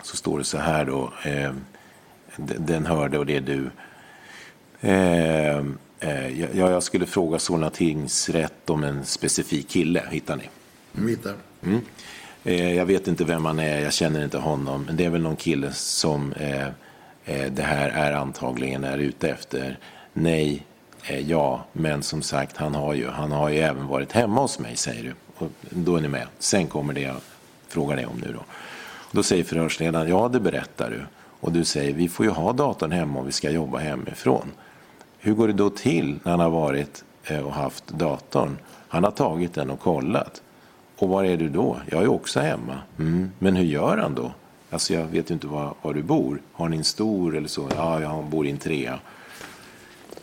så 0.03 0.17
står 0.17 0.39
det 0.39 0.45
så 0.45 0.59
här 0.59 0.85
då. 0.85 1.13
Eh, 1.25 1.53
den 2.37 2.87
hörde 2.87 3.19
och 3.19 3.27
det 3.27 3.37
är 3.37 3.41
du. 3.41 3.71
Eh, 4.81 5.59
eh, 6.01 6.41
ja, 6.41 6.71
jag 6.71 6.83
skulle 6.83 7.07
fråga 7.07 7.39
Solna 7.39 7.71
tingsrätt 7.71 8.71
om 8.71 8.85
en 8.85 9.05
specifik 9.05 9.69
kille. 9.69 10.03
Hittar 10.11 10.37
ni? 10.37 10.49
Mm. 11.63 11.81
Eh, 12.45 12.75
jag 12.75 12.87
vet 12.87 13.09
inte 13.09 13.25
vem 13.25 13.45
han 13.45 13.59
är, 13.59 13.81
jag 13.81 13.93
känner 13.93 14.25
inte 14.25 14.39
honom. 14.39 14.85
Men 14.85 14.97
det 14.97 15.05
är 15.05 15.11
väl 15.11 15.23
någon 15.23 15.37
kille 15.37 15.73
som 15.73 16.33
eh, 16.33 16.67
eh, 16.67 16.69
Eh, 17.25 17.53
det 17.53 17.63
här 17.63 17.89
är 17.89 18.13
antagligen 18.13 18.85
är 18.85 18.99
ute 18.99 19.29
efter. 19.29 19.79
Nej, 20.13 20.67
eh, 21.07 21.31
ja, 21.31 21.65
men 21.73 22.03
som 22.03 22.23
sagt, 22.23 22.57
han 22.57 22.75
har, 22.75 22.95
ju, 22.95 23.09
han 23.09 23.33
har 23.33 23.49
ju 23.49 23.59
även 23.59 23.87
varit 23.87 24.13
hemma 24.13 24.41
hos 24.41 24.59
mig, 24.59 24.77
säger 24.77 25.03
du. 25.03 25.15
Och 25.37 25.51
då 25.71 25.97
är 25.97 26.01
ni 26.01 26.09
med. 26.09 26.27
Sen 26.39 26.67
kommer 26.67 26.93
det 26.95 27.01
jag 27.01 27.17
frågar 27.69 27.97
dig 27.97 28.07
om 28.07 28.19
nu 28.27 28.33
då. 28.33 28.41
Då 29.13 29.23
säger 29.23 29.45
förhörsledaren, 29.45 30.09
ja 30.09 30.29
det 30.29 30.41
berättar 30.41 30.91
du. 30.91 31.01
Och 31.41 31.53
du 31.53 31.65
säger, 31.65 31.95
vi 31.95 32.09
får 32.09 32.27
ju 32.27 32.33
ha 32.33 32.53
datorn 32.53 32.93
hemma 32.93 33.19
om 33.19 33.27
vi 33.27 33.33
ska 33.33 33.51
jobba 33.51 33.79
hemifrån. 33.79 34.53
Hur 35.19 35.35
går 35.35 35.47
det 35.47 35.55
då 35.55 35.71
till 35.71 36.19
när 36.23 36.31
han 36.31 36.41
har 36.41 36.51
varit 36.51 37.05
eh, 37.25 37.47
och 37.47 37.53
haft 37.53 37.89
datorn? 37.89 38.59
Han 38.89 39.05
har 39.05 39.11
tagit 39.11 39.55
den 39.55 39.71
och 39.71 39.81
kollat. 39.81 40.43
Och 40.99 41.09
var 41.09 41.25
är 41.25 41.37
du 41.37 41.49
då? 41.49 41.77
Jag 41.91 42.03
är 42.03 42.09
också 42.09 42.41
hemma. 42.41 42.79
Mm. 42.99 43.33
Men 43.39 43.57
hur 43.57 43.65
gör 43.65 43.97
han 43.97 44.15
då? 44.15 44.33
Alltså 44.75 44.95
jag 44.95 45.07
vet 45.07 45.31
ju 45.31 45.35
inte 45.35 45.47
var, 45.47 45.75
var 45.83 45.95
du 45.95 46.03
bor. 46.03 46.41
Har 46.53 46.69
ni 46.69 46.77
en 46.77 46.85
stor 46.85 47.37
eller 47.37 47.49
så? 47.49 47.69
Ja, 47.77 48.01
jag 48.01 48.25
bor 48.25 48.47
i 48.47 48.51
en 48.51 48.59
trea. 48.59 49.01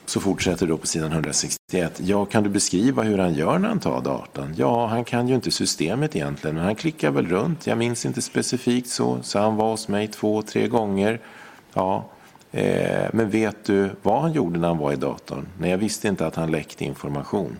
Så 0.05 0.19
fortsätter 0.19 0.67
då 0.67 0.77
på 0.77 0.87
sidan 0.87 1.11
161. 1.11 1.99
Ja, 1.99 2.25
kan 2.25 2.43
du 2.43 2.49
beskriva 2.49 3.03
hur 3.03 3.17
han 3.17 3.33
gör 3.33 3.59
när 3.59 3.69
han 3.69 3.79
tar 3.79 4.01
datan? 4.01 4.53
Ja, 4.57 4.87
han 4.87 5.03
kan 5.03 5.27
ju 5.27 5.35
inte 5.35 5.51
systemet 5.51 6.15
egentligen, 6.15 6.55
men 6.55 6.65
han 6.65 6.75
klickar 6.75 7.11
väl 7.11 7.27
runt. 7.27 7.67
Jag 7.67 7.77
minns 7.77 8.05
inte 8.05 8.21
specifikt 8.21 8.89
så, 8.89 9.19
så 9.21 9.39
han 9.39 9.55
var 9.55 9.71
hos 9.71 9.87
mig 9.87 10.07
två, 10.07 10.41
tre 10.41 10.67
gånger. 10.67 11.19
Ja, 11.73 12.09
eh, 12.51 13.09
men 13.13 13.29
vet 13.29 13.65
du 13.65 13.89
vad 14.01 14.21
han 14.21 14.33
gjorde 14.33 14.59
när 14.59 14.67
han 14.67 14.77
var 14.77 14.93
i 14.93 14.95
datorn? 14.95 15.47
Nej, 15.57 15.71
jag 15.71 15.77
visste 15.77 16.07
inte 16.07 16.27
att 16.27 16.35
han 16.35 16.51
läckte 16.51 16.85
information. 16.85 17.57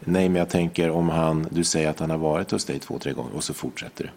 Nej, 0.00 0.28
men 0.28 0.38
jag 0.38 0.48
tänker 0.48 0.90
om 0.90 1.08
han, 1.08 1.46
du 1.50 1.64
säger 1.64 1.90
att 1.90 2.00
han 2.00 2.10
har 2.10 2.18
varit 2.18 2.50
hos 2.50 2.64
dig 2.64 2.78
två, 2.78 2.98
tre 2.98 3.12
gånger 3.12 3.36
och 3.36 3.44
så 3.44 3.54
fortsätter 3.54 4.04
det. 4.04 4.10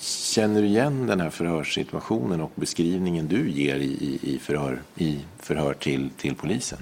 Känner 0.00 0.62
du 0.62 0.68
igen 0.68 1.06
den 1.06 1.20
här 1.20 1.30
förhörssituationen 1.30 2.40
och 2.40 2.52
beskrivningen 2.54 3.28
du 3.28 3.50
ger 3.50 3.76
i, 3.76 4.18
i, 4.22 4.38
förhör, 4.38 4.82
i 4.94 5.24
förhör 5.38 5.74
till, 5.74 6.10
till 6.10 6.34
polisen? 6.34 6.78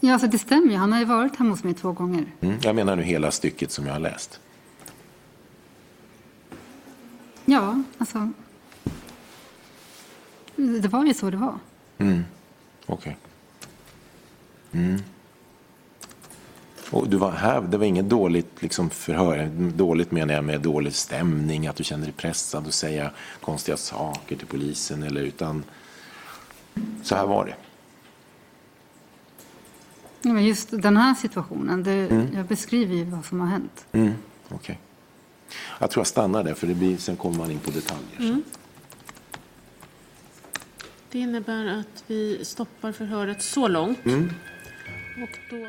Ja, 0.00 0.12
alltså 0.12 0.28
det 0.28 0.38
stämmer 0.38 0.72
ju. 0.72 0.76
Han 0.76 0.92
har 0.92 0.98
ju 0.98 1.04
varit 1.04 1.36
hemma 1.36 1.50
hos 1.50 1.64
mig 1.64 1.74
två 1.74 1.92
gånger. 1.92 2.24
Mm. 2.40 2.56
Jag 2.62 2.76
menar 2.76 2.96
nu 2.96 3.02
hela 3.02 3.30
stycket 3.30 3.70
som 3.70 3.86
jag 3.86 3.92
har 3.92 4.00
läst. 4.00 4.40
Ja, 7.44 7.82
alltså. 7.98 8.30
Det 10.56 10.88
var 10.88 11.04
ju 11.04 11.14
så 11.14 11.30
det 11.30 11.36
var. 11.36 11.58
Okej. 12.86 13.16
Mm. 14.72 15.02
Och 16.90 17.08
du 17.08 17.16
var 17.16 17.30
här, 17.30 17.60
det 17.60 17.78
var 17.78 17.84
inget 17.86 18.08
dåligt 18.08 18.62
liksom, 18.62 18.90
förhör. 18.90 19.50
Dåligt 19.76 20.10
menar 20.10 20.34
jag 20.34 20.44
med 20.44 20.60
dålig 20.60 20.94
stämning, 20.94 21.66
att 21.66 21.76
du 21.76 21.84
kände 21.84 22.06
dig 22.06 22.14
pressad 22.14 22.66
att 22.66 22.74
säga 22.74 23.10
konstiga 23.40 23.76
saker 23.76 24.36
till 24.36 24.46
polisen. 24.46 25.02
Eller, 25.02 25.20
utan 25.20 25.64
så 27.02 27.14
här 27.14 27.26
var 27.26 27.44
det. 27.44 27.54
Ja, 30.22 30.40
just 30.40 30.70
den 30.70 30.96
här 30.96 31.14
situationen, 31.14 31.82
det, 31.82 32.28
jag 32.34 32.46
beskriver 32.46 32.94
ju 32.94 33.04
vad 33.04 33.24
som 33.24 33.40
har 33.40 33.46
hänt. 33.46 33.86
Mm. 33.92 34.12
Okej. 34.48 34.78
Jag 35.78 35.90
tror 35.90 36.00
jag 36.00 36.06
stannar 36.06 36.44
där, 36.44 36.54
för 36.54 36.66
det 36.66 36.74
blir, 36.74 36.96
sen 36.96 37.16
kommer 37.16 37.36
man 37.38 37.50
in 37.50 37.58
på 37.58 37.70
detaljer. 37.70 38.18
så. 38.18 38.40
Det 41.10 41.18
innebär 41.18 41.66
att 41.66 42.04
vi 42.06 42.44
stoppar 42.44 42.92
förhöret 42.92 43.42
så 43.42 43.68
långt. 43.68 43.98
Och 45.22 45.38
då... 45.50 45.68